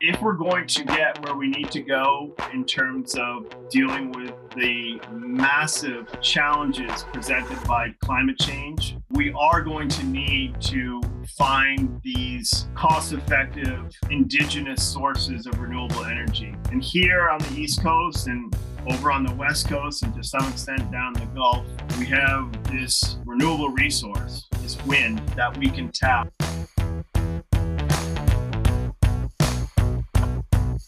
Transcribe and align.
if 0.00 0.20
we're 0.22 0.32
going 0.32 0.66
to 0.66 0.84
get 0.84 1.22
where 1.24 1.36
we 1.36 1.48
need 1.48 1.70
to 1.70 1.80
go 1.80 2.34
in 2.52 2.64
terms 2.64 3.14
of 3.16 3.44
dealing 3.70 4.10
with 4.12 4.32
the 4.56 5.00
massive 5.10 6.08
challenges 6.20 7.04
presented 7.12 7.62
by 7.66 7.88
climate 8.02 8.38
change, 8.38 8.96
we 9.10 9.32
are 9.32 9.62
going 9.62 9.88
to 9.88 10.04
need 10.06 10.60
to 10.60 11.00
find 11.36 12.00
these 12.02 12.66
cost 12.74 13.12
effective 13.12 13.94
indigenous 14.10 14.82
sources 14.82 15.46
of 15.46 15.58
renewable 15.60 16.04
energy. 16.04 16.54
And 16.72 16.82
here 16.82 17.28
on 17.28 17.38
the 17.38 17.54
East 17.58 17.82
Coast 17.82 18.26
and 18.26 18.54
over 18.88 19.12
on 19.12 19.24
the 19.24 19.34
West 19.34 19.68
Coast 19.68 20.02
and 20.02 20.14
to 20.14 20.24
some 20.24 20.46
extent 20.48 20.90
down 20.90 21.12
the 21.12 21.26
Gulf, 21.34 21.66
we 21.98 22.06
have 22.06 22.50
this 22.70 23.18
renewable 23.24 23.68
resource, 23.68 24.48
this 24.62 24.76
wind 24.84 25.18
that 25.36 25.56
we 25.56 25.70
can 25.70 25.90
tap. 25.90 26.30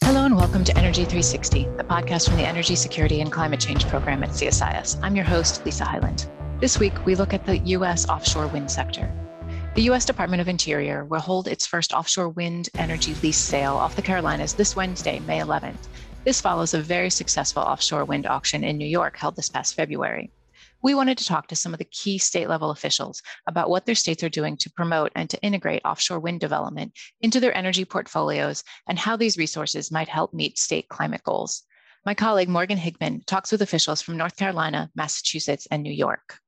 Hello 0.05 0.27
and 0.27 0.37
welcome 0.37 0.63
to 0.65 0.77
Energy 0.77 1.05
360, 1.05 1.65
the 1.77 1.85
podcast 1.85 2.29
from 2.29 2.37
the 2.37 2.43
Energy 2.43 2.77
Security 2.77 3.23
and 3.23 3.33
Climate 3.33 3.61
Change 3.61 3.87
Program 3.89 4.23
at 4.23 4.31
CSIS. 4.31 4.99
I'm 5.03 5.17
your 5.17 5.25
host, 5.25 5.65
Lisa 5.65 5.85
Hyland. 5.85 6.29
This 6.61 6.79
week, 6.79 6.93
we 7.07 7.15
look 7.15 7.33
at 7.33 7.47
the 7.47 7.59
U.S. 7.59 8.09
offshore 8.09 8.47
wind 8.49 8.71
sector. 8.71 9.11
The 9.75 9.83
U.S. 9.85 10.05
Department 10.05 10.43
of 10.43 10.49
Interior 10.49 11.07
will 11.07 11.21
hold 11.21 11.49
its 11.49 11.67
first 11.67 11.95
offshore 11.95 12.29
wind 12.29 12.69
energy 12.77 13.15
lease 13.23 13.39
sale 13.39 13.75
off 13.75 13.97
the 13.97 14.03
Carolinas 14.03 14.53
this 14.53 14.77
Wednesday, 14.77 15.19
May 15.21 15.39
11th. 15.39 15.89
This 16.25 16.43
follows 16.43 16.75
a 16.75 16.83
very 16.83 17.09
successful 17.09 17.63
offshore 17.63 18.05
wind 18.05 18.27
auction 18.27 18.65
in 18.65 18.77
New 18.77 18.87
York 18.87 19.17
held 19.17 19.35
this 19.35 19.49
past 19.49 19.75
February 19.75 20.31
we 20.83 20.95
wanted 20.95 21.17
to 21.19 21.25
talk 21.25 21.47
to 21.47 21.57
some 21.57 21.73
of 21.73 21.79
the 21.79 21.85
key 21.85 22.19
state 22.19 22.49
level 22.49 22.71
officials 22.71 23.23
about 23.47 23.71
what 23.71 23.87
their 23.87 23.95
states 23.95 24.23
are 24.23 24.29
doing 24.29 24.57
to 24.59 24.71
promote 24.71 25.13
and 25.15 25.31
to 25.31 25.41
integrate 25.43 25.83
offshore 25.85 26.19
wind 26.19 26.41
development 26.41 26.93
into 27.21 27.41
their 27.41 27.57
energy 27.57 27.85
portfolios 27.85 28.65
and 28.89 28.99
how 28.99 29.17
these 29.17 29.39
resources 29.39 29.93
might 29.93 30.09
help 30.09 30.35
meet 30.35 30.59
state 30.59 30.89
climate 30.89 31.23
goals. 31.25 31.63
My 32.05 32.15
colleague 32.15 32.49
Morgan 32.49 32.79
Higman 32.79 33.25
talks 33.27 33.53
with 33.53 33.63
officials 33.63 34.03
from 34.03 34.17
North 34.17 34.37
Carolina, 34.37 34.91
Massachusetts, 34.97 35.69
and 35.71 35.85
New 35.85 35.93
York. 35.93 36.42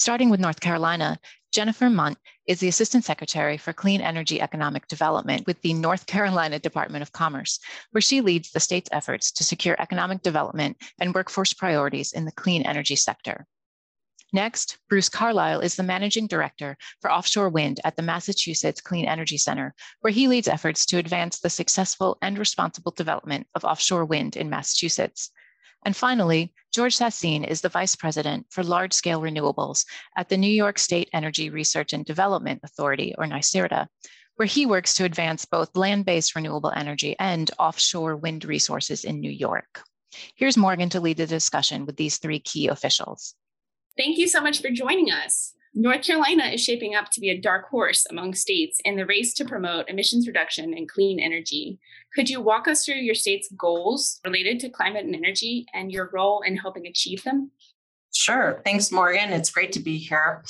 Starting 0.00 0.30
with 0.30 0.40
North 0.40 0.60
Carolina, 0.60 1.20
Jennifer 1.52 1.90
Mundt 1.90 2.16
is 2.46 2.58
the 2.58 2.68
Assistant 2.68 3.04
Secretary 3.04 3.58
for 3.58 3.74
Clean 3.74 4.00
Energy 4.00 4.40
Economic 4.40 4.88
Development 4.88 5.46
with 5.46 5.60
the 5.60 5.74
North 5.74 6.06
Carolina 6.06 6.58
Department 6.58 7.02
of 7.02 7.12
Commerce, 7.12 7.58
where 7.90 8.00
she 8.00 8.22
leads 8.22 8.50
the 8.50 8.60
state's 8.60 8.88
efforts 8.92 9.30
to 9.32 9.44
secure 9.44 9.76
economic 9.78 10.22
development 10.22 10.78
and 10.98 11.14
workforce 11.14 11.52
priorities 11.52 12.12
in 12.14 12.24
the 12.24 12.32
clean 12.32 12.62
energy 12.62 12.96
sector. 12.96 13.46
Next, 14.32 14.78
Bruce 14.88 15.10
Carlisle 15.10 15.60
is 15.60 15.76
the 15.76 15.82
Managing 15.82 16.26
Director 16.26 16.78
for 17.02 17.12
Offshore 17.12 17.50
Wind 17.50 17.78
at 17.84 17.96
the 17.96 18.02
Massachusetts 18.02 18.80
Clean 18.80 19.04
Energy 19.04 19.36
Center, 19.36 19.74
where 20.00 20.14
he 20.14 20.28
leads 20.28 20.48
efforts 20.48 20.86
to 20.86 20.96
advance 20.96 21.40
the 21.40 21.50
successful 21.50 22.16
and 22.22 22.38
responsible 22.38 22.92
development 22.92 23.48
of 23.54 23.66
offshore 23.66 24.06
wind 24.06 24.34
in 24.34 24.48
Massachusetts. 24.48 25.30
And 25.84 25.96
finally, 25.96 26.52
George 26.72 26.96
Sassine 26.96 27.46
is 27.46 27.60
the 27.60 27.68
Vice 27.68 27.96
President 27.96 28.46
for 28.50 28.62
Large 28.62 28.92
Scale 28.92 29.20
Renewables 29.20 29.84
at 30.16 30.28
the 30.28 30.36
New 30.36 30.50
York 30.50 30.78
State 30.78 31.08
Energy 31.12 31.50
Research 31.50 31.92
and 31.92 32.04
Development 32.04 32.60
Authority, 32.62 33.14
or 33.16 33.24
NYSERDA, 33.24 33.86
where 34.36 34.46
he 34.46 34.66
works 34.66 34.94
to 34.94 35.04
advance 35.04 35.44
both 35.44 35.76
land 35.76 36.04
based 36.04 36.36
renewable 36.36 36.72
energy 36.74 37.16
and 37.18 37.50
offshore 37.58 38.16
wind 38.16 38.44
resources 38.44 39.04
in 39.04 39.20
New 39.20 39.30
York. 39.30 39.82
Here's 40.34 40.56
Morgan 40.56 40.88
to 40.90 41.00
lead 41.00 41.16
the 41.16 41.26
discussion 41.26 41.86
with 41.86 41.96
these 41.96 42.18
three 42.18 42.40
key 42.40 42.68
officials. 42.68 43.34
Thank 43.96 44.18
you 44.18 44.28
so 44.28 44.40
much 44.40 44.60
for 44.60 44.70
joining 44.70 45.10
us. 45.10 45.54
North 45.72 46.02
Carolina 46.02 46.46
is 46.46 46.62
shaping 46.62 46.96
up 46.96 47.10
to 47.12 47.20
be 47.20 47.30
a 47.30 47.40
dark 47.40 47.68
horse 47.68 48.04
among 48.10 48.34
states 48.34 48.80
in 48.84 48.96
the 48.96 49.06
race 49.06 49.34
to 49.34 49.44
promote 49.44 49.88
emissions 49.88 50.26
reduction 50.26 50.74
and 50.74 50.88
clean 50.88 51.20
energy. 51.20 51.78
Could 52.14 52.28
you 52.28 52.40
walk 52.40 52.66
us 52.66 52.84
through 52.84 52.96
your 52.96 53.14
state's 53.14 53.48
goals 53.56 54.20
related 54.24 54.58
to 54.60 54.68
climate 54.68 55.04
and 55.04 55.14
energy 55.14 55.66
and 55.72 55.92
your 55.92 56.10
role 56.12 56.42
in 56.42 56.56
helping 56.56 56.86
achieve 56.86 57.22
them? 57.22 57.52
Sure. 58.12 58.60
Thanks, 58.64 58.90
Morgan. 58.90 59.32
It's 59.32 59.50
great 59.50 59.72
to 59.72 59.80
be 59.80 59.96
here. 59.96 60.42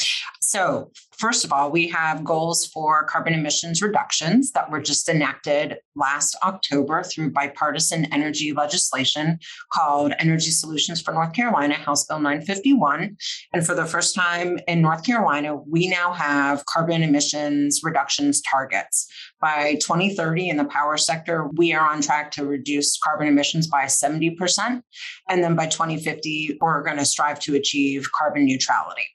So, 0.50 0.90
first 1.12 1.44
of 1.44 1.52
all, 1.52 1.70
we 1.70 1.86
have 1.90 2.24
goals 2.24 2.66
for 2.66 3.04
carbon 3.04 3.34
emissions 3.34 3.82
reductions 3.82 4.50
that 4.50 4.68
were 4.68 4.80
just 4.82 5.08
enacted 5.08 5.76
last 5.94 6.36
October 6.42 7.04
through 7.04 7.30
bipartisan 7.30 8.06
energy 8.06 8.52
legislation 8.52 9.38
called 9.72 10.12
Energy 10.18 10.50
Solutions 10.50 11.00
for 11.00 11.14
North 11.14 11.34
Carolina, 11.34 11.74
House 11.74 12.04
Bill 12.04 12.18
951. 12.18 13.16
And 13.52 13.64
for 13.64 13.76
the 13.76 13.86
first 13.86 14.12
time 14.16 14.58
in 14.66 14.82
North 14.82 15.04
Carolina, 15.06 15.54
we 15.54 15.86
now 15.86 16.12
have 16.12 16.66
carbon 16.66 17.04
emissions 17.04 17.82
reductions 17.84 18.40
targets. 18.40 19.06
By 19.40 19.74
2030, 19.74 20.48
in 20.48 20.56
the 20.56 20.64
power 20.64 20.96
sector, 20.96 21.46
we 21.54 21.72
are 21.74 21.88
on 21.88 22.02
track 22.02 22.32
to 22.32 22.44
reduce 22.44 22.98
carbon 22.98 23.28
emissions 23.28 23.68
by 23.68 23.84
70%. 23.84 24.82
And 25.28 25.44
then 25.44 25.54
by 25.54 25.68
2050, 25.68 26.58
we're 26.60 26.82
going 26.82 26.98
to 26.98 27.04
strive 27.04 27.38
to 27.40 27.54
achieve 27.54 28.10
carbon 28.10 28.46
neutrality. 28.46 29.06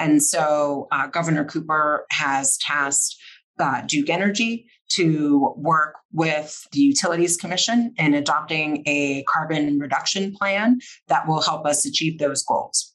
And 0.00 0.22
so 0.22 0.88
uh, 0.90 1.06
Governor 1.08 1.44
Cooper 1.44 2.06
has 2.10 2.56
tasked 2.58 3.16
uh, 3.58 3.82
Duke 3.86 4.08
Energy 4.08 4.66
to 4.92 5.54
work 5.56 5.94
with 6.12 6.66
the 6.72 6.80
Utilities 6.80 7.36
Commission 7.36 7.94
in 7.98 8.14
adopting 8.14 8.82
a 8.86 9.22
carbon 9.24 9.78
reduction 9.78 10.34
plan 10.34 10.80
that 11.08 11.28
will 11.28 11.42
help 11.42 11.66
us 11.66 11.84
achieve 11.84 12.18
those 12.18 12.42
goals. 12.42 12.94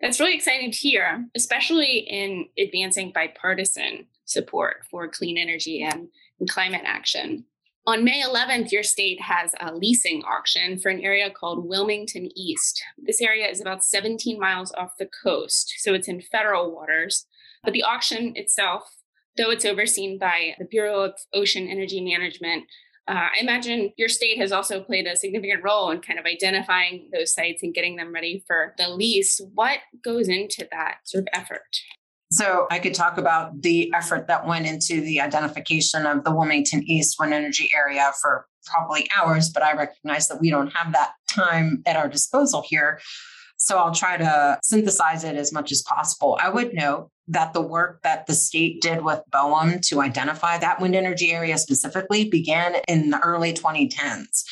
That's 0.00 0.20
really 0.20 0.34
exciting 0.34 0.70
to 0.70 0.78
hear, 0.78 1.26
especially 1.34 1.98
in 1.98 2.46
advancing 2.58 3.12
bipartisan 3.12 4.06
support 4.24 4.84
for 4.90 5.08
clean 5.08 5.36
energy 5.36 5.82
and, 5.82 6.08
and 6.38 6.48
climate 6.48 6.82
action. 6.84 7.44
On 7.88 8.02
May 8.02 8.20
11th, 8.20 8.72
your 8.72 8.82
state 8.82 9.20
has 9.20 9.54
a 9.60 9.72
leasing 9.72 10.24
auction 10.24 10.76
for 10.76 10.88
an 10.88 11.00
area 11.02 11.30
called 11.30 11.68
Wilmington 11.68 12.30
East. 12.36 12.82
This 12.98 13.22
area 13.22 13.48
is 13.48 13.60
about 13.60 13.84
17 13.84 14.40
miles 14.40 14.72
off 14.76 14.96
the 14.98 15.08
coast, 15.22 15.72
so 15.78 15.94
it's 15.94 16.08
in 16.08 16.20
federal 16.20 16.74
waters. 16.74 17.26
But 17.62 17.74
the 17.74 17.84
auction 17.84 18.32
itself, 18.34 18.82
though 19.36 19.50
it's 19.50 19.64
overseen 19.64 20.18
by 20.18 20.56
the 20.58 20.64
Bureau 20.64 21.04
of 21.04 21.14
Ocean 21.32 21.68
Energy 21.68 22.00
Management, 22.00 22.64
uh, 23.06 23.28
I 23.36 23.40
imagine 23.40 23.92
your 23.96 24.08
state 24.08 24.38
has 24.38 24.50
also 24.50 24.82
played 24.82 25.06
a 25.06 25.16
significant 25.16 25.62
role 25.62 25.92
in 25.92 26.00
kind 26.00 26.18
of 26.18 26.24
identifying 26.24 27.08
those 27.12 27.32
sites 27.32 27.62
and 27.62 27.72
getting 27.72 27.94
them 27.94 28.12
ready 28.12 28.42
for 28.48 28.74
the 28.78 28.88
lease. 28.88 29.40
What 29.54 29.78
goes 30.02 30.28
into 30.28 30.66
that 30.72 30.96
sort 31.04 31.22
of 31.22 31.28
effort? 31.32 31.78
So 32.30 32.66
I 32.70 32.78
could 32.78 32.94
talk 32.94 33.18
about 33.18 33.62
the 33.62 33.92
effort 33.94 34.26
that 34.28 34.46
went 34.46 34.66
into 34.66 35.00
the 35.00 35.20
identification 35.20 36.06
of 36.06 36.24
the 36.24 36.34
Wilmington 36.34 36.82
East 36.84 37.16
wind 37.20 37.32
energy 37.32 37.70
area 37.74 38.12
for 38.20 38.46
probably 38.64 39.08
hours, 39.16 39.48
but 39.48 39.62
I 39.62 39.74
recognize 39.74 40.26
that 40.28 40.40
we 40.40 40.50
don't 40.50 40.72
have 40.74 40.92
that 40.92 41.12
time 41.28 41.82
at 41.86 41.96
our 41.96 42.08
disposal 42.08 42.64
here. 42.66 43.00
So 43.58 43.78
I'll 43.78 43.94
try 43.94 44.16
to 44.16 44.58
synthesize 44.62 45.24
it 45.24 45.36
as 45.36 45.52
much 45.52 45.72
as 45.72 45.82
possible. 45.82 46.38
I 46.40 46.50
would 46.50 46.74
note 46.74 47.10
that 47.28 47.52
the 47.54 47.62
work 47.62 48.02
that 48.02 48.26
the 48.26 48.34
state 48.34 48.82
did 48.82 49.02
with 49.02 49.20
BOEM 49.30 49.80
to 49.88 50.00
identify 50.00 50.58
that 50.58 50.80
wind 50.80 50.94
energy 50.94 51.32
area 51.32 51.56
specifically 51.58 52.28
began 52.28 52.76
in 52.86 53.10
the 53.10 53.18
early 53.20 53.52
2010s. 53.52 54.44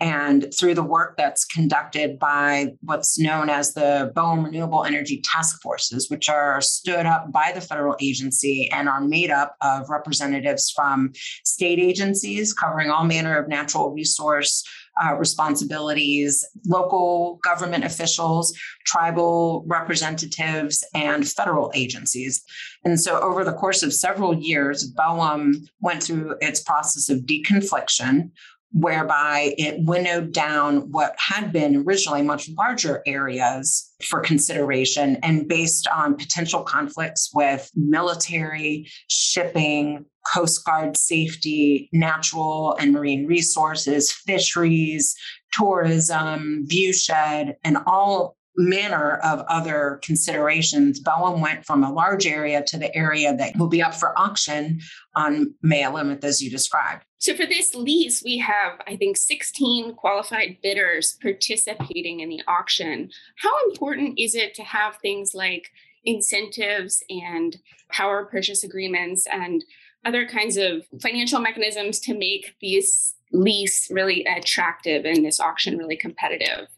And 0.00 0.52
through 0.56 0.74
the 0.74 0.82
work 0.82 1.16
that's 1.16 1.44
conducted 1.44 2.18
by 2.18 2.74
what's 2.82 3.18
known 3.18 3.50
as 3.50 3.74
the 3.74 4.12
BOEM 4.14 4.44
Renewable 4.44 4.84
Energy 4.84 5.20
Task 5.22 5.60
Forces, 5.60 6.08
which 6.08 6.28
are 6.28 6.60
stood 6.60 7.04
up 7.04 7.32
by 7.32 7.52
the 7.54 7.60
federal 7.60 7.96
agency 8.00 8.70
and 8.72 8.88
are 8.88 9.00
made 9.00 9.30
up 9.30 9.56
of 9.60 9.90
representatives 9.90 10.70
from 10.70 11.12
state 11.44 11.78
agencies 11.78 12.52
covering 12.52 12.90
all 12.90 13.04
manner 13.04 13.36
of 13.38 13.48
natural 13.48 13.90
resource 13.92 14.64
uh, 15.02 15.14
responsibilities, 15.14 16.44
local 16.66 17.38
government 17.44 17.84
officials, 17.84 18.52
tribal 18.84 19.64
representatives, 19.66 20.84
and 20.94 21.28
federal 21.28 21.70
agencies. 21.74 22.42
And 22.84 23.00
so, 23.00 23.20
over 23.20 23.44
the 23.44 23.52
course 23.52 23.82
of 23.82 23.92
several 23.92 24.34
years, 24.34 24.90
BOEM 24.92 25.68
went 25.80 26.02
through 26.02 26.36
its 26.40 26.60
process 26.60 27.08
of 27.08 27.20
deconfliction, 27.20 28.30
whereby 28.72 29.54
it 29.56 29.82
winnowed 29.84 30.32
down 30.32 30.90
what 30.92 31.14
had 31.18 31.52
been 31.52 31.84
originally 31.86 32.22
much 32.22 32.50
larger 32.50 33.02
areas 33.06 33.90
for 34.02 34.20
consideration 34.20 35.16
and 35.22 35.48
based 35.48 35.88
on 35.88 36.16
potential 36.16 36.62
conflicts 36.62 37.30
with 37.34 37.70
military, 37.74 38.88
shipping, 39.08 40.04
Coast 40.32 40.64
Guard 40.64 40.96
safety, 40.96 41.88
natural 41.92 42.76
and 42.78 42.92
marine 42.92 43.26
resources, 43.26 44.12
fisheries, 44.12 45.16
tourism, 45.52 46.66
viewshed, 46.68 47.54
and 47.64 47.78
all 47.86 48.36
manner 48.58 49.18
of 49.24 49.40
other 49.48 50.00
considerations. 50.02 51.00
BOEM 51.00 51.40
went 51.40 51.64
from 51.64 51.84
a 51.84 51.92
large 51.92 52.26
area 52.26 52.62
to 52.64 52.76
the 52.76 52.94
area 52.94 53.34
that 53.36 53.56
will 53.56 53.68
be 53.68 53.82
up 53.82 53.94
for 53.94 54.18
auction 54.18 54.80
on 55.14 55.54
May 55.62 55.82
11th, 55.82 56.24
as 56.24 56.42
you 56.42 56.50
described. 56.50 57.04
So, 57.18 57.34
for 57.34 57.46
this 57.46 57.74
lease, 57.74 58.22
we 58.24 58.38
have, 58.38 58.80
I 58.86 58.96
think, 58.96 59.16
16 59.16 59.94
qualified 59.94 60.58
bidders 60.62 61.18
participating 61.20 62.20
in 62.20 62.28
the 62.28 62.42
auction. 62.46 63.10
How 63.42 63.52
important 63.68 64.18
is 64.18 64.34
it 64.34 64.54
to 64.54 64.62
have 64.62 64.96
things 64.96 65.34
like 65.34 65.70
incentives 66.04 67.02
and 67.10 67.56
power 67.90 68.24
purchase 68.24 68.62
agreements 68.62 69.26
and 69.30 69.64
other 70.04 70.26
kinds 70.26 70.56
of 70.56 70.86
financial 71.02 71.40
mechanisms 71.40 71.98
to 72.00 72.16
make 72.16 72.54
these 72.60 73.14
lease 73.32 73.90
really 73.90 74.24
attractive 74.24 75.04
and 75.04 75.24
this 75.24 75.40
auction 75.40 75.76
really 75.76 75.96
competitive. 75.96 76.68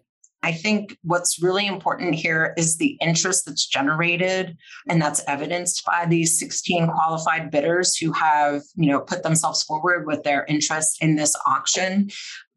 I 0.43 0.53
think 0.53 0.97
what's 1.03 1.43
really 1.43 1.67
important 1.67 2.15
here 2.15 2.55
is 2.57 2.79
the 2.79 2.97
interest 3.01 3.45
that's 3.45 3.67
generated 3.67 4.57
and 4.89 5.01
that's 5.01 5.23
evidenced 5.27 5.85
by 5.85 6.07
these 6.07 6.39
16 6.39 6.89
qualified 6.89 7.51
bidders 7.51 7.97
who 7.97 8.13
have, 8.13 8.63
you 8.75 8.91
know, 8.91 9.01
put 9.01 9.23
themselves 9.23 9.63
forward 9.63 10.07
with 10.07 10.23
their 10.23 10.47
interest 10.47 11.03
in 11.03 11.17
this 11.17 11.37
auction. 11.47 12.11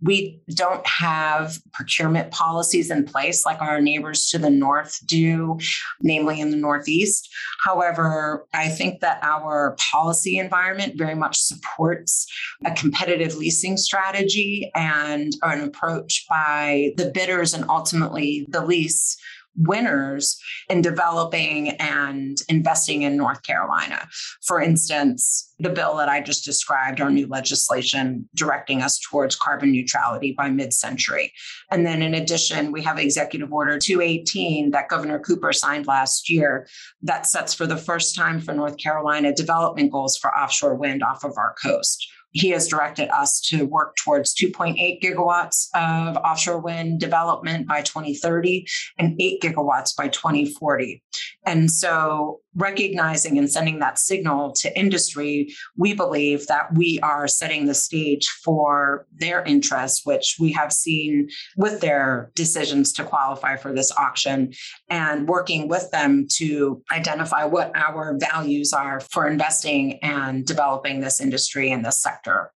We 0.03 0.41
don't 0.53 0.85
have 0.85 1.57
procurement 1.71 2.31
policies 2.31 2.91
in 2.91 3.05
place 3.05 3.45
like 3.45 3.61
our 3.61 3.79
neighbors 3.79 4.27
to 4.29 4.37
the 4.37 4.49
north 4.49 4.99
do, 5.05 5.57
namely 6.01 6.39
in 6.39 6.51
the 6.51 6.57
Northeast. 6.57 7.29
However, 7.63 8.45
I 8.53 8.69
think 8.69 8.99
that 8.99 9.19
our 9.21 9.77
policy 9.91 10.37
environment 10.37 10.97
very 10.97 11.15
much 11.15 11.39
supports 11.39 12.27
a 12.65 12.71
competitive 12.71 13.35
leasing 13.35 13.77
strategy 13.77 14.71
and 14.75 15.33
an 15.41 15.61
approach 15.61 16.25
by 16.29 16.91
the 16.97 17.11
bidders 17.11 17.53
and 17.53 17.65
ultimately 17.69 18.45
the 18.49 18.65
lease 18.65 19.17
winners 19.55 20.39
in 20.69 20.81
developing 20.81 21.69
and 21.69 22.37
investing 22.49 23.03
in 23.03 23.17
North 23.17 23.43
Carolina. 23.43 24.07
For 24.41 24.61
instance, 24.61 25.53
the 25.59 25.69
bill 25.69 25.95
that 25.97 26.09
I 26.09 26.21
just 26.21 26.43
described, 26.43 26.99
our 26.99 27.09
new 27.09 27.27
legislation 27.27 28.27
directing 28.35 28.81
us 28.81 28.99
towards 28.99 29.35
carbon 29.35 29.71
neutrality 29.71 30.33
by 30.37 30.49
mid 30.49 30.73
century. 30.73 31.31
And 31.71 31.85
then, 31.85 32.01
in 32.01 32.15
addition, 32.15 32.71
we 32.71 32.81
have 32.83 32.99
Executive 32.99 33.53
Order 33.53 33.77
218 33.77 34.71
that 34.71 34.89
Governor 34.89 35.19
Cooper 35.19 35.53
signed 35.53 35.87
last 35.87 36.29
year 36.29 36.67
that 37.01 37.25
sets 37.25 37.53
for 37.53 37.67
the 37.67 37.77
first 37.77 38.15
time 38.15 38.39
for 38.39 38.53
North 38.53 38.77
Carolina 38.77 39.33
development 39.33 39.91
goals 39.91 40.17
for 40.17 40.35
offshore 40.35 40.75
wind 40.75 41.03
off 41.03 41.23
of 41.23 41.37
our 41.37 41.55
coast 41.61 42.07
he 42.33 42.49
has 42.49 42.67
directed 42.67 43.09
us 43.09 43.39
to 43.39 43.65
work 43.65 43.95
towards 43.95 44.35
2.8 44.35 45.01
gigawatts 45.01 45.67
of 45.75 46.17
offshore 46.17 46.59
wind 46.59 46.99
development 46.99 47.67
by 47.67 47.81
2030 47.81 48.67
and 48.97 49.15
8 49.19 49.41
gigawatts 49.41 49.95
by 49.95 50.07
2040. 50.09 51.01
And 51.45 51.69
so, 51.69 52.39
recognizing 52.55 53.37
and 53.37 53.51
sending 53.51 53.79
that 53.79 53.97
signal 53.97 54.53
to 54.53 54.77
industry, 54.77 55.53
we 55.75 55.93
believe 55.93 56.47
that 56.47 56.73
we 56.75 56.99
are 57.01 57.27
setting 57.27 57.65
the 57.65 57.73
stage 57.73 58.27
for 58.43 59.07
their 59.11 59.43
interest, 59.43 60.01
which 60.05 60.37
we 60.39 60.51
have 60.53 60.71
seen 60.71 61.27
with 61.57 61.81
their 61.81 62.31
decisions 62.35 62.93
to 62.93 63.03
qualify 63.03 63.57
for 63.57 63.73
this 63.73 63.91
auction, 63.97 64.53
and 64.89 65.27
working 65.27 65.67
with 65.67 65.89
them 65.91 66.27
to 66.37 66.81
identify 66.91 67.43
what 67.43 67.71
our 67.75 68.17
values 68.17 68.71
are 68.71 68.99
for 68.99 69.27
investing 69.27 69.99
and 70.03 70.45
developing 70.45 71.01
this 71.01 71.19
industry 71.19 71.71
in 71.71 71.81
this 71.81 72.01
sector. 72.01 72.51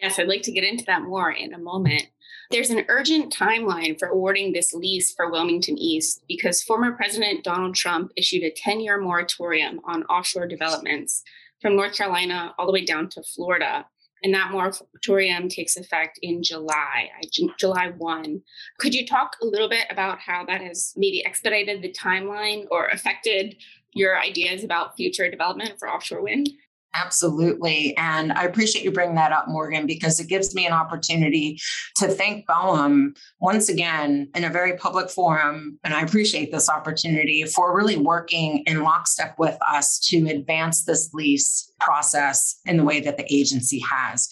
Yes, 0.00 0.18
I'd 0.18 0.28
like 0.28 0.42
to 0.42 0.52
get 0.52 0.64
into 0.64 0.84
that 0.86 1.02
more 1.02 1.30
in 1.30 1.54
a 1.54 1.58
moment. 1.58 2.06
There's 2.50 2.70
an 2.70 2.84
urgent 2.88 3.34
timeline 3.34 3.98
for 3.98 4.08
awarding 4.08 4.52
this 4.52 4.72
lease 4.72 5.12
for 5.12 5.30
Wilmington 5.30 5.76
East 5.78 6.22
because 6.28 6.62
former 6.62 6.92
President 6.92 7.42
Donald 7.42 7.74
Trump 7.74 8.12
issued 8.16 8.44
a 8.44 8.50
10 8.50 8.80
year 8.80 9.00
moratorium 9.00 9.80
on 9.84 10.04
offshore 10.04 10.46
developments 10.46 11.22
from 11.60 11.76
North 11.76 11.96
Carolina 11.96 12.54
all 12.58 12.66
the 12.66 12.72
way 12.72 12.84
down 12.84 13.08
to 13.10 13.22
Florida. 13.22 13.86
And 14.22 14.32
that 14.34 14.50
moratorium 14.50 15.48
takes 15.48 15.76
effect 15.76 16.18
in 16.22 16.42
July, 16.42 17.10
July 17.58 17.92
1. 17.96 18.42
Could 18.78 18.94
you 18.94 19.06
talk 19.06 19.36
a 19.42 19.46
little 19.46 19.68
bit 19.68 19.86
about 19.90 20.18
how 20.20 20.44
that 20.46 20.60
has 20.60 20.94
maybe 20.96 21.24
expedited 21.24 21.82
the 21.82 21.92
timeline 21.92 22.66
or 22.70 22.86
affected 22.86 23.56
your 23.92 24.18
ideas 24.18 24.64
about 24.64 24.96
future 24.96 25.30
development 25.30 25.78
for 25.78 25.88
offshore 25.88 26.22
wind? 26.22 26.50
Absolutely. 26.98 27.96
And 27.96 28.32
I 28.32 28.44
appreciate 28.44 28.84
you 28.84 28.92
bringing 28.92 29.16
that 29.16 29.32
up, 29.32 29.48
Morgan, 29.48 29.86
because 29.86 30.18
it 30.18 30.28
gives 30.28 30.54
me 30.54 30.66
an 30.66 30.72
opportunity 30.72 31.58
to 31.96 32.08
thank 32.08 32.46
BOEM 32.46 33.16
once 33.40 33.68
again 33.68 34.28
in 34.34 34.44
a 34.44 34.50
very 34.50 34.76
public 34.76 35.10
forum. 35.10 35.78
And 35.84 35.92
I 35.92 36.02
appreciate 36.02 36.52
this 36.52 36.70
opportunity 36.70 37.44
for 37.44 37.76
really 37.76 37.96
working 37.96 38.62
in 38.66 38.82
lockstep 38.82 39.38
with 39.38 39.58
us 39.68 39.98
to 40.08 40.26
advance 40.28 40.84
this 40.84 41.12
lease 41.12 41.70
process 41.80 42.60
in 42.64 42.76
the 42.76 42.84
way 42.84 43.00
that 43.00 43.16
the 43.16 43.34
agency 43.34 43.80
has 43.80 44.28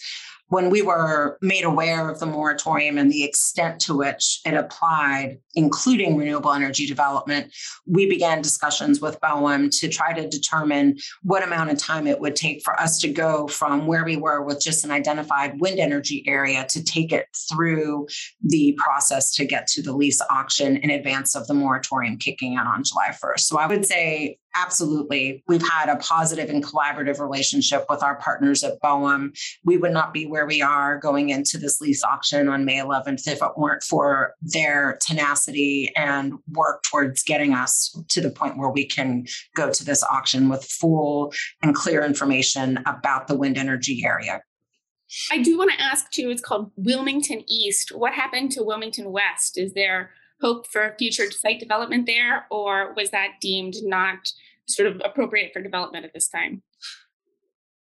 when 0.49 0.69
we 0.69 0.81
were 0.81 1.37
made 1.41 1.63
aware 1.63 2.09
of 2.09 2.19
the 2.19 2.25
moratorium 2.25 2.97
and 2.97 3.11
the 3.11 3.23
extent 3.23 3.79
to 3.81 3.95
which 3.95 4.41
it 4.45 4.53
applied, 4.53 5.39
including 5.55 6.17
renewable 6.17 6.53
energy 6.53 6.85
development, 6.85 7.53
we 7.87 8.07
began 8.07 8.41
discussions 8.41 9.01
with 9.01 9.19
BOEM 9.21 9.69
to 9.79 9.87
try 9.87 10.13
to 10.13 10.27
determine 10.27 10.97
what 11.23 11.43
amount 11.43 11.71
of 11.71 11.77
time 11.77 12.05
it 12.05 12.19
would 12.19 12.35
take 12.35 12.61
for 12.63 12.79
us 12.79 12.99
to 12.99 13.11
go 13.11 13.47
from 13.47 13.87
where 13.87 14.05
we 14.05 14.17
were 14.17 14.43
with 14.43 14.61
just 14.61 14.85
an 14.85 14.91
identified 14.91 15.59
wind 15.59 15.79
energy 15.79 16.23
area 16.27 16.65
to 16.69 16.83
take 16.83 17.11
it 17.11 17.27
through 17.49 18.07
the 18.41 18.77
process 18.77 19.33
to 19.35 19.45
get 19.45 19.67
to 19.67 19.81
the 19.81 19.93
lease 19.93 20.21
auction 20.29 20.77
in 20.77 20.89
advance 20.91 21.35
of 21.35 21.47
the 21.47 21.53
moratorium 21.53 22.17
kicking 22.17 22.53
in 22.53 22.59
on 22.59 22.83
July 22.83 23.09
1st. 23.09 23.39
So 23.39 23.57
I 23.57 23.67
would 23.67 23.85
say 23.85 24.37
absolutely 24.55 25.43
we've 25.47 25.67
had 25.67 25.89
a 25.89 25.97
positive 25.97 26.49
and 26.49 26.63
collaborative 26.63 27.19
relationship 27.19 27.85
with 27.89 28.01
our 28.01 28.15
partners 28.15 28.63
at 28.63 28.79
BOEM. 28.81 29.33
We 29.63 29.77
would 29.77 29.91
not 29.91 30.13
be 30.13 30.25
where 30.25 30.45
we 30.45 30.61
are 30.61 30.97
going 30.97 31.29
into 31.29 31.57
this 31.57 31.81
lease 31.81 32.03
auction 32.03 32.47
on 32.47 32.65
May 32.65 32.79
11th 32.79 33.27
if 33.27 33.41
it 33.41 33.57
weren't 33.57 33.83
for 33.83 34.33
their 34.41 34.97
tenacity 35.05 35.91
and 35.95 36.33
work 36.51 36.83
towards 36.83 37.23
getting 37.23 37.53
us 37.53 37.97
to 38.09 38.21
the 38.21 38.31
point 38.31 38.57
where 38.57 38.69
we 38.69 38.85
can 38.85 39.25
go 39.55 39.71
to 39.71 39.85
this 39.85 40.03
auction 40.03 40.49
with 40.49 40.63
full 40.63 41.33
and 41.61 41.75
clear 41.75 42.03
information 42.03 42.79
about 42.85 43.27
the 43.27 43.37
wind 43.37 43.57
energy 43.57 44.03
area. 44.05 44.41
I 45.31 45.41
do 45.41 45.57
want 45.57 45.71
to 45.71 45.81
ask 45.81 46.09
too, 46.11 46.29
it's 46.29 46.41
called 46.41 46.71
Wilmington 46.75 47.43
East. 47.47 47.91
What 47.95 48.13
happened 48.13 48.51
to 48.53 48.63
Wilmington 48.63 49.11
West? 49.11 49.57
Is 49.57 49.73
there 49.73 50.11
hope 50.41 50.67
for 50.67 50.95
future 50.97 51.31
site 51.31 51.59
development 51.59 52.05
there, 52.05 52.45
or 52.51 52.93
was 52.95 53.11
that 53.11 53.33
deemed 53.41 53.75
not 53.83 54.17
sort 54.67 54.87
of 54.87 55.01
appropriate 55.05 55.51
for 55.53 55.61
development 55.61 56.05
at 56.05 56.13
this 56.13 56.27
time? 56.27 56.61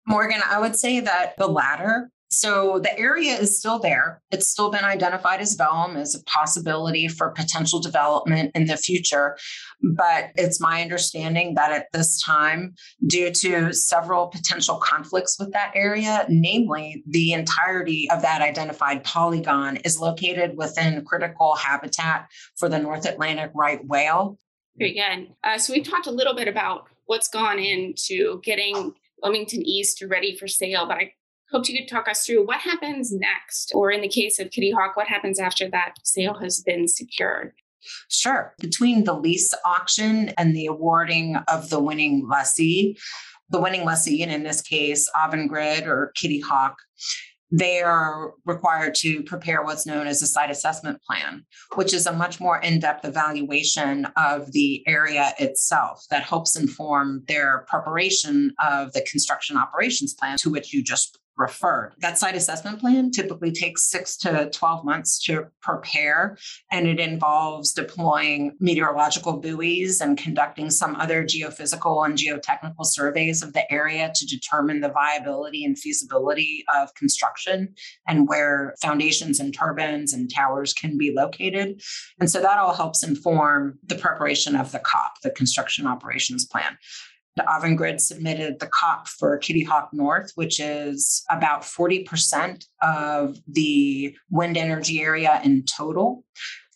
Morgan, 0.07 0.41
I 0.49 0.61
would 0.61 0.77
say 0.77 1.01
that 1.01 1.37
the 1.37 1.49
latter. 1.49 2.11
So 2.37 2.79
the 2.79 2.97
area 2.99 3.33
is 3.33 3.59
still 3.59 3.79
there. 3.79 4.21
It's 4.31 4.47
still 4.47 4.71
been 4.71 4.85
identified 4.85 5.41
as 5.41 5.57
BOEM 5.57 5.97
as 5.97 6.15
a 6.15 6.23
possibility 6.25 7.09
for 7.09 7.31
potential 7.31 7.81
development 7.81 8.53
in 8.55 8.67
the 8.67 8.77
future. 8.77 9.39
But 9.83 10.33
it's 10.37 10.61
my 10.61 10.83
understanding 10.83 11.55
that 11.55 11.73
at 11.73 11.87
this 11.93 12.23
time, 12.23 12.75
due 13.07 13.31
to 13.31 13.73
several 13.73 14.27
potential 14.27 14.77
conflicts 14.77 15.39
with 15.39 15.53
that 15.53 15.73
area, 15.75 16.27
namely 16.29 17.03
the 17.07 17.33
entirety 17.33 18.11
of 18.11 18.21
that 18.23 18.43
identified 18.43 19.03
polygon 19.03 19.77
is 19.79 19.99
located 19.99 20.57
within 20.59 21.05
critical 21.07 21.55
habitat 21.55 22.29
for 22.57 22.69
the 22.69 22.79
North 22.79 23.07
Atlantic 23.07 23.51
right 23.55 23.85
whale. 23.87 24.39
Good. 24.79 24.95
Uh, 25.43 25.57
so 25.57 25.73
we've 25.73 25.89
talked 25.89 26.07
a 26.07 26.11
little 26.11 26.35
bit 26.35 26.49
about 26.49 26.89
what's 27.07 27.29
gone 27.29 27.59
into 27.59 28.41
getting 28.43 28.93
Wilmington 29.23 29.63
East 29.63 30.03
ready 30.07 30.37
for 30.37 30.47
sale, 30.47 30.87
but 30.87 30.99
I 30.99 31.13
hoped 31.51 31.69
you 31.69 31.79
could 31.79 31.89
talk 31.89 32.09
us 32.09 32.25
through 32.25 32.47
what 32.47 32.61
happens 32.61 33.13
next, 33.13 33.73
or 33.75 33.91
in 33.91 34.01
the 34.01 34.09
case 34.09 34.39
of 34.39 34.51
Kitty 34.51 34.73
Hawk, 34.73 34.97
what 34.97 35.09
happens 35.09 35.39
after 35.39 35.69
that 35.71 35.95
sale 36.03 36.35
has 36.35 36.61
been 36.61 36.89
secured. 36.89 37.53
Sure. 38.09 38.55
Between 38.59 39.05
the 39.05 39.15
lease 39.15 39.55
auction 39.65 40.31
and 40.39 40.57
the 40.57 40.67
awarding 40.67 41.37
of 41.49 41.71
the 41.71 41.81
winning 41.81 42.27
lessee, 42.29 42.99
the 43.51 43.61
winning 43.61 43.85
lessee, 43.85 44.23
and 44.23 44.33
in 44.33 44.43
this 44.43 44.61
case, 44.61 45.09
Avangrid 45.15 45.87
or 45.87 46.13
Kitty 46.17 46.41
Hawk, 46.41 46.77
they 47.53 47.81
are 47.81 48.33
required 48.45 48.97
to 48.97 49.23
prepare 49.23 49.63
what's 49.63 49.87
known 49.87 50.09
as 50.09 50.21
a 50.21 50.27
site 50.27 50.51
assessment 50.51 51.01
plan, 51.03 51.47
which 51.77 51.95
is 51.95 52.07
a 52.07 52.13
much 52.13 52.41
more 52.41 52.59
in 52.59 52.81
depth 52.81 53.05
evaluation 53.05 54.07
of 54.17 54.51
the 54.51 54.83
area 54.89 55.33
itself 55.39 56.05
that 56.11 56.25
helps 56.25 56.57
inform 56.57 57.23
their 57.29 57.65
preparation 57.69 58.53
of 58.59 58.93
the 58.95 59.03
construction 59.03 59.57
operations 59.57 60.13
plan 60.13 60.37
to 60.39 60.51
which 60.51 60.75
you 60.75 60.83
just 60.83 61.21
referred. 61.37 61.93
That 61.99 62.19
site 62.19 62.35
assessment 62.35 62.81
plan 62.81 63.11
typically 63.11 63.53
takes 63.53 63.91
six 63.91 64.17
to 64.19 64.51
12 64.53 64.85
months 64.85 65.23
to 65.25 65.47
prepare, 65.61 66.39
and 66.71 66.87
it 66.87 66.99
involves 66.99 67.73
deploying 67.73 68.57
meteorological 68.61 69.39
buoys 69.39 70.01
and 70.01 70.17
conducting 70.17 70.71
some 70.71 70.97
other 70.97 71.25
geophysical 71.25 72.05
and 72.05 72.17
geotechnical 72.17 72.85
surveys 72.85 73.43
of 73.43 73.53
the 73.53 73.71
area 73.73 74.13
to 74.15 74.27
determine 74.27 74.81
the 74.81 74.89
viability 74.89 75.65
and 75.65 75.79
feasibility 75.79 76.65
of 76.75 76.95
construction 76.95 77.75
and 78.09 78.29
where 78.29 78.75
foundations 78.81 79.41
and 79.41 79.55
turbines 79.55 80.13
and 80.13 80.33
towers 80.33 80.73
can 80.73 80.97
be 80.97 81.13
located. 81.15 81.83
And 82.21 82.31
so 82.31 82.41
that 82.41 82.59
all 82.59 82.75
helps 82.75 83.03
inform 83.03 83.79
the 83.87 83.97
preparation 83.97 84.57
of 84.57 84.73
the 84.73 84.79
COP, 84.79 85.21
the 85.23 85.31
construction 85.31 85.87
operations 85.87 86.47
plan. 86.47 86.79
The 87.37 87.43
Avangrid 87.43 88.01
submitted 88.01 88.61
the 88.61 88.67
COP 88.67 89.09
for 89.09 89.37
Kitty 89.37 89.63
Hawk 89.63 89.91
North, 89.93 90.33
which 90.37 90.59
is 90.59 91.23
about 91.31 91.63
40% 91.63 92.65
of 92.83 93.39
the 93.47 94.17
wind 94.31 94.57
energy 94.57 95.03
area 95.03 95.41
in 95.45 95.65
total. 95.65 96.25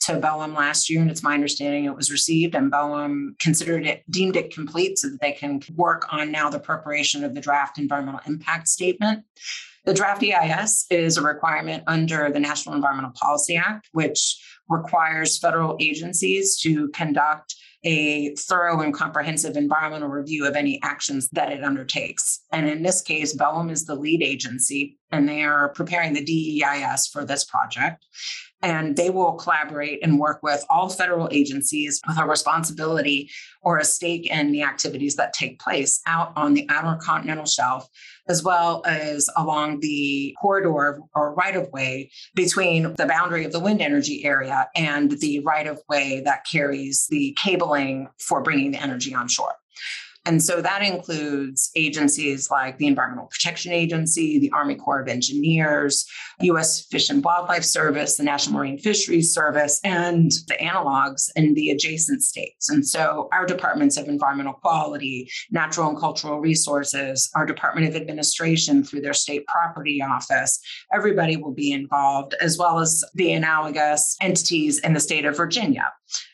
to 0.00 0.14
BOEM 0.14 0.54
last 0.54 0.88
year, 0.88 1.02
and 1.02 1.10
it's 1.10 1.22
my 1.22 1.34
understanding 1.34 1.84
it 1.84 1.94
was 1.94 2.10
received, 2.10 2.54
and 2.54 2.70
BOEM 2.70 3.38
considered 3.38 3.86
it, 3.86 4.02
deemed 4.10 4.34
it 4.34 4.52
complete 4.52 4.98
so 4.98 5.10
that 5.10 5.20
they 5.20 5.32
can 5.32 5.60
work 5.76 6.10
on 6.10 6.32
now 6.32 6.48
the 6.48 6.58
preparation 6.58 7.22
of 7.22 7.34
the 7.34 7.40
draft 7.40 7.78
environmental 7.78 8.20
impact 8.26 8.68
statement. 8.68 9.24
The 9.84 9.94
draft 9.94 10.22
EIS 10.22 10.86
is 10.90 11.16
a 11.16 11.22
requirement 11.22 11.84
under 11.86 12.30
the 12.30 12.40
National 12.40 12.74
Environmental 12.74 13.12
Policy 13.14 13.56
Act, 13.56 13.88
which 13.92 14.38
requires 14.68 15.38
federal 15.38 15.76
agencies 15.80 16.58
to 16.60 16.88
conduct 16.88 17.54
a 17.82 18.34
thorough 18.36 18.80
and 18.80 18.94
comprehensive 18.94 19.56
environmental 19.56 20.08
review 20.08 20.46
of 20.46 20.54
any 20.54 20.80
actions 20.82 21.28
that 21.32 21.50
it 21.50 21.64
undertakes. 21.64 22.44
And 22.52 22.68
in 22.68 22.82
this 22.82 23.00
case, 23.00 23.34
BOEM 23.34 23.70
is 23.70 23.86
the 23.86 23.94
lead 23.94 24.22
agency, 24.22 24.98
and 25.12 25.28
they 25.28 25.42
are 25.42 25.70
preparing 25.70 26.12
the 26.12 26.24
DEIS 26.24 27.06
for 27.06 27.24
this 27.24 27.44
project. 27.44 28.04
And 28.62 28.94
they 28.94 29.08
will 29.08 29.32
collaborate 29.32 30.00
and 30.02 30.18
work 30.18 30.42
with 30.42 30.62
all 30.68 30.90
federal 30.90 31.28
agencies 31.32 31.98
with 32.06 32.18
a 32.18 32.26
responsibility 32.26 33.30
or 33.62 33.78
a 33.78 33.84
stake 33.84 34.30
in 34.30 34.52
the 34.52 34.62
activities 34.62 35.16
that 35.16 35.32
take 35.32 35.58
place 35.58 36.02
out 36.06 36.34
on 36.36 36.52
the 36.52 36.66
outer 36.68 36.98
continental 37.02 37.46
shelf 37.46 37.88
as 38.28 38.44
well 38.44 38.82
as 38.86 39.30
along 39.36 39.80
the 39.80 40.36
corridor 40.40 41.00
or 41.14 41.34
right 41.34 41.56
of 41.56 41.70
way 41.72 42.10
between 42.34 42.94
the 42.94 43.06
boundary 43.06 43.46
of 43.46 43.52
the 43.52 43.60
wind 43.60 43.80
energy 43.80 44.24
area 44.26 44.68
and 44.76 45.12
the 45.20 45.40
right 45.40 45.66
of 45.66 45.80
way 45.88 46.20
that 46.24 46.44
carries 46.44 47.06
the 47.08 47.36
cabling 47.42 48.08
for 48.18 48.42
bringing 48.42 48.72
the 48.72 48.82
energy 48.82 49.14
onshore. 49.14 49.54
And 50.26 50.42
so 50.42 50.60
that 50.60 50.82
includes 50.82 51.70
agencies 51.74 52.50
like 52.50 52.76
the 52.76 52.86
Environmental 52.86 53.26
Protection 53.26 53.72
Agency, 53.72 54.38
the 54.38 54.50
Army 54.52 54.74
Corps 54.74 55.00
of 55.00 55.08
Engineers, 55.08 56.06
U.S. 56.42 56.86
Fish 56.86 57.08
and 57.08 57.24
Wildlife 57.24 57.64
Service, 57.64 58.16
the 58.16 58.22
National 58.22 58.56
Marine 58.58 58.78
Fisheries 58.78 59.32
Service, 59.32 59.80
and 59.82 60.30
the 60.48 60.54
analogs 60.60 61.30
in 61.36 61.54
the 61.54 61.70
adjacent 61.70 62.22
states. 62.22 62.68
And 62.68 62.86
so 62.86 63.28
our 63.32 63.46
departments 63.46 63.96
of 63.96 64.08
environmental 64.08 64.52
quality, 64.52 65.30
natural 65.50 65.88
and 65.88 65.98
cultural 65.98 66.38
resources, 66.38 67.30
our 67.34 67.46
Department 67.46 67.88
of 67.88 67.96
Administration 67.96 68.84
through 68.84 69.00
their 69.00 69.14
state 69.14 69.46
property 69.46 70.02
office, 70.02 70.60
everybody 70.92 71.36
will 71.38 71.54
be 71.54 71.72
involved, 71.72 72.34
as 72.42 72.58
well 72.58 72.78
as 72.78 73.02
the 73.14 73.32
analogous 73.32 74.16
entities 74.20 74.78
in 74.80 74.92
the 74.92 75.00
state 75.00 75.24
of 75.24 75.36
Virginia. 75.36 75.90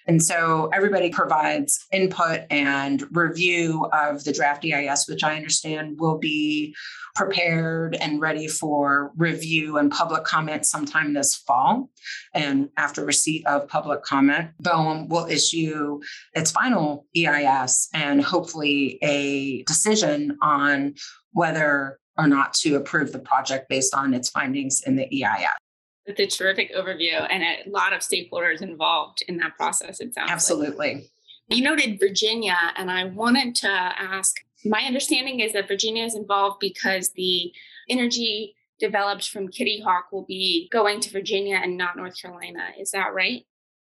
And 0.06 0.22
so 0.22 0.70
everybody 0.72 1.10
provides 1.10 1.84
input 1.92 2.42
and 2.50 3.04
review 3.10 3.86
of 3.92 4.24
the 4.24 4.32
draft 4.32 4.64
EIS, 4.64 5.06
which 5.08 5.24
I 5.24 5.36
understand 5.36 5.98
will 5.98 6.18
be 6.18 6.74
prepared 7.16 7.96
and 7.96 8.20
ready 8.20 8.46
for 8.46 9.10
review 9.16 9.78
and 9.78 9.90
public 9.90 10.24
comment 10.24 10.66
sometime 10.66 11.14
this 11.14 11.34
fall. 11.34 11.90
And 12.34 12.68
after 12.76 13.04
receipt 13.04 13.46
of 13.46 13.68
public 13.68 14.02
comment, 14.02 14.50
BOEM 14.62 15.08
will 15.08 15.26
issue 15.26 16.00
its 16.34 16.50
final 16.50 17.06
EIS 17.16 17.88
and 17.94 18.22
hopefully 18.22 18.98
a 19.02 19.62
decision 19.64 20.36
on 20.42 20.94
whether 21.32 21.98
or 22.18 22.28
not 22.28 22.54
to 22.54 22.76
approve 22.76 23.12
the 23.12 23.18
project 23.18 23.68
based 23.68 23.94
on 23.94 24.14
its 24.14 24.30
findings 24.30 24.82
in 24.82 24.96
the 24.96 25.24
EIS. 25.24 25.65
It's 26.06 26.20
a 26.20 26.26
terrific 26.26 26.74
overview 26.74 27.26
and 27.30 27.42
a 27.42 27.68
lot 27.68 27.92
of 27.92 28.00
stakeholders 28.00 28.62
involved 28.62 29.22
in 29.28 29.38
that 29.38 29.56
process, 29.56 30.00
it 30.00 30.14
sounds 30.14 30.30
Absolutely. 30.30 30.94
Like. 30.94 31.10
You 31.48 31.62
noted 31.62 32.00
Virginia, 32.00 32.56
and 32.76 32.90
I 32.90 33.04
wanted 33.04 33.54
to 33.56 33.68
ask 33.68 34.34
my 34.64 34.80
understanding 34.80 35.40
is 35.40 35.52
that 35.52 35.68
Virginia 35.68 36.04
is 36.04 36.14
involved 36.14 36.58
because 36.60 37.10
the 37.10 37.52
energy 37.88 38.56
developed 38.80 39.28
from 39.28 39.48
Kitty 39.48 39.80
Hawk 39.80 40.06
will 40.12 40.24
be 40.24 40.68
going 40.72 41.00
to 41.00 41.10
Virginia 41.10 41.60
and 41.62 41.76
not 41.76 41.96
North 41.96 42.20
Carolina. 42.20 42.70
Is 42.78 42.90
that 42.90 43.14
right? 43.14 43.46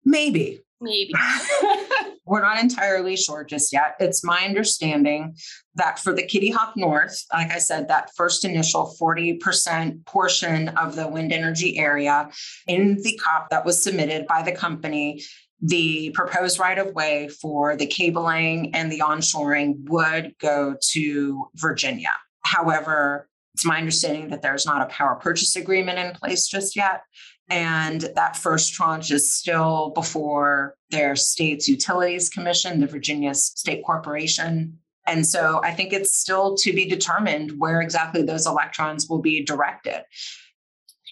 Maybe. 0.04 0.62
Maybe. 0.82 1.14
We're 2.28 2.42
not 2.42 2.60
entirely 2.60 3.16
sure 3.16 3.44
just 3.44 3.72
yet. 3.72 3.96
It's 4.00 4.24
my 4.24 4.46
understanding 4.46 5.36
that 5.76 6.00
for 6.00 6.14
the 6.14 6.24
Kitty 6.24 6.52
Hawk 6.52 6.76
North, 6.76 7.24
like 7.34 7.52
I 7.52 7.60
said, 7.60 7.88
that 7.88 8.12
first 8.16 8.44
initial 8.44 8.96
40% 9.00 10.06
portion 10.06 10.70
of 10.70 10.96
the 10.96 11.08
wind 11.08 11.32
energy 11.32 11.78
area 11.78 12.30
in 12.68 12.98
the 13.02 13.20
COP 13.24 13.50
that 13.50 13.66
was 13.66 13.84
submitted 13.84 14.28
by 14.28 14.44
the 14.44 14.52
company, 14.52 15.24
the 15.62 16.12
proposed 16.12 16.60
right 16.60 16.78
of 16.78 16.94
way 16.94 17.30
for 17.30 17.76
the 17.76 17.88
cabling 17.88 18.76
and 18.76 18.92
the 18.92 19.00
onshoring 19.00 19.76
would 19.90 20.36
go 20.40 20.76
to 20.92 21.48
Virginia. 21.56 22.12
However, 22.44 23.28
it's 23.54 23.66
my 23.66 23.80
understanding 23.80 24.30
that 24.30 24.44
there's 24.44 24.68
not 24.68 24.84
a 24.84 24.94
power 24.94 25.16
purchase 25.16 25.56
agreement 25.56 25.98
in 25.98 26.14
place 26.14 26.48
just 26.48 26.76
yet. 26.76 27.02
And 27.50 28.02
that 28.16 28.36
first 28.36 28.74
tranche 28.74 29.12
is 29.12 29.34
still 29.34 29.92
before 29.96 30.76
their 30.92 31.16
state's 31.16 31.68
utilities 31.68 32.30
commission, 32.30 32.82
the 32.82 32.88
Virginia 32.88 33.34
State 33.34 33.84
Corporation. 33.86 34.78
And 35.06 35.26
so 35.26 35.62
I 35.64 35.72
think 35.72 35.94
it's 35.94 36.18
still 36.18 36.56
to 36.58 36.74
be 36.74 36.86
determined 36.86 37.54
where 37.58 37.82
exactly 37.82 38.22
those 38.22 38.46
electrons 38.46 39.08
will 39.08 39.22
be 39.22 39.44
directed. 39.44 40.04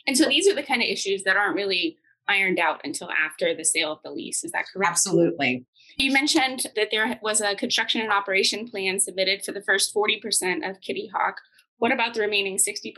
And 0.05 0.17
so 0.17 0.27
these 0.27 0.47
are 0.47 0.53
the 0.53 0.63
kind 0.63 0.81
of 0.81 0.89
issues 0.89 1.23
that 1.23 1.37
aren't 1.37 1.55
really 1.55 1.97
ironed 2.27 2.59
out 2.59 2.81
until 2.83 3.09
after 3.11 3.55
the 3.55 3.63
sale 3.63 3.93
of 3.93 3.99
the 4.03 4.11
lease. 4.11 4.43
Is 4.43 4.51
that 4.51 4.65
correct? 4.71 4.89
Absolutely. 4.89 5.65
You 5.97 6.11
mentioned 6.11 6.67
that 6.75 6.89
there 6.91 7.17
was 7.21 7.39
a 7.39 7.55
construction 7.55 8.01
and 8.01 8.11
operation 8.11 8.67
plan 8.67 8.99
submitted 8.99 9.45
for 9.45 9.53
the 9.53 9.61
first 9.61 9.95
40% 9.95 10.69
of 10.69 10.81
Kitty 10.81 11.09
Hawk. 11.13 11.37
What 11.77 11.91
about 11.91 12.13
the 12.13 12.21
remaining 12.21 12.57
60%? 12.57 12.93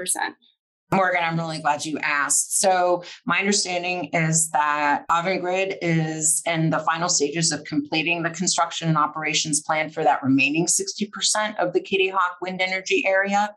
Morgan, 0.91 1.21
I'm 1.21 1.37
really 1.37 1.59
glad 1.59 1.85
you 1.85 1.97
asked. 1.99 2.59
So, 2.61 3.03
my 3.25 3.39
understanding 3.39 4.05
is 4.13 4.49
that 4.51 5.05
Avangrid 5.09 5.77
is 5.81 6.41
in 6.45 6.69
the 6.69 6.79
final 6.79 7.09
stages 7.09 7.51
of 7.51 7.63
completing 7.65 8.23
the 8.23 8.29
construction 8.29 8.87
and 8.87 8.97
operations 8.97 9.61
plan 9.61 9.89
for 9.89 10.03
that 10.05 10.23
remaining 10.23 10.65
60% 10.65 11.57
of 11.57 11.73
the 11.73 11.81
Kitty 11.81 12.07
Hawk 12.07 12.37
wind 12.41 12.61
energy 12.61 13.03
area. 13.05 13.53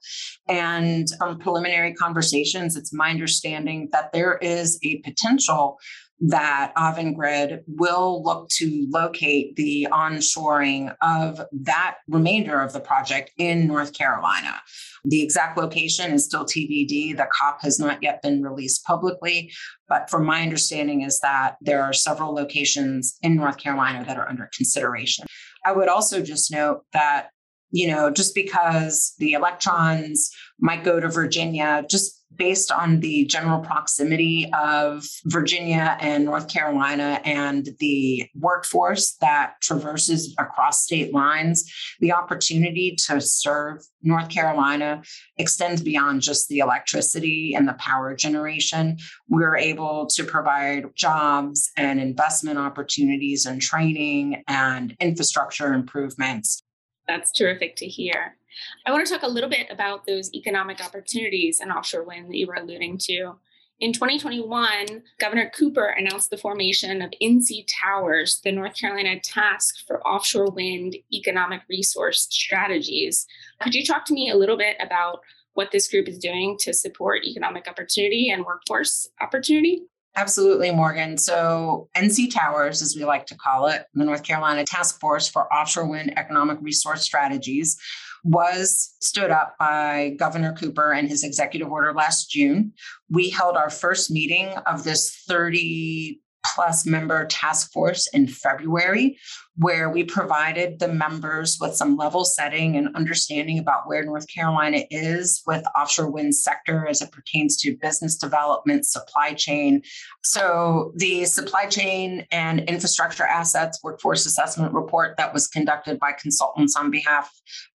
And 0.49 1.09
from 1.19 1.39
preliminary 1.39 1.95
conversations, 1.95 2.75
it's 2.75 2.93
my 2.93 3.11
understanding 3.11 3.89
that 3.93 4.13
there 4.13 4.39
is 4.39 4.81
a 4.83 4.99
potential 5.03 5.79
that 6.21 6.73
Avangrid 6.77 7.63
will 7.67 8.23
look 8.23 8.49
to 8.51 8.87
locate 8.91 9.57
the 9.57 9.89
onshoring 9.91 10.95
of 11.01 11.41
that 11.53 11.97
remainder 12.09 12.61
of 12.61 12.73
the 12.73 12.81
project 12.81 13.31
in 13.39 13.67
North 13.67 13.95
Carolina. 13.95 14.61
The 15.05 15.23
exact 15.23 15.57
location 15.57 16.13
is 16.13 16.27
still 16.27 16.45
TBD. 16.45 17.17
The 17.17 17.27
COP 17.41 17.63
has 17.63 17.79
not 17.79 18.03
yet 18.03 18.21
been 18.21 18.43
released 18.43 18.85
publicly, 18.85 19.51
but 19.89 20.11
from 20.11 20.27
my 20.27 20.43
understanding 20.43 21.03
is 21.03 21.21
that 21.21 21.57
there 21.63 21.83
are 21.83 21.95
several 21.95 22.35
locations 22.35 23.17
in 23.23 23.37
North 23.37 23.57
Carolina 23.57 24.05
that 24.05 24.19
are 24.19 24.29
under 24.29 24.51
consideration. 24.55 25.27
I 25.65 25.73
would 25.73 25.89
also 25.89 26.23
just 26.23 26.53
note 26.53 26.83
that 26.93 27.31
you 27.73 27.87
know, 27.87 28.11
just 28.11 28.35
because 28.35 29.15
the 29.19 29.33
electrons 29.35 30.31
might 30.59 30.83
go 30.83 30.99
to 30.99 31.09
Virginia, 31.09 31.85
just 31.89 32.20
based 32.41 32.73
on 32.73 33.01
the 33.01 33.27
general 33.27 33.61
proximity 33.61 34.51
of 34.55 35.07
Virginia 35.27 35.99
and 36.01 36.25
North 36.25 36.49
Carolina 36.49 37.21
and 37.23 37.69
the 37.81 38.27
workforce 38.35 39.17
that 39.21 39.61
traverses 39.61 40.35
across 40.39 40.83
state 40.83 41.13
lines, 41.13 41.71
the 42.01 42.13
opportunity 42.13 42.97
to 42.97 43.21
serve 43.21 43.85
North 44.03 44.31
Carolina 44.31 45.03
extends 45.37 45.83
beyond 45.83 46.23
just 46.23 46.49
the 46.49 46.61
electricity 46.61 47.53
and 47.55 47.69
the 47.69 47.75
power 47.75 48.15
generation. 48.15 48.97
We're 49.29 49.59
able 49.59 50.07
to 50.07 50.25
provide 50.25 50.97
jobs 50.97 51.71
and 51.77 52.01
investment 52.01 52.59
opportunities 52.59 53.45
and 53.45 53.61
training 53.61 54.43
and 54.49 54.97
infrastructure 54.99 55.75
improvements. 55.75 56.63
That's 57.07 57.33
terrific 57.33 57.77
to 57.77 57.87
hear. 57.87 58.39
I 58.87 58.93
want 58.93 59.07
to 59.07 59.13
talk 59.13 59.23
a 59.23 59.29
little 59.29 59.51
bit 59.51 59.67
about 59.71 60.07
those 60.07 60.33
economic 60.35 60.85
opportunities 60.85 61.61
in 61.61 61.71
offshore 61.71 62.05
wind 62.05 62.29
that 62.29 62.37
you 62.37 62.47
were 62.47 62.55
alluding 62.55 62.99
to. 62.99 63.35
In 63.81 63.95
2021, 63.95 65.03
Governor 65.19 65.51
Cooper 65.57 65.87
announced 65.87 66.29
the 66.29 66.37
formation 66.37 67.01
of 67.01 67.13
NC 67.23 67.67
Towers, 67.83 68.41
the 68.45 68.53
North 68.53 68.77
Carolina 68.77 69.19
Task 69.21 69.77
for 69.87 70.07
Offshore 70.07 70.51
Wind 70.51 70.97
Economic 71.15 71.63
Resource 71.67 72.29
Strategies. 72.31 73.27
Could 73.63 73.75
you 73.75 73.83
talk 73.83 74.05
to 74.05 74.13
me 74.13 74.29
a 74.29 74.37
little 74.37 74.59
bit 74.59 74.77
about 74.81 75.21
what 75.55 75.71
this 75.73 75.89
group 75.89 76.09
is 76.09 76.19
doing 76.19 76.59
to 76.61 76.75
support 76.75 77.25
economic 77.25 77.69
opportunity 77.69 78.31
and 78.31 78.45
workforce 78.45 79.09
opportunity? 79.23 79.85
Absolutely, 80.17 80.73
Morgan. 80.73 81.17
So, 81.17 81.89
NC 81.97 82.35
Towers, 82.35 82.83
as 82.83 82.97
we 82.97 83.05
like 83.05 83.27
to 83.27 83.37
call 83.37 83.69
it, 83.69 83.87
the 83.95 84.05
North 84.05 84.25
Carolina 84.25 84.65
Task 84.65 84.99
Force 85.01 85.29
for 85.29 85.51
Offshore 85.53 85.87
Wind 85.87 86.19
Economic 86.19 86.59
Resource 86.61 87.03
Strategies, 87.03 87.79
was 88.25 88.95
stood 89.01 89.31
up 89.31 89.57
by 89.59 90.15
Governor 90.19 90.53
Cooper 90.53 90.93
and 90.93 91.09
his 91.09 91.25
executive 91.25 91.71
order 91.71 91.93
last 91.93 92.31
June. 92.31 92.73
We 93.11 93.31
held 93.31 93.57
our 93.57 93.71
first 93.71 94.11
meeting 94.11 94.49
of 94.67 94.85
this 94.85 95.23
30 95.27 96.21
plus 96.45 96.87
member 96.87 97.27
task 97.27 97.73
force 97.73 98.07
in 98.09 98.27
February, 98.27 99.19
where 99.57 99.91
we 99.91 100.05
provided 100.05 100.79
the 100.79 100.89
members 100.89 101.59
with 101.61 101.75
some 101.75 101.97
level 101.97 102.25
setting 102.25 102.77
and 102.77 102.95
understanding 102.97 103.59
about 103.59 103.87
where 103.87 104.05
North 104.05 104.27
Carolina 104.33 104.83
is 104.91 105.43
with 105.47 105.65
offshore 105.79 106.11
wind 106.11 106.35
sector 106.35 106.87
as 106.87 107.03
it 107.03 107.13
pertains 107.13 107.57
to 107.59 107.77
business 107.77 108.17
development, 108.17 108.87
supply 108.87 109.35
chain. 109.35 109.83
So 110.23 110.93
the 110.97 111.27
supply 111.27 111.67
chain 111.67 112.27
and 112.31 112.61
infrastructure 112.61 113.25
assets 113.25 113.81
workforce 113.83 114.25
assessment 114.25 114.73
report 114.73 115.17
that 115.19 115.35
was 115.35 115.47
conducted 115.47 115.99
by 115.99 116.13
consultants 116.13 116.77
on 116.77 116.91
behalf 116.91 117.31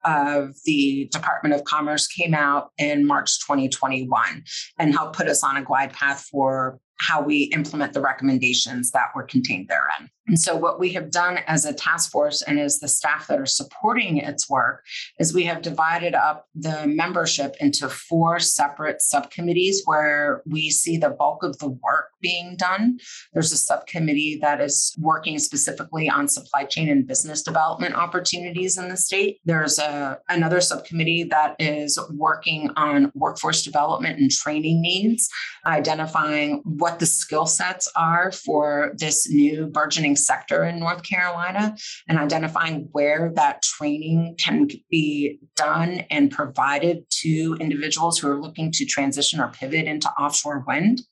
of 0.04 0.54
the 0.64 1.09
Department 1.12 1.54
of 1.54 1.64
Commerce 1.64 2.06
came 2.06 2.35
out 2.35 2.71
in 2.78 3.06
March 3.06 3.40
2021 3.40 4.44
and 4.78 4.92
helped 4.92 5.16
put 5.16 5.28
us 5.28 5.42
on 5.42 5.56
a 5.56 5.62
glide 5.62 5.92
path 5.92 6.26
for 6.30 6.78
how 7.06 7.23
we 7.23 7.44
implement 7.54 7.92
the 7.92 8.00
recommendations 8.00 8.90
that 8.92 9.08
were 9.14 9.25
contained 9.25 9.68
therein. 9.68 10.11
And 10.26 10.38
so, 10.40 10.57
what 10.57 10.81
we 10.81 10.90
have 10.95 11.11
done 11.11 11.40
as 11.47 11.66
a 11.66 11.75
task 11.75 12.11
force 12.11 12.40
and 12.40 12.59
as 12.59 12.78
the 12.78 12.88
staff 12.88 13.26
that 13.26 13.38
are 13.38 13.47
supporting 13.47 14.16
its 14.16 14.49
work 14.49 14.83
is 15.19 15.35
we 15.35 15.45
have 15.45 15.61
divided 15.61 16.14
up 16.14 16.49
the 16.54 16.87
membership 16.87 17.54
into 17.61 17.88
four 17.90 18.38
separate 18.38 19.02
subcommittees 19.02 19.83
where 19.85 20.43
we 20.47 20.71
see 20.71 20.97
the 20.97 21.11
bulk 21.11 21.43
of 21.43 21.59
the 21.59 21.69
work 21.69 22.11
being 22.23 22.57
done. 22.57 22.99
There's 23.35 23.52
a 23.52 23.57
subcommittee 23.57 24.38
that 24.40 24.62
is 24.62 24.97
working 24.99 25.38
specifically 25.38 26.09
on 26.09 26.26
supply 26.26 26.64
chain 26.64 26.88
and 26.88 27.07
business 27.07 27.43
development 27.43 27.95
opportunities 27.95 28.78
in 28.78 28.88
the 28.88 28.97
state. 28.97 29.40
There's 29.45 29.78
a, 29.78 30.19
another 30.31 30.62
subcommittee 30.62 31.25
that 31.25 31.54
is 31.59 31.99
working 32.14 32.71
on 32.76 33.12
workforce 33.14 33.62
development 33.62 34.19
and 34.19 34.31
training 34.31 34.81
needs, 34.81 35.28
identifying 35.66 36.62
what 36.64 36.99
the 36.99 37.07
skill 37.07 37.45
sets 37.45 37.90
are 37.95 38.33
for 38.33 38.95
this 38.97 39.28
new 39.28 39.66
burgeoning 39.66 40.13
sector 40.16 40.64
in 40.64 40.78
North 40.78 41.02
Carolina 41.02 41.76
and 42.09 42.18
identifying 42.18 42.88
where 42.92 43.33
that 43.35 43.62
training 43.62 44.37
can 44.38 44.68
be 44.90 45.38
done 45.56 46.02
and 46.11 46.30
provided 46.30 47.04
to 47.23 47.56
individuals 47.61 48.18
who 48.18 48.30
are 48.30 48.40
looking 48.40 48.73
to 48.73 48.85
transition 48.85 49.40
or 49.40 49.49
pivot 49.49 49.87
into 49.87 50.09
offshore 50.12 50.64
wind. 50.66 51.02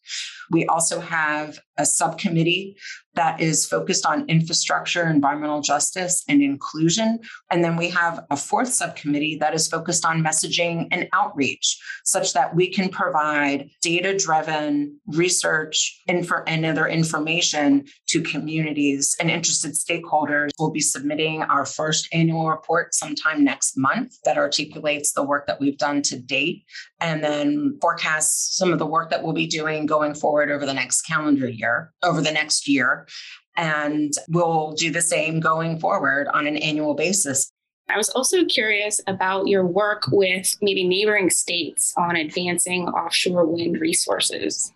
We 0.53 0.67
also 0.67 1.01
have 1.01 1.59
a 1.79 1.87
subcommittee 1.87 2.77
that 3.15 3.41
is 3.41 3.67
focused 3.67 4.07
on 4.07 4.29
infrastructure, 4.29 5.07
environmental 5.07 5.61
justice, 5.61 6.25
and 6.29 6.43
inclusion. 6.43 7.19
And 7.51 7.63
then 7.63 7.77
we 7.77 7.91
have 7.91 8.25
a 8.31 8.37
fourth 8.37 8.73
subcommittee 8.73 9.37
that 9.41 9.55
is 9.55 9.69
focused 9.69 10.07
on 10.07 10.23
messaging 10.23 10.89
and 10.91 11.09
outreach, 11.13 11.79
such 12.05 12.33
that 12.33 12.55
we 12.55 12.69
can 12.69 12.89
provide 12.89 13.69
data 13.83 14.17
driven 14.17 14.99
research 15.07 16.01
info- 16.09 16.43
and 16.47 16.65
other 16.65 16.87
information 16.87 17.85
to 18.09 18.23
communities 18.23 19.15
and 19.21 19.31
interested 19.31 19.73
stakeholders. 19.73 20.51
We'll 20.59 20.71
be 20.71 20.81
submitting 20.81 21.43
our 21.43 21.67
first 21.67 22.09
annual 22.13 22.49
report 22.49 22.95
sometime 22.95 23.45
next 23.45 23.77
month 23.77 24.17
that 24.25 24.39
articulates 24.39 25.13
the 25.13 25.23
work 25.23 25.47
that 25.47 25.61
we've 25.61 25.79
done 25.79 26.01
to 26.03 26.19
date 26.19 26.65
and 27.01 27.23
then 27.23 27.79
forecasts 27.81 28.57
some 28.57 28.73
of 28.73 28.79
the 28.79 28.87
work 28.87 29.11
that 29.11 29.23
we'll 29.23 29.33
be 29.33 29.47
doing 29.47 29.87
going 29.87 30.15
forward 30.15 30.42
over 30.51 30.67
the 30.67 30.75
next 30.75 31.03
calendar 31.03 31.49
year, 31.49 31.93
over 32.03 32.21
the 32.21 32.33
next 32.33 32.69
year. 32.69 33.07
And 33.57 34.13
we'll 34.29 34.73
do 34.73 34.91
the 34.91 35.03
same 35.03 35.41
going 35.41 35.79
forward 35.79 36.29
on 36.33 36.47
an 36.47 36.57
annual 36.57 36.95
basis. 36.95 37.53
I 37.89 37.97
was 37.99 38.09
also 38.11 38.45
curious 38.45 39.01
about 39.07 39.49
your 39.49 39.67
work 39.67 40.05
with 40.11 40.57
maybe 40.63 40.87
neighboring 40.87 41.31
states 41.31 41.93
on 41.99 42.17
advancing 42.17 42.89
offshore 42.89 43.47
wind 43.47 43.81
resources. 43.81 44.73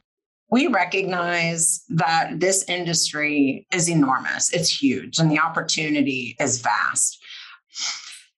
We 0.51 0.67
recognize 0.67 1.83
that 1.89 2.39
this 2.39 2.65
industry 2.69 3.67
is 3.73 3.89
enormous, 3.89 4.53
it's 4.53 4.83
huge, 4.83 5.19
and 5.19 5.31
the 5.31 5.41
opportunity 5.41 6.37
is 6.39 6.61
vast. 6.61 7.19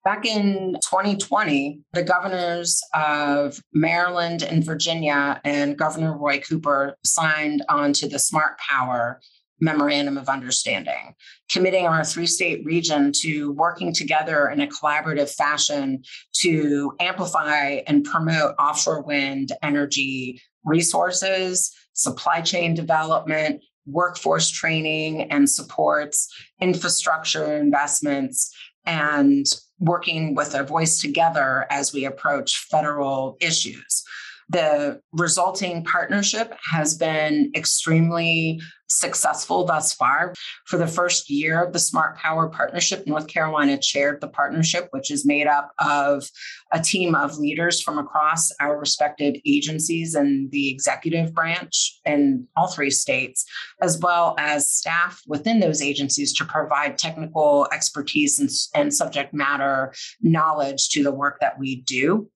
Back 0.08 0.24
in 0.24 0.72
2020, 0.88 1.80
the 1.92 2.02
governors 2.02 2.80
of 2.94 3.60
Maryland 3.74 4.42
and 4.42 4.64
Virginia 4.64 5.38
and 5.44 5.76
Governor 5.76 6.16
Roy 6.16 6.40
Cooper 6.40 6.96
signed 7.04 7.62
on 7.68 7.92
to 7.92 8.08
the 8.08 8.18
Smart 8.18 8.56
Power 8.56 9.20
Memorandum 9.60 10.16
of 10.16 10.30
Understanding, 10.30 11.14
committing 11.52 11.84
our 11.84 12.06
three 12.06 12.26
state 12.26 12.64
region 12.64 13.12
to 13.20 13.52
working 13.52 13.92
together 13.92 14.48
in 14.48 14.62
a 14.62 14.66
collaborative 14.66 15.28
fashion 15.30 16.02
to 16.36 16.94
amplify 17.00 17.82
and 17.86 18.02
promote 18.02 18.54
offshore 18.58 19.02
wind 19.02 19.52
energy 19.62 20.40
resources, 20.64 21.70
supply 21.92 22.40
chain 22.40 22.72
development, 22.72 23.62
workforce 23.84 24.48
training 24.48 25.30
and 25.30 25.50
supports, 25.50 26.34
infrastructure 26.62 27.58
investments, 27.58 28.56
and 28.86 29.44
working 29.80 30.34
with 30.34 30.54
a 30.54 30.64
voice 30.64 31.00
together 31.00 31.66
as 31.70 31.92
we 31.92 32.04
approach 32.04 32.66
federal 32.70 33.36
issues. 33.40 34.04
The 34.50 35.00
resulting 35.12 35.84
partnership 35.84 36.54
has 36.70 36.96
been 36.96 37.52
extremely 37.54 38.60
successful 38.88 39.64
thus 39.64 39.92
far. 39.92 40.34
For 40.64 40.78
the 40.78 40.86
first 40.86 41.30
year 41.30 41.62
of 41.62 41.72
the 41.72 41.78
Smart 41.78 42.16
Power 42.16 42.48
Partnership, 42.48 43.06
North 43.06 43.28
Carolina 43.28 43.78
chaired 43.78 44.20
the 44.20 44.28
partnership, 44.28 44.88
which 44.90 45.10
is 45.10 45.26
made 45.26 45.46
up 45.46 45.72
of 45.78 46.28
a 46.72 46.80
team 46.80 47.14
of 47.14 47.38
leaders 47.38 47.80
from 47.80 47.98
across 47.98 48.50
our 48.60 48.78
respective 48.78 49.34
agencies 49.46 50.14
and 50.14 50.50
the 50.50 50.70
executive 50.70 51.34
branch 51.34 51.98
in 52.04 52.46
all 52.56 52.68
three 52.68 52.90
states, 52.90 53.44
as 53.82 53.98
well 54.00 54.34
as 54.38 54.68
staff 54.68 55.22
within 55.26 55.60
those 55.60 55.82
agencies 55.82 56.32
to 56.34 56.44
provide 56.44 56.98
technical 56.98 57.68
expertise 57.72 58.38
and, 58.38 58.50
and 58.74 58.94
subject 58.94 59.32
matter 59.32 59.92
knowledge 60.20 60.88
to 60.90 61.02
the 61.02 61.12
work 61.12 61.38
that 61.40 61.58
we 61.58 61.82
do. 61.82 62.28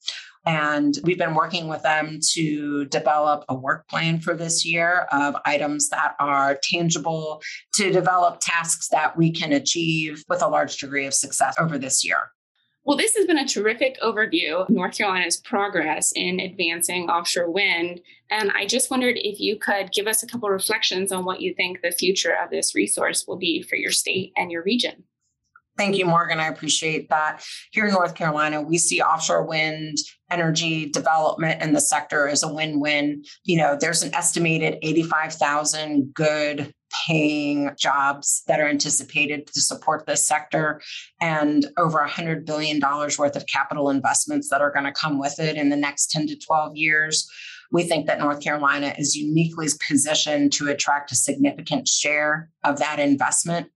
And 0.45 0.99
we've 1.05 1.19
been 1.19 1.35
working 1.35 1.69
with 1.69 1.83
them 1.83 2.19
to 2.33 2.85
develop 2.87 3.45
a 3.49 3.55
work 3.55 3.87
plan 3.89 4.19
for 4.19 4.35
this 4.35 4.65
year 4.65 5.07
of 5.13 5.37
items 5.47 5.89
that 5.91 6.15
are 6.19 6.59
tangible 6.63 7.43
to 7.75 7.93
develop 7.93 8.41
tasks 8.41 8.89
that 8.89 9.17
we 9.17 9.31
can 9.31 9.53
achieve 9.53 10.25
with 10.29 10.43
a 10.43 10.49
large 10.49 10.79
degree 10.79 11.07
of 11.07 11.15
success 11.15 11.55
over 11.59 11.79
this 11.79 12.05
year. 12.05 12.33
Well, 12.85 12.97
this 12.97 13.15
has 13.15 13.27
been 13.27 13.39
a 13.39 13.47
terrific 13.47 14.01
overview 14.01 14.55
of 14.55 14.69
North 14.69 14.99
Carolina's 14.99 15.37
progress 15.37 16.13
in 16.17 16.41
advancing 16.41 17.09
offshore 17.09 17.49
wind. 17.49 18.01
And 18.29 18.51
I 18.51 18.67
just 18.67 18.91
wondered 18.91 19.19
if 19.19 19.39
you 19.39 19.57
could 19.57 19.93
give 19.93 20.09
us 20.09 20.25
a 20.25 20.27
couple 20.27 20.51
reflections 20.51 21.13
on 21.13 21.25
what 21.25 21.41
you 21.41 21.55
think 21.55 21.81
the 21.81 21.93
future 21.93 22.35
of 22.43 22.51
this 22.51 22.75
resource 22.75 23.25
will 23.29 23.37
be 23.37 23.63
for 23.63 23.77
your 23.77 23.93
state 23.93 24.33
and 24.37 24.51
your 24.51 24.65
region. 24.65 25.05
Thank 25.79 25.97
you, 25.97 26.05
Morgan. 26.05 26.39
I 26.39 26.49
appreciate 26.49 27.09
that. 27.09 27.45
Here 27.71 27.87
in 27.87 27.93
North 27.93 28.15
Carolina, 28.15 28.61
we 28.61 28.79
see 28.79 29.01
offshore 29.01 29.45
wind 29.45 29.97
energy 30.33 30.89
development 30.89 31.63
in 31.63 31.73
the 31.73 31.81
sector 31.81 32.27
is 32.27 32.43
a 32.43 32.53
win 32.53 32.81
win. 32.81 33.25
You 33.45 33.59
know, 33.59 33.77
there's 33.79 34.03
an 34.03 34.15
estimated 34.15 34.79
85,000 34.83 36.15
good 36.15 36.73
paying 37.07 37.71
jobs 37.79 38.43
that 38.47 38.61
are 38.61 38.69
anticipated 38.69 39.47
to 39.47 39.61
support 39.61 40.07
this 40.07 40.27
sector 40.27 40.81
and 41.21 41.67
over 41.79 42.07
$100 42.07 42.45
billion 42.45 42.81
worth 42.81 43.37
of 43.37 43.47
capital 43.47 43.91
investments 43.91 44.49
that 44.51 44.61
are 44.61 44.73
going 44.73 44.85
to 44.85 44.93
come 44.93 45.19
with 45.19 45.39
it 45.39 45.57
in 45.57 45.71
the 45.71 45.77
next 45.77 46.11
10 46.11 46.27
to 46.29 46.39
12 46.39 46.77
years. 46.77 47.29
We 47.71 47.85
think 47.85 48.07
that 48.07 48.19
North 48.19 48.43
Carolina 48.43 48.95
is 48.99 49.17
uniquely 49.17 49.69
positioned 49.89 50.53
to 50.55 50.69
attract 50.69 51.11
a 51.13 51.17
significant 51.17 51.89
share 51.89 52.51
of 52.65 52.79
that 52.79 53.01
investment 53.01 53.69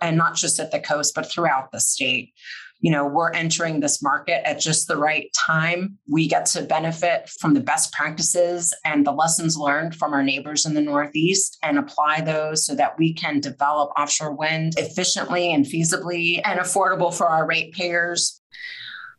and 0.00 0.16
not 0.16 0.36
just 0.36 0.60
at 0.60 0.70
the 0.70 0.80
coast, 0.80 1.14
but 1.14 1.30
throughout 1.30 1.70
the 1.72 1.80
state. 1.80 2.32
You 2.80 2.92
know, 2.92 3.06
we're 3.06 3.32
entering 3.32 3.80
this 3.80 4.00
market 4.02 4.46
at 4.46 4.60
just 4.60 4.86
the 4.86 4.96
right 4.96 5.28
time. 5.34 5.98
We 6.08 6.28
get 6.28 6.46
to 6.46 6.62
benefit 6.62 7.28
from 7.28 7.54
the 7.54 7.60
best 7.60 7.92
practices 7.92 8.72
and 8.84 9.04
the 9.04 9.10
lessons 9.10 9.56
learned 9.56 9.96
from 9.96 10.12
our 10.12 10.22
neighbors 10.22 10.64
in 10.64 10.74
the 10.74 10.80
Northeast 10.80 11.58
and 11.64 11.76
apply 11.76 12.20
those 12.20 12.64
so 12.64 12.76
that 12.76 12.96
we 12.96 13.12
can 13.14 13.40
develop 13.40 13.90
offshore 13.98 14.32
wind 14.32 14.74
efficiently 14.76 15.52
and 15.52 15.64
feasibly 15.64 16.40
and 16.44 16.60
affordable 16.60 17.12
for 17.12 17.26
our 17.26 17.46
ratepayers. 17.46 18.40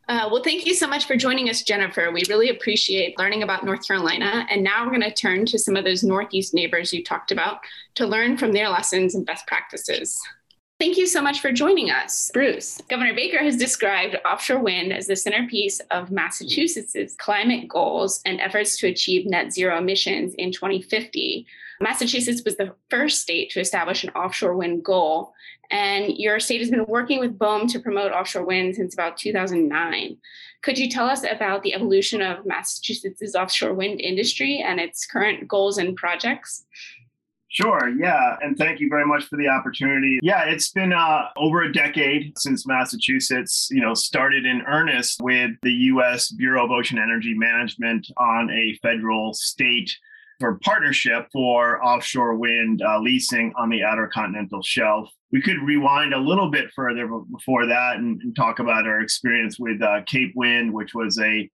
Uh, 0.07 0.27
well, 0.31 0.41
thank 0.41 0.65
you 0.65 0.73
so 0.73 0.87
much 0.87 1.05
for 1.05 1.15
joining 1.15 1.49
us, 1.49 1.61
Jennifer. 1.61 2.11
We 2.11 2.23
really 2.29 2.49
appreciate 2.49 3.19
learning 3.19 3.43
about 3.43 3.63
North 3.63 3.85
Carolina. 3.85 4.47
And 4.49 4.63
now 4.63 4.83
we're 4.83 4.97
going 4.97 5.03
to 5.03 5.13
turn 5.13 5.45
to 5.45 5.59
some 5.59 5.75
of 5.75 5.83
those 5.83 6.03
Northeast 6.03 6.53
neighbors 6.53 6.91
you 6.91 7.03
talked 7.03 7.31
about 7.31 7.59
to 7.93 8.07
learn 8.07 8.35
from 8.35 8.53
their 8.53 8.69
lessons 8.69 9.13
and 9.13 9.23
best 9.23 9.45
practices. 9.45 10.19
Thank 10.79 10.95
you 10.95 11.07
so 11.07 11.21
much 11.21 11.41
for 11.41 11.51
joining 11.51 11.91
us, 11.91 12.31
Bruce. 12.33 12.79
Governor 12.89 13.13
Baker 13.13 13.39
has 13.39 13.57
described 13.57 14.15
offshore 14.23 14.59
wind 14.59 14.93
as 14.93 15.07
the 15.07 15.15
centerpiece 15.17 15.81
of 15.91 16.09
Massachusetts' 16.09 17.15
climate 17.17 17.67
goals 17.67 18.21
and 18.23 18.39
efforts 18.39 18.77
to 18.77 18.87
achieve 18.87 19.25
net 19.25 19.51
zero 19.51 19.77
emissions 19.77 20.33
in 20.35 20.53
2050. 20.53 21.45
Massachusetts 21.81 22.43
was 22.45 22.55
the 22.55 22.73
first 22.89 23.21
state 23.21 23.49
to 23.51 23.59
establish 23.59 24.05
an 24.05 24.11
offshore 24.11 24.55
wind 24.55 24.85
goal, 24.85 25.33
and 25.69 26.17
your 26.17 26.39
state 26.39 26.61
has 26.61 26.69
been 26.69 26.85
working 26.85 27.19
with 27.19 27.37
BOEM 27.37 27.67
to 27.73 27.79
promote 27.81 28.13
offshore 28.13 28.45
wind 28.45 28.75
since 28.75 28.93
about 28.93 29.17
2009. 29.17 30.15
Could 30.61 30.77
you 30.77 30.89
tell 30.89 31.09
us 31.09 31.25
about 31.29 31.61
the 31.61 31.73
evolution 31.73 32.21
of 32.21 32.45
Massachusetts' 32.45 33.35
offshore 33.35 33.73
wind 33.73 33.99
industry 33.99 34.63
and 34.65 34.79
its 34.79 35.05
current 35.05 35.45
goals 35.45 35.77
and 35.77 35.97
projects? 35.97 36.63
Sure. 37.51 37.89
Yeah. 37.97 38.37
And 38.41 38.55
thank 38.55 38.79
you 38.79 38.89
very 38.89 39.05
much 39.05 39.25
for 39.25 39.35
the 39.35 39.47
opportunity. 39.47 40.19
Yeah, 40.21 40.43
it's 40.45 40.69
been 40.69 40.93
uh, 40.93 41.29
over 41.35 41.63
a 41.63 41.73
decade 41.73 42.37
since 42.37 42.67
Massachusetts, 42.67 43.69
you 43.71 43.81
know, 43.81 43.95
started 43.95 44.45
in 44.45 44.61
earnest 44.67 45.19
with 45.21 45.51
the 45.63 45.73
U.S. 45.73 46.31
Bureau 46.31 46.65
of 46.65 46.71
Ocean 46.71 46.99
Energy 46.99 47.33
Management 47.33 48.07
on 48.17 48.51
a 48.51 48.77
federal 48.83 49.33
state 49.33 49.91
for 50.39 50.59
partnership 50.63 51.27
for 51.33 51.83
offshore 51.83 52.35
wind 52.35 52.81
uh, 52.87 52.99
leasing 52.99 53.51
on 53.57 53.69
the 53.69 53.83
outer 53.83 54.07
continental 54.07 54.61
shelf. 54.61 55.09
We 55.31 55.41
could 55.41 55.57
rewind 55.63 56.13
a 56.13 56.19
little 56.19 56.49
bit 56.49 56.71
further 56.75 57.07
before 57.07 57.65
that 57.65 57.97
and, 57.97 58.21
and 58.21 58.35
talk 58.35 58.59
about 58.59 58.87
our 58.87 59.01
experience 59.01 59.59
with 59.59 59.81
uh, 59.81 60.01
Cape 60.05 60.33
Wind, 60.35 60.71
which 60.71 60.93
was 60.93 61.19
a 61.19 61.49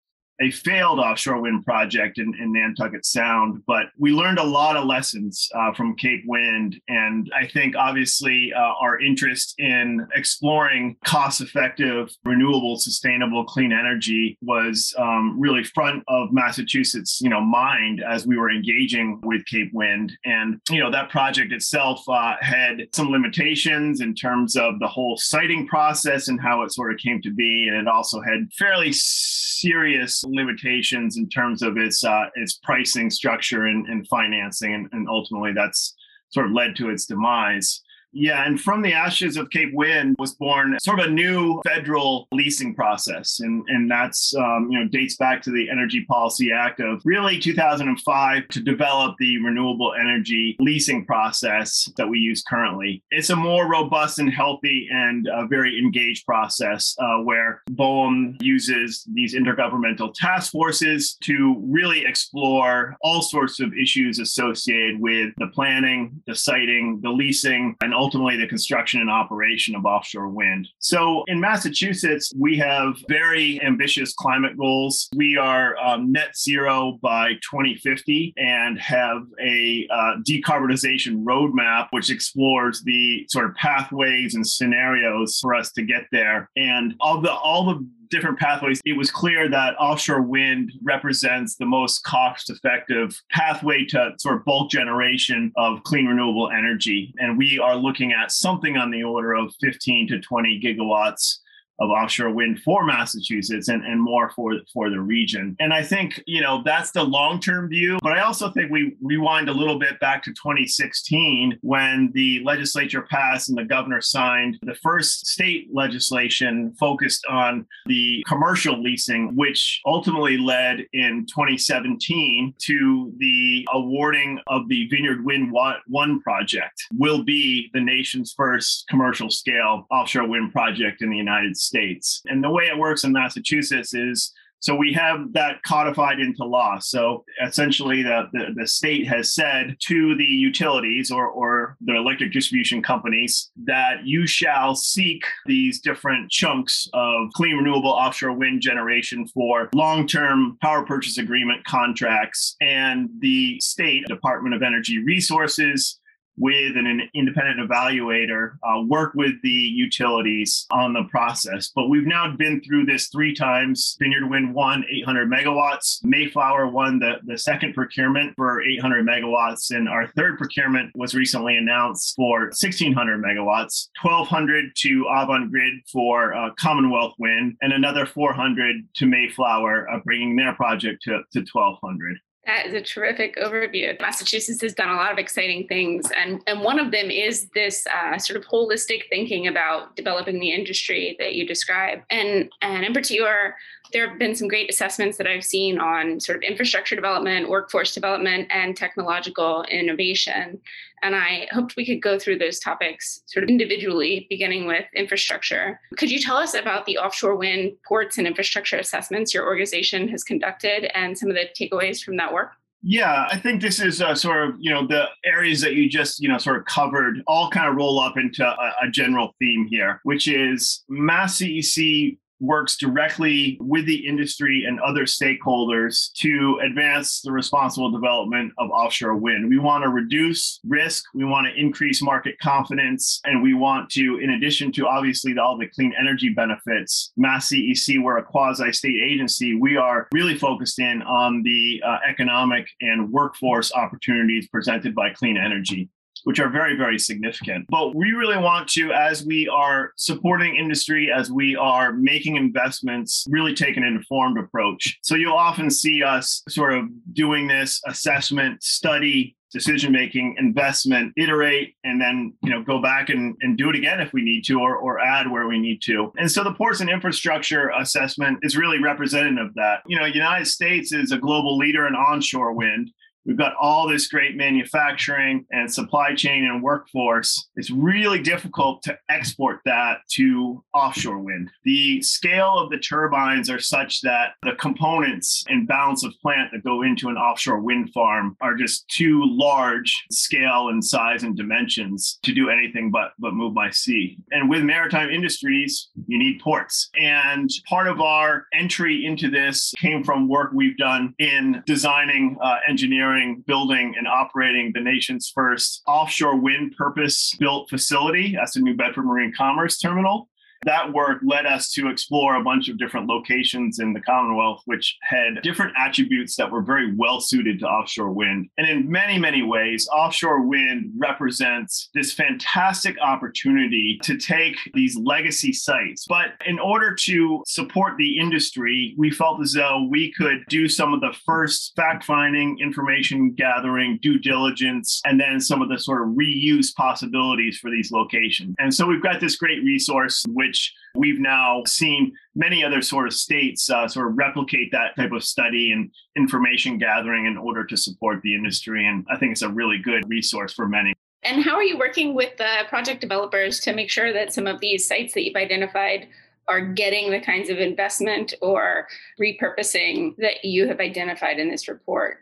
a 0.43 0.51
failed 0.51 0.99
offshore 0.99 1.41
wind 1.41 1.65
project 1.65 2.19
in, 2.19 2.35
in 2.41 2.53
Nantucket 2.53 3.07
Sound, 3.07 3.63
but 3.67 3.87
we 3.97 4.11
learned 4.13 4.39
a 4.39 4.45
lot 4.45 4.77
of 4.77 4.85
lessons 4.85 5.49
uh, 5.55 5.73
from 5.73 5.97
Cape 5.97 6.25
Wind. 6.27 6.81
And 6.89 7.31
I 7.35 7.47
think 7.47 7.77
obviously 7.77 8.53
uh, 8.53 8.61
our 8.81 9.01
interest 9.01 9.55
in 9.59 10.07
exploring 10.17 10.97
cost 11.05 11.41
effective, 11.41 12.11
renewable, 12.25 12.77
sustainable, 12.77 13.45
clean 13.45 13.73
energy 13.73 14.37
was 14.43 14.95
um, 14.99 15.41
really 15.41 15.63
front 15.63 16.03
of 16.09 16.33
Massachusetts, 16.33 17.21
you 17.23 17.31
know, 17.31 17.41
mind 17.41 18.03
as 18.03 18.27
we 18.27 18.37
were 18.37 18.51
engaging 18.51 19.21
with 19.23 19.47
Cape 19.47 19.71
Wind. 19.73 20.13
And, 20.25 20.61
you 20.71 20.81
know, 20.81 20.91
that 20.91 21.11
project 21.11 21.53
itself 21.53 22.03
uh, 22.09 22.35
had 22.41 22.89
some 22.93 23.11
limitations 23.11 24.01
in 24.01 24.15
terms 24.15 24.57
of 24.57 24.81
the 24.81 24.89
whole 24.89 25.17
siting 25.17 25.69
process 25.69 26.27
and 26.29 26.41
how 26.41 26.63
it 26.63 26.73
sort 26.73 26.93
of 26.93 26.99
came 26.99 27.23
to 27.23 27.33
be. 27.33 27.69
And 27.69 27.77
it 27.77 27.87
also 27.87 28.21
had 28.21 28.53
fairly 28.59 28.93
serious 28.93 30.25
limitations 30.33 31.17
in 31.17 31.29
terms 31.29 31.63
of 31.63 31.77
its 31.77 32.05
uh, 32.05 32.27
its 32.35 32.59
pricing 32.63 33.11
structure 33.11 33.67
and, 33.67 33.87
and 33.87 34.07
financing, 34.09 34.75
and, 34.75 34.89
and 34.93 35.09
ultimately 35.09 35.53
that's 35.53 35.95
sort 36.31 36.47
of 36.47 36.53
led 36.53 36.75
to 36.77 36.91
its 36.91 37.07
demise. 37.07 37.83
Yeah, 38.13 38.47
and 38.47 38.61
from 38.61 38.83
the 38.83 38.93
ashes 38.93 39.37
of 39.37 39.51
Cape 39.51 39.73
Wind 39.73 40.17
was 40.19 40.35
born 40.35 40.77
sort 40.81 41.01
of 41.01 41.07
a 41.07 41.11
new 41.11 41.61
federal 41.67 42.29
leasing 42.33 42.75
process, 42.75 43.41
and 43.41 43.65
and 43.69 43.91
that's 43.91 44.35
um, 44.37 44.69
you 44.71 44.79
know 44.79 44.89
dates 44.89 45.17
back 45.17 45.43
to 45.43 45.51
the 45.51 45.71
Energy 45.71 46.05
Policy 46.05 46.53
Act 46.53 46.81
of 46.81 47.01
really 47.05 47.39
2005 47.39 48.49
to 48.49 48.61
develop 48.61 49.17
the 49.19 49.43
renewable 49.43 49.95
energy 49.99 50.57
leasing 50.61 51.07
process 51.07 51.91
that 51.97 52.09
we 52.09 52.19
use 52.19 52.43
currently. 52.43 53.03
It's 53.11 53.31
a 53.31 53.37
more 53.37 53.69
robust 53.69 54.19
and 54.19 54.33
healthy 54.33 54.89
and 54.93 55.27
uh, 55.29 55.47
very 55.47 55.79
engaged 55.79 56.27
process 56.27 56.95
uh, 56.99 57.19
where 57.23 57.63
BOEM 57.71 58.37
uses 58.43 59.07
these 59.15 59.35
intergovernmental 59.35 60.13
task 60.15 60.53
forces 60.53 61.17
to 61.23 61.57
really 61.63 62.05
explore 62.05 62.97
all 63.01 63.23
sorts 63.23 63.61
of 63.61 63.73
issues 63.75 64.19
associated 64.19 65.01
with 65.01 65.33
the 65.39 65.49
planning, 65.49 66.23
the 66.27 66.35
siting, 66.35 67.01
the 67.03 67.11
leasing, 67.11 67.75
and 67.81 67.95
ultimately 68.03 68.37
the 68.37 68.49
construction 68.49 69.01
and 69.01 69.09
operation 69.09 69.77
of 69.77 69.85
offshore 69.85 70.29
wind. 70.29 70.67
So 70.81 71.23
in 71.29 71.39
Massachusetts, 71.39 72.33
we 72.37 72.59
have 72.59 72.97
very 73.09 73.63
ambitious 73.63 74.13
climate 74.13 74.57
goals. 74.59 75.09
We 75.15 75.37
are 75.37 75.77
um, 75.79 76.11
net 76.11 76.37
zero 76.37 76.99
by 77.01 77.35
2050 77.49 78.35
and 78.37 78.77
have 78.81 79.23
a 79.41 79.87
uh, 79.89 80.15
decarbonization 80.29 81.23
roadmap, 81.23 81.87
which 81.93 82.11
explores 82.11 82.83
the 82.83 83.25
sort 83.31 83.49
of 83.49 83.55
pathways 83.55 84.35
and 84.35 84.45
scenarios 84.45 85.39
for 85.41 85.55
us 85.55 85.71
to 85.73 85.83
get 85.83 86.07
there. 86.11 86.51
And 86.57 86.95
all 86.99 87.21
the 87.21 87.33
all 87.33 87.67
the 87.67 87.87
different 88.13 88.39
pathways, 88.39 88.81
it 88.85 88.97
was 88.97 89.11
clear 89.11 89.49
that 89.49 89.75
offshore 89.81 90.23
wind 90.23 90.71
represents 90.85 91.57
the 91.57 91.67
most 91.67 92.05
cost 92.05 92.51
effective 92.51 93.21
pathway 93.31 93.85
to 93.87 94.13
sort 94.19 94.37
of 94.37 94.45
bulk 94.45 94.71
generation 94.71 95.51
of 95.57 95.83
clean 95.83 96.07
renewable 96.07 96.51
energy. 96.51 97.13
And 97.19 97.39
we 97.39 97.59
are 97.59 97.75
looking 97.75 98.13
at 98.13 98.31
something 98.31 98.77
on 98.77 98.91
the 98.91 99.03
order 99.03 99.33
of 99.33 99.55
15 99.61 100.09
to 100.09 100.21
20 100.21 100.61
gigawatts 100.63 101.39
of 101.81 101.91
offshore 101.91 102.31
wind 102.31 102.61
for 102.61 102.85
Massachusetts 102.85 103.69
and, 103.69 103.85
and 103.85 104.01
more 104.01 104.31
for, 104.31 104.55
for 104.73 104.91
the 104.91 105.01
region. 105.01 105.57
And 105.59 105.73
I 105.73 105.83
think, 105.83 106.23
you 106.27 106.41
know, 106.41 106.63
that's 106.65 106.93
the 106.93 107.03
long 107.03 107.41
term 107.41 107.69
view. 107.69 107.99
But 108.03 108.13
I 108.13 108.21
also 108.21 108.51
think 108.51 108.71
we 108.71 108.97
rewind 109.01 109.49
a 109.49 109.53
little 109.53 109.79
bit 109.79 109.99
back 110.01 110.23
to 110.25 110.31
2016 110.31 111.59
when 111.63 112.11
the 112.15 112.43
legislature 112.45 113.03
passed 113.03 113.49
and 113.49 113.59
the 113.59 113.65
governor 113.65 114.01
signed 114.01 114.59
the 114.63 114.75
first 114.77 115.27
state 115.27 115.69
legislation 115.73 116.75
focused 116.79 117.25
on 117.27 117.67
the 117.87 118.25
commercial 118.29 118.81
leasing, 118.81 119.35
which 119.35 119.81
ultimately 119.87 120.39
led 120.39 120.87
in 120.93 121.27
2017 121.27 122.55
to 122.59 123.13
the 123.19 123.67
awarding 123.73 124.39
of 124.47 124.69
the 124.69 124.87
Vineyard 124.89 125.25
Wind 125.25 125.53
1 125.53 126.21
project, 126.21 126.83
will 126.95 127.25
be 127.25 127.71
the 127.73 127.81
nation's 127.81 128.33
first 128.33 128.87
commercial 128.89 129.31
scale 129.31 129.87
offshore 129.91 130.29
wind 130.29 130.53
project 130.53 131.03
in 131.03 131.11
the 131.11 131.17
United 131.17 131.57
States 131.57 131.62
states. 131.63 132.23
And 132.27 132.43
the 132.43 132.51
way 132.51 132.65
it 132.65 132.79
works 132.79 133.05
in 133.05 133.13
Massachusetts 133.13 133.95
is 133.95 134.33
so 134.63 134.77
we 134.77 134.93
have 134.93 135.33
that 135.33 135.61
codified 135.65 136.21
into 136.21 136.45
law. 136.45 136.79
So 136.79 137.25
essentially, 137.45 138.05
the, 138.05 138.29
the, 138.33 138.47
the, 138.55 138.67
state 138.69 139.09
has 139.09 139.35
said 139.35 139.77
to 139.89 140.15
the 140.15 140.25
utilities 140.25 141.11
or, 141.11 141.27
or 141.27 141.77
the 141.81 141.97
electric 141.97 142.33
distribution 142.33 142.81
companies 142.81 143.51
that 143.65 144.07
you 144.07 144.25
shall 144.25 144.77
seek 144.77 145.25
these 145.47 145.81
different 145.81 146.31
chunks 146.31 146.89
of 146.95 147.29
clean, 147.35 147.57
renewable 147.57 147.91
offshore 147.91 148.35
wind 148.35 148.63
generation 148.63 149.27
for 149.27 149.69
long 149.75 150.07
term 150.07 150.57
power 150.63 150.87
purchase 150.87 151.19
agreement 151.19 151.65
contracts. 151.65 152.55
And 152.61 153.11
the 153.19 153.59
state 153.61 154.07
Department 154.07 154.55
of 154.55 154.63
Energy 154.63 155.03
Resources 155.03 155.99
with 156.37 156.77
an, 156.77 157.03
independent 157.15 157.69
evaluator 157.69 158.53
uh, 158.63 158.83
work 158.87 159.13
with 159.15 159.33
the 159.43 159.49
utilities 159.49 160.67
on 160.71 160.93
the 160.93 161.05
process. 161.11 161.71
But 161.75 161.89
we've 161.89 162.07
now 162.07 162.35
been 162.37 162.61
through 162.63 162.87
this 162.87 163.09
three 163.09 163.35
times. 163.35 163.97
Vineyard 164.01 164.29
Wind 164.29 164.55
won 164.55 164.85
800 164.91 165.31
megawatts. 165.31 165.99
Mayflower 166.03 166.69
won 166.69 166.99
the, 166.99 167.15
the 167.25 167.39
second 167.39 167.75
procurement 167.75 168.35
for 168.37 168.63
800 168.63 169.07
megawatts. 169.07 169.71
And 169.75 169.89
our 169.89 170.09
third 170.09 170.39
procurement 170.39 170.91
was 170.95 171.15
recently 171.15 171.57
announced 171.57 172.15
for 172.17 172.41
1600 172.47 173.23
megawatts, 173.23 173.89
1200 174.01 174.73
to 174.77 175.05
Avangrid 175.11 175.89
for 175.91 176.35
uh, 176.35 176.51
Commonwealth 176.59 177.15
Wind, 177.19 177.57
and 177.61 177.73
another 177.73 178.07
400 178.07 178.77
to 178.95 179.07
Mayflower, 179.07 179.89
uh, 179.91 180.01
bringing 180.05 180.37
their 180.37 180.55
project 180.55 181.03
to, 181.03 181.23
to 181.33 181.41
1200. 181.41 182.19
That 182.45 182.67
is 182.67 182.75
a 182.75 182.81
terrific 182.81 183.37
overview. 183.37 183.99
Massachusetts 184.01 184.61
has 184.63 184.75
done 184.75 184.89
a 184.89 184.97
lot 184.97 185.13
of 185.13 185.19
exciting 185.19 185.69
things, 185.69 186.11
and, 186.17 186.41
and 186.49 186.61
one 186.61 186.81
of 186.81 186.91
them 186.91 187.09
is 187.09 187.49
this 187.55 187.87
uh, 187.87 188.19
sort 188.19 188.37
of 188.37 188.45
holistic 188.47 189.03
thinking 189.09 189.47
about 189.47 189.95
developing 189.95 190.41
the 190.41 190.51
industry 190.51 191.15
that 191.21 191.37
you 191.37 191.47
describe. 191.47 192.01
And, 192.11 192.51
and 192.61 192.85
in 192.85 192.93
particular, 192.93 193.55
there 193.93 194.09
have 194.09 194.19
been 194.19 194.35
some 194.35 194.49
great 194.49 194.71
assessments 194.71 195.19
that 195.19 195.27
I've 195.27 195.45
seen 195.45 195.79
on 195.79 196.21
sort 196.21 196.37
of 196.37 196.43
infrastructure 196.43 196.95
development, 196.95 197.49
workforce 197.49 197.95
development, 197.95 198.49
and 198.51 198.77
technological 198.77 199.65
innovation. 199.65 200.61
And 201.03 201.17
I 201.17 201.49
hoped 201.51 201.77
we 201.77 201.87
could 201.87 202.01
go 202.01 202.19
through 202.19 202.39
those 202.39 202.59
topics 202.59 203.23
sort 203.27 203.43
of 203.43 203.51
individually, 203.51 204.27
beginning 204.31 204.67
with 204.67 204.85
infrastructure. 204.95 205.81
Could 205.97 206.11
you 206.11 206.21
tell 206.21 206.37
us 206.37 206.55
about 206.55 206.87
the 206.87 206.99
offshore 206.99 207.37
wind 207.37 207.73
ports 207.87 208.19
and 208.19 208.27
infrastructure 208.27 208.79
assessments 208.79 209.35
your 209.35 209.47
organization 209.47 210.09
has 210.09 210.25
conducted 210.25 210.91
and 210.97 211.19
some 211.19 211.29
of 211.29 211.37
the 211.37 211.49
takeaways 211.59 212.03
from 212.03 212.17
that 212.19 212.33
work? 212.33 212.53
Yeah, 212.85 213.29
I 213.31 213.39
think 213.39 213.63
this 213.63 213.81
is 213.81 214.03
uh, 214.03 214.15
sort 214.17 214.49
of, 214.49 214.57
you 214.59 214.71
know, 214.71 214.85
the 214.85 215.05
areas 215.25 215.61
that 215.61 215.75
you 215.75 215.89
just, 215.89 216.21
you 216.21 216.29
know, 216.29 216.39
sort 216.39 216.57
of 216.57 216.65
covered 216.65 217.23
all 217.29 217.49
kind 217.49 217.69
of 217.69 217.77
roll 217.77 218.01
up 218.01 218.17
into 218.17 218.45
a, 218.45 218.73
a 218.83 218.91
general 218.91 219.37
theme 219.39 219.69
here, 219.71 220.01
which 220.03 220.27
is 220.27 220.83
Mass 220.89 221.39
CEC 221.39 222.19
works 222.43 222.77
directly 222.77 223.57
with 223.61 223.87
the 223.87 224.07
industry 224.07 224.65
and 224.67 224.81
other 224.81 225.05
stakeholders 225.05 226.13
to 226.15 226.61
advance 226.67 227.21
the 227.23 227.31
responsible 227.31 227.91
development 227.91 228.53
of 228.59 228.69
offshore 228.71 229.17
wind. 229.17 229.49
We 229.49 229.59
want 229.59 229.85
to 229.85 229.89
reduce 229.89 230.61
risk, 230.67 231.05
we 231.15 231.25
want 231.25 231.47
to 231.47 231.59
increase 231.59 232.03
market 232.03 232.35
confidence, 232.43 233.21
and 233.25 233.43
we 233.43 233.55
want 233.55 233.89
to, 233.91 234.19
in 234.19 234.31
addition 234.31 234.73
to 234.73 234.89
obviously 234.89 235.39
all 235.39 235.57
the 235.57 235.69
clean 235.69 235.95
energy 235.99 236.31
benefits, 236.31 237.13
Mass 237.17 237.49
CEC, 237.49 238.03
we're 238.03 238.19
a 238.19 238.25
quasi 238.25 238.73
state 238.73 239.01
agency, 239.03 239.55
we 239.55 239.77
are 239.77 240.09
really 240.13 240.37
focused 240.37 240.81
in 240.81 241.03
on 241.03 241.43
the 241.45 241.81
uh, 241.87 241.99
economic 242.09 242.67
and 242.81 243.11
workforce 243.13 243.73
opportunities 243.73 244.49
presented 244.49 244.95
by 244.95 245.11
clean 245.11 245.37
energy 245.37 245.89
which 246.25 246.41
are 246.41 246.49
very, 246.49 246.77
very 246.77 246.99
significant. 246.99 247.67
But 247.69 247.95
we 247.95 248.13
really 248.13 248.37
want 248.37 248.69
to, 248.71 248.93
as 248.93 249.25
we 249.25 249.49
are 249.49 249.93
supporting 249.97 250.57
industry, 250.57 251.11
as 251.15 251.31
we 251.31 251.57
are 251.57 251.93
making 251.93 252.37
investments, 252.37 253.27
really 253.29 253.55
take 253.55 253.77
an 253.77 253.85
informed 253.85 254.39
approach. 254.39 254.99
So 255.03 255.15
you'll 255.15 255.35
often 255.35 255.71
see 255.71 256.03
us 256.03 256.43
sort 256.49 256.75
of 256.75 256.87
doing 257.13 257.49
this 257.49 257.81
assessment, 257.87 258.63
study, 258.63 259.37
decision 259.53 259.93
making 259.93 260.35
investment 260.39 261.13
iterate 261.17 261.75
and 261.85 262.01
then 262.01 262.33
you 262.43 262.51
know 262.51 262.63
go 262.63 262.81
back 262.81 263.11
and, 263.11 263.37
and 263.43 263.59
do 263.59 263.69
it 263.69 263.77
again 263.77 264.01
if 264.01 264.13
we 264.13 264.23
need 264.23 264.43
to 264.43 264.59
or, 264.59 264.77
or 264.77 264.99
add 264.99 265.31
where 265.31 265.47
we 265.47 265.59
need 265.59 265.81
to 265.83 266.11
and 266.17 266.31
so 266.31 266.43
the 266.43 266.55
ports 266.55 266.81
and 266.81 266.89
infrastructure 266.89 267.71
assessment 267.79 268.39
is 268.43 268.57
really 268.57 268.83
representative 268.83 269.47
of 269.47 269.55
that 269.55 269.83
you 269.87 269.99
know 269.99 270.07
united 270.07 270.47
states 270.47 270.93
is 270.93 271.13
a 271.13 271.19
global 271.19 271.59
leader 271.59 271.87
in 271.87 271.95
onshore 271.95 272.55
wind 272.55 272.91
We've 273.25 273.37
got 273.37 273.55
all 273.61 273.89
this 273.89 274.09
great 274.09 274.37
manufacturing 274.37 275.47
and 275.51 275.73
supply 275.73 276.15
chain 276.15 276.45
and 276.45 276.63
workforce. 276.63 277.49
It's 277.57 277.71
really 277.71 278.21
difficult 278.21 278.83
to 278.83 278.99
export 279.09 279.61
that 279.65 279.99
to 280.13 280.65
offshore 280.75 281.19
wind. 281.19 281.51
The 281.65 282.03
scale 282.03 282.59
of 282.59 282.71
the 282.71 282.79
turbines 282.79 283.49
are 283.49 283.61
such 283.61 284.01
that 284.03 284.33
the 284.43 284.53
components 284.59 285.45
and 285.49 285.69
balance 285.69 286.05
of 286.05 286.13
plant 286.21 286.51
that 286.53 286.65
go 286.65 286.83
into 286.83 287.09
an 287.09 287.17
offshore 287.17 287.61
wind 287.61 287.93
farm 287.93 288.37
are 288.41 288.57
just 288.57 288.89
too 288.89 289.23
large 289.25 289.95
scale 290.11 290.69
and 290.69 290.85
size 290.85 291.23
and 291.23 291.37
dimensions 291.37 292.19
to 292.23 292.33
do 292.33 292.51
anything 292.51 292.91
but 292.91 293.13
but 293.19 293.35
move 293.35 293.55
by 293.55 293.71
sea. 293.71 294.19
And 294.31 294.51
with 294.51 294.63
maritime 294.63 295.11
industries, 295.11 295.89
you 296.07 296.19
need 296.19 296.41
ports. 296.41 296.91
And 296.99 297.49
part 297.69 297.87
of 297.87 298.01
our 298.01 298.47
entry 298.53 299.07
into 299.07 299.31
this 299.31 299.73
came 299.79 300.03
from 300.03 300.29
work 300.29 300.51
we've 300.53 300.77
done 300.77 301.15
in 301.19 301.63
designing, 301.67 302.37
uh, 302.43 302.57
engineering, 302.69 303.12
building, 303.47 303.95
and 303.97 304.09
operating 304.09 304.73
the 304.73 304.81
nation's 304.81 305.31
first 305.35 305.83
offshore 305.87 306.37
wind 306.37 306.75
purpose 306.77 307.35
built 307.39 307.69
facility. 307.69 308.35
That's 308.35 308.55
the 308.55 308.61
New 308.61 308.77
Bedford 308.77 309.05
Marine 309.05 309.33
Commerce 309.37 309.79
Terminal 309.79 310.29
that 310.65 310.93
work 310.93 311.21
led 311.25 311.47
us 311.47 311.71
to 311.73 311.89
explore 311.89 312.37
a 312.37 312.45
bunch 312.45 312.69
of 312.69 312.79
different 312.79 313.07
locations 313.07 313.79
in 313.79 313.93
the 313.93 314.01
Commonwealth, 314.01 314.63
which 314.67 314.97
had 315.03 315.43
different 315.43 315.73
attributes 315.79 316.37
that 316.37 316.51
were 316.51 316.63
very 316.63 316.95
well 316.95 317.21
suited 317.21 317.59
to 317.61 317.67
offshore 317.67 318.13
wind. 318.13 318.49
And 318.59 318.69
in 318.69 318.91
many, 318.91 319.19
many 319.19 319.43
ways, 319.43 319.89
offshore 319.93 320.47
wind 320.47 320.93
represents 320.99 321.91
this 321.95 322.13
fantastic 322.13 322.97
opportunity 323.01 323.99
to 324.03 324.17
take 324.17 324.57
these 324.75 324.97
legacy 324.97 325.53
sites. 325.53 326.07
But 326.09 326.35
in 326.47 326.59
order 326.59 326.95
to 326.95 327.43
support 327.47 327.97
the 327.97 328.19
industry, 328.19 328.95
we 328.99 329.11
felt 329.11 329.41
as 329.41 329.53
though 329.53 329.87
we 329.91 330.13
could 330.13 330.45
do 330.49 330.69
some 330.69 330.93
of 330.93 331.01
the 331.01 331.15
first 331.25 331.73
fact 331.77 332.05
finding, 332.05 332.59
information 332.61 333.33
gathering, 333.33 333.99
due 334.03 334.19
diligence, 334.19 335.01
and 335.05 335.21
then 335.21 335.41
some 335.41 335.63
of 335.63 335.69
the 335.69 335.79
sort 335.79 336.03
of 336.03 336.15
reuse 336.15 336.75
possibilities 336.75 337.59
for 337.59 337.71
these 337.71 337.91
locations. 337.91 338.55
And 338.59 338.73
so 338.73 338.87
we've 338.87 339.03
got 339.03 339.21
this 339.21 339.37
great 339.37 339.63
resource, 339.65 340.25
which 340.29 340.52
which 340.53 340.75
we've 340.95 341.19
now 341.19 341.63
seen 341.65 342.13
many 342.35 342.63
other 342.63 342.83
sort 342.83 343.07
of 343.07 343.15
states 343.15 343.71
uh, 343.71 343.89
sort 343.89 344.07
of 344.09 344.19
replicate 344.19 344.71
that 344.71 344.95
type 344.97 345.11
of 345.13 345.25
study 345.25 345.73
and 345.73 345.91
information 346.15 346.77
gathering 346.77 347.25
in 347.25 347.39
order 347.39 347.65
to 347.65 347.75
support 347.75 348.21
the 348.23 348.35
industry. 348.35 348.87
And 348.87 349.07
I 349.11 349.17
think 349.17 349.33
it's 349.33 349.41
a 349.41 349.49
really 349.49 349.79
good 349.79 350.07
resource 350.11 350.53
for 350.53 350.69
many. 350.69 350.93
And 351.23 351.43
how 351.43 351.55
are 351.55 351.63
you 351.63 351.79
working 351.79 352.15
with 352.15 352.37
the 352.37 352.65
project 352.69 353.01
developers 353.01 353.61
to 353.61 353.73
make 353.73 353.89
sure 353.89 354.13
that 354.13 354.35
some 354.35 354.47
of 354.47 354.61
these 354.61 354.87
sites 354.87 355.15
that 355.15 355.25
you've 355.25 355.37
identified 355.37 356.09
are 356.49 356.61
getting 356.61 357.11
the 357.11 357.21
kinds 357.21 357.49
of 357.49 357.59
investment 357.59 358.35
or 358.43 358.89
repurposing 359.19 360.15
that 360.19 360.45
you 360.45 360.69
have 360.69 360.81
identified 360.81 361.39
in 361.39 361.49
this 361.49 361.67
report? 361.67 362.19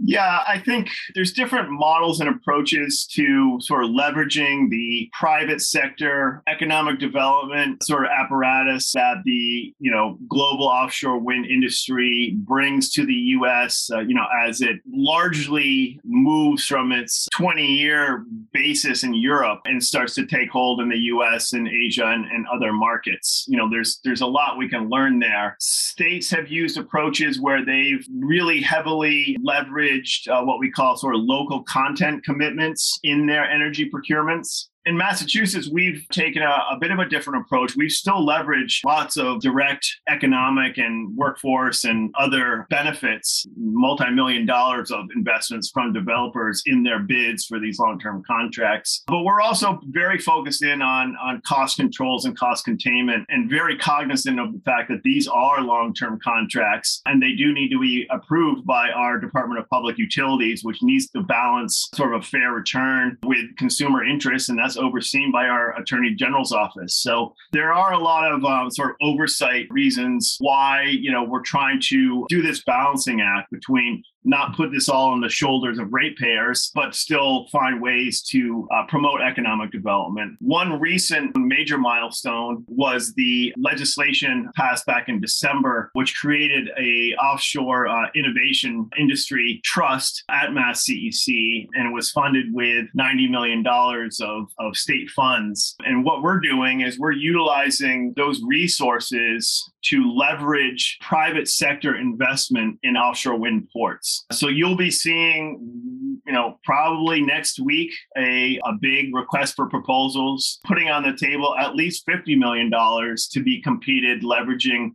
Yeah, 0.00 0.40
I 0.46 0.58
think 0.58 0.88
there's 1.14 1.32
different 1.32 1.70
models 1.70 2.20
and 2.20 2.28
approaches 2.28 3.06
to 3.12 3.58
sort 3.60 3.84
of 3.84 3.90
leveraging 3.90 4.70
the 4.70 5.10
private 5.18 5.60
sector 5.60 6.42
economic 6.46 6.98
development 6.98 7.82
sort 7.82 8.04
of 8.04 8.10
apparatus 8.10 8.92
that 8.92 9.18
the, 9.24 9.74
you 9.78 9.90
know, 9.90 10.18
global 10.28 10.66
offshore 10.66 11.18
wind 11.18 11.46
industry 11.46 12.36
brings 12.38 12.90
to 12.92 13.04
the 13.04 13.14
US, 13.14 13.90
uh, 13.92 14.00
you 14.00 14.14
know, 14.14 14.26
as 14.46 14.60
it 14.60 14.76
largely 14.92 16.00
moves 16.04 16.64
from 16.64 16.92
its 16.92 17.28
20-year 17.34 18.24
basis 18.52 19.02
in 19.02 19.14
Europe 19.14 19.60
and 19.64 19.82
starts 19.82 20.14
to 20.14 20.26
take 20.26 20.50
hold 20.50 20.80
in 20.80 20.88
the 20.88 20.98
US 20.98 21.52
and 21.52 21.68
Asia 21.68 22.06
and, 22.06 22.24
and 22.26 22.46
other 22.48 22.72
markets. 22.72 23.44
You 23.48 23.56
know, 23.56 23.68
there's 23.68 24.00
there's 24.04 24.20
a 24.20 24.26
lot 24.26 24.58
we 24.58 24.68
can 24.68 24.88
learn 24.88 25.18
there. 25.18 25.56
States 25.58 26.30
have 26.30 26.48
used 26.48 26.78
approaches 26.78 27.40
where 27.40 27.64
they've 27.64 28.06
really 28.20 28.60
heavily 28.60 29.36
leveraged 29.44 29.87
uh, 30.30 30.42
what 30.42 30.58
we 30.58 30.70
call 30.70 30.96
sort 30.96 31.14
of 31.14 31.22
local 31.22 31.62
content 31.64 32.24
commitments 32.24 32.98
in 33.02 33.26
their 33.26 33.44
energy 33.44 33.90
procurements 33.90 34.67
in 34.86 34.96
Massachusetts, 34.96 35.68
we've 35.70 36.06
taken 36.10 36.42
a, 36.42 36.56
a, 36.72 36.78
bit 36.80 36.90
of 36.90 36.98
a 36.98 37.08
different 37.08 37.42
approach. 37.42 37.76
We've 37.76 37.92
still 37.92 38.26
leveraged 38.26 38.84
lots 38.84 39.16
of 39.16 39.40
direct 39.40 39.86
economic 40.08 40.78
and 40.78 41.14
workforce 41.16 41.84
and 41.84 42.10
other 42.18 42.66
benefits, 42.70 43.46
multi 43.56 44.10
million 44.10 44.46
dollars 44.46 44.90
of 44.90 45.04
investments 45.14 45.70
from 45.70 45.92
developers 45.92 46.62
in 46.64 46.82
their 46.82 47.00
bids 47.00 47.44
for 47.44 47.58
these 47.60 47.78
long 47.78 47.98
term 47.98 48.22
contracts. 48.26 49.02
But 49.06 49.24
we're 49.24 49.42
also 49.42 49.78
very 49.88 50.18
focused 50.18 50.62
in 50.62 50.80
on, 50.80 51.16
on 51.22 51.42
cost 51.46 51.76
controls 51.76 52.24
and 52.24 52.38
cost 52.38 52.64
containment 52.64 53.26
and 53.28 53.50
very 53.50 53.76
cognizant 53.76 54.40
of 54.40 54.52
the 54.52 54.60
fact 54.60 54.88
that 54.88 55.02
these 55.02 55.28
are 55.28 55.60
long 55.60 55.92
term 55.92 56.18
contracts 56.22 57.02
and 57.04 57.22
they 57.22 57.32
do 57.32 57.52
need 57.52 57.68
to 57.70 57.80
be 57.80 58.06
approved 58.10 58.64
by 58.64 58.90
our 58.90 59.18
Department 59.18 59.60
of 59.60 59.68
Public 59.68 59.98
Utilities, 59.98 60.64
which 60.64 60.82
needs 60.82 61.08
to 61.10 61.22
balance 61.22 61.88
sort 61.94 62.14
of 62.14 62.22
a 62.22 62.24
fair 62.24 62.52
return 62.52 63.18
with 63.24 63.54
consumer 63.56 64.04
interests. 64.04 64.48
And 64.48 64.58
that's 64.58 64.67
overseen 64.76 65.32
by 65.32 65.46
our 65.46 65.78
attorney 65.80 66.14
general's 66.14 66.52
office. 66.52 66.96
So 66.96 67.34
there 67.52 67.72
are 67.72 67.92
a 67.92 67.98
lot 67.98 68.30
of 68.30 68.44
uh, 68.44 68.70
sort 68.70 68.90
of 68.90 68.96
oversight 69.00 69.66
reasons 69.70 70.36
why 70.40 70.82
you 70.82 71.12
know 71.12 71.24
we're 71.24 71.42
trying 71.42 71.80
to 71.88 72.26
do 72.28 72.42
this 72.42 72.62
balancing 72.64 73.20
act 73.20 73.50
between 73.50 74.02
not 74.24 74.56
put 74.56 74.72
this 74.72 74.88
all 74.88 75.10
on 75.10 75.20
the 75.20 75.28
shoulders 75.28 75.78
of 75.78 75.92
ratepayers, 75.92 76.70
but 76.74 76.94
still 76.94 77.46
find 77.48 77.80
ways 77.80 78.22
to 78.22 78.68
uh, 78.74 78.84
promote 78.86 79.20
economic 79.20 79.70
development. 79.70 80.36
One 80.40 80.78
recent 80.78 81.36
major 81.36 81.78
milestone 81.78 82.64
was 82.68 83.14
the 83.14 83.54
legislation 83.56 84.50
passed 84.56 84.86
back 84.86 85.08
in 85.08 85.20
December, 85.20 85.90
which 85.94 86.16
created 86.16 86.68
a 86.78 87.14
offshore 87.14 87.88
uh, 87.88 88.06
innovation 88.14 88.88
industry 88.98 89.60
trust 89.64 90.24
at 90.28 90.52
Mass 90.52 90.84
CEC, 90.84 91.68
and 91.74 91.92
was 91.92 92.10
funded 92.10 92.46
with 92.52 92.86
$90 92.98 93.30
million 93.30 93.64
of, 93.66 94.48
of 94.58 94.76
state 94.76 95.10
funds. 95.10 95.76
And 95.80 96.04
what 96.04 96.22
we're 96.22 96.40
doing 96.40 96.82
is 96.82 96.98
we're 96.98 97.12
utilizing 97.12 98.12
those 98.16 98.42
resources 98.42 99.70
to 99.84 100.12
leverage 100.12 100.98
private 101.00 101.48
sector 101.48 101.96
investment 101.96 102.78
in 102.82 102.96
offshore 102.96 103.38
wind 103.38 103.68
ports. 103.72 104.24
So 104.32 104.48
you'll 104.48 104.76
be 104.76 104.90
seeing, 104.90 106.20
you 106.26 106.32
know, 106.32 106.58
probably 106.64 107.22
next 107.22 107.60
week 107.60 107.92
a, 108.16 108.58
a 108.64 108.72
big 108.80 109.14
request 109.14 109.54
for 109.54 109.68
proposals 109.68 110.60
putting 110.66 110.88
on 110.88 111.02
the 111.02 111.16
table 111.16 111.56
at 111.58 111.74
least 111.74 112.06
$50 112.06 112.36
million 112.38 112.70
to 112.70 113.42
be 113.42 113.62
competed 113.62 114.22
leveraging 114.22 114.90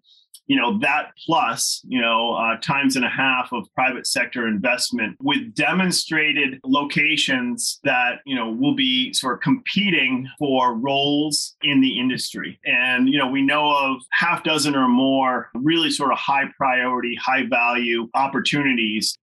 you 0.54 0.62
know 0.62 0.78
that 0.78 1.14
plus 1.26 1.82
you 1.88 2.00
know 2.00 2.36
uh, 2.36 2.58
times 2.58 2.96
and 2.96 3.04
a 3.04 3.10
half 3.10 3.52
of 3.52 3.68
private 3.74 4.06
sector 4.06 4.48
investment 4.48 5.18
with 5.20 5.56
demonstrated 5.56 6.60
locations 6.64 7.80
that 7.84 8.20
you 8.24 8.36
know 8.36 8.52
will 8.52 8.76
be 8.76 9.12
sort 9.14 9.34
of 9.34 9.42
competing 9.42 10.30
for 10.38 10.76
roles 10.76 11.56
in 11.64 11.82
the 11.82 12.00
industry. 12.00 12.60
And 12.66 13.10
you 13.10 13.18
know 13.18 13.28
we 13.28 13.42
know 13.42 13.72
of 13.76 14.04
half 14.12 14.44
dozen 14.44 14.76
or 14.76 14.88
more 14.88 15.50
really 15.56 15.90
sort 15.90 16.12
of 16.12 16.20
high 16.20 16.46
priority 16.56 17.16
high 17.16 17.48
value 17.48 18.08
opportunities. 18.14 19.18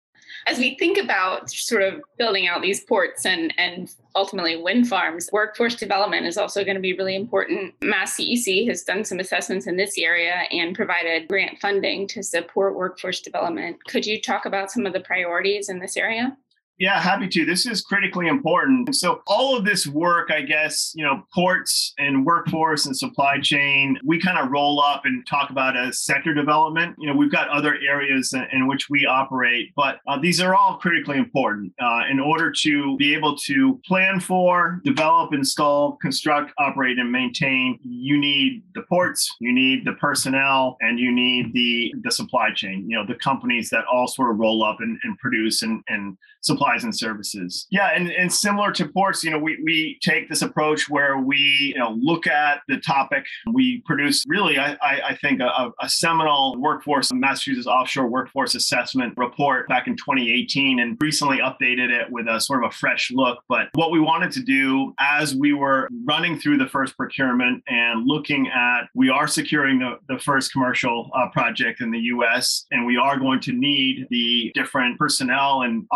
As 0.46 0.58
we 0.58 0.76
think 0.78 0.96
about 0.96 1.50
sort 1.50 1.82
of 1.82 2.00
building 2.18 2.46
out 2.46 2.62
these 2.62 2.84
ports 2.84 3.26
and 3.26 3.52
and 3.58 3.92
ultimately 4.16 4.56
wind 4.56 4.88
farms, 4.88 5.28
workforce 5.32 5.74
development 5.74 6.26
is 6.26 6.38
also 6.38 6.64
going 6.64 6.74
to 6.74 6.80
be 6.80 6.96
really 6.96 7.14
important. 7.14 7.74
Mass 7.82 8.16
CEC 8.16 8.66
has 8.66 8.82
done 8.82 9.04
some 9.04 9.20
assessments 9.20 9.66
in 9.66 9.76
this 9.76 9.98
area 9.98 10.44
and 10.50 10.74
provided 10.74 11.28
grant 11.28 11.58
funding 11.60 12.08
to 12.08 12.22
support 12.22 12.74
workforce 12.74 13.20
development. 13.20 13.76
Could 13.86 14.06
you 14.06 14.20
talk 14.20 14.46
about 14.46 14.72
some 14.72 14.86
of 14.86 14.92
the 14.92 15.00
priorities 15.00 15.68
in 15.68 15.78
this 15.78 15.96
area? 15.96 16.36
Yeah, 16.78 17.00
happy 17.00 17.26
to. 17.28 17.46
This 17.46 17.64
is 17.64 17.80
critically 17.80 18.26
important. 18.26 18.94
So, 18.94 19.22
all 19.26 19.56
of 19.56 19.64
this 19.64 19.86
work, 19.86 20.30
I 20.30 20.42
guess, 20.42 20.92
you 20.94 21.04
know, 21.04 21.22
ports 21.32 21.94
and 21.98 22.26
workforce 22.26 22.84
and 22.84 22.94
supply 22.94 23.40
chain, 23.40 23.98
we 24.04 24.20
kind 24.20 24.38
of 24.38 24.50
roll 24.50 24.82
up 24.82 25.06
and 25.06 25.26
talk 25.26 25.48
about 25.48 25.74
as 25.74 26.00
sector 26.00 26.34
development. 26.34 26.94
You 26.98 27.06
know, 27.06 27.16
we've 27.16 27.32
got 27.32 27.48
other 27.48 27.78
areas 27.88 28.34
in 28.52 28.66
which 28.66 28.90
we 28.90 29.06
operate, 29.06 29.72
but 29.74 30.00
uh, 30.06 30.18
these 30.20 30.38
are 30.38 30.54
all 30.54 30.76
critically 30.76 31.16
important 31.16 31.72
uh, 31.80 32.02
in 32.10 32.20
order 32.20 32.52
to 32.58 32.96
be 32.98 33.14
able 33.14 33.36
to 33.38 33.80
plan 33.86 34.20
for, 34.20 34.82
develop, 34.84 35.32
install, 35.32 35.96
construct, 36.02 36.52
operate, 36.58 36.98
and 36.98 37.10
maintain. 37.10 37.78
You 37.82 38.18
need 38.18 38.62
the 38.74 38.82
ports, 38.82 39.34
you 39.40 39.52
need 39.52 39.86
the 39.86 39.94
personnel, 39.94 40.76
and 40.80 40.98
you 40.98 41.10
need 41.10 41.54
the 41.54 41.94
the 42.02 42.10
supply 42.10 42.50
chain. 42.54 42.84
You 42.86 42.98
know, 42.98 43.06
the 43.06 43.14
companies 43.14 43.70
that 43.70 43.84
all 43.90 44.06
sort 44.06 44.30
of 44.30 44.38
roll 44.38 44.62
up 44.62 44.76
and, 44.80 44.98
and 45.04 45.16
produce 45.18 45.62
and, 45.62 45.82
and 45.88 46.18
supply 46.42 46.65
supplies 46.66 46.84
and 46.84 46.96
services. 46.96 47.66
Yeah, 47.70 47.90
and, 47.94 48.10
and 48.10 48.32
similar 48.32 48.72
to 48.72 48.88
ports, 48.88 49.22
you 49.24 49.30
know, 49.30 49.38
we, 49.38 49.58
we 49.64 49.98
take 50.02 50.28
this 50.28 50.42
approach 50.42 50.88
where 50.88 51.18
we 51.18 51.72
you 51.74 51.78
know 51.78 51.96
look 51.98 52.26
at 52.26 52.60
the 52.68 52.78
topic. 52.78 53.24
We 53.52 53.82
produce 53.86 54.24
really, 54.26 54.58
I, 54.58 54.76
I 54.82 55.16
think, 55.20 55.40
a, 55.40 55.70
a 55.80 55.88
seminal 55.88 56.56
workforce 56.58 57.12
Massachusetts 57.12 57.66
offshore 57.66 58.08
workforce 58.08 58.54
assessment 58.54 59.14
report 59.16 59.68
back 59.68 59.86
in 59.86 59.96
2018 59.96 60.80
and 60.80 60.96
recently 61.00 61.38
updated 61.38 61.90
it 61.90 62.10
with 62.10 62.26
a 62.28 62.40
sort 62.40 62.64
of 62.64 62.70
a 62.70 62.72
fresh 62.72 63.10
look. 63.12 63.38
But 63.48 63.68
what 63.74 63.90
we 63.90 64.00
wanted 64.00 64.32
to 64.32 64.42
do 64.42 64.92
as 64.98 65.34
we 65.34 65.52
were 65.52 65.88
running 66.04 66.38
through 66.38 66.58
the 66.58 66.68
first 66.68 66.96
procurement 66.96 67.62
and 67.68 68.06
looking 68.06 68.48
at, 68.48 68.88
we 68.94 69.10
are 69.10 69.26
securing 69.26 69.78
the, 69.78 69.98
the 70.08 70.18
first 70.18 70.52
commercial 70.52 71.10
uh, 71.14 71.28
project 71.30 71.80
in 71.80 71.90
the 71.90 71.98
US, 71.98 72.66
and 72.70 72.86
we 72.86 72.96
are 72.96 73.18
going 73.18 73.40
to 73.40 73.52
need 73.52 74.06
the 74.10 74.50
different 74.54 74.98
personnel 74.98 75.62
and 75.62 75.86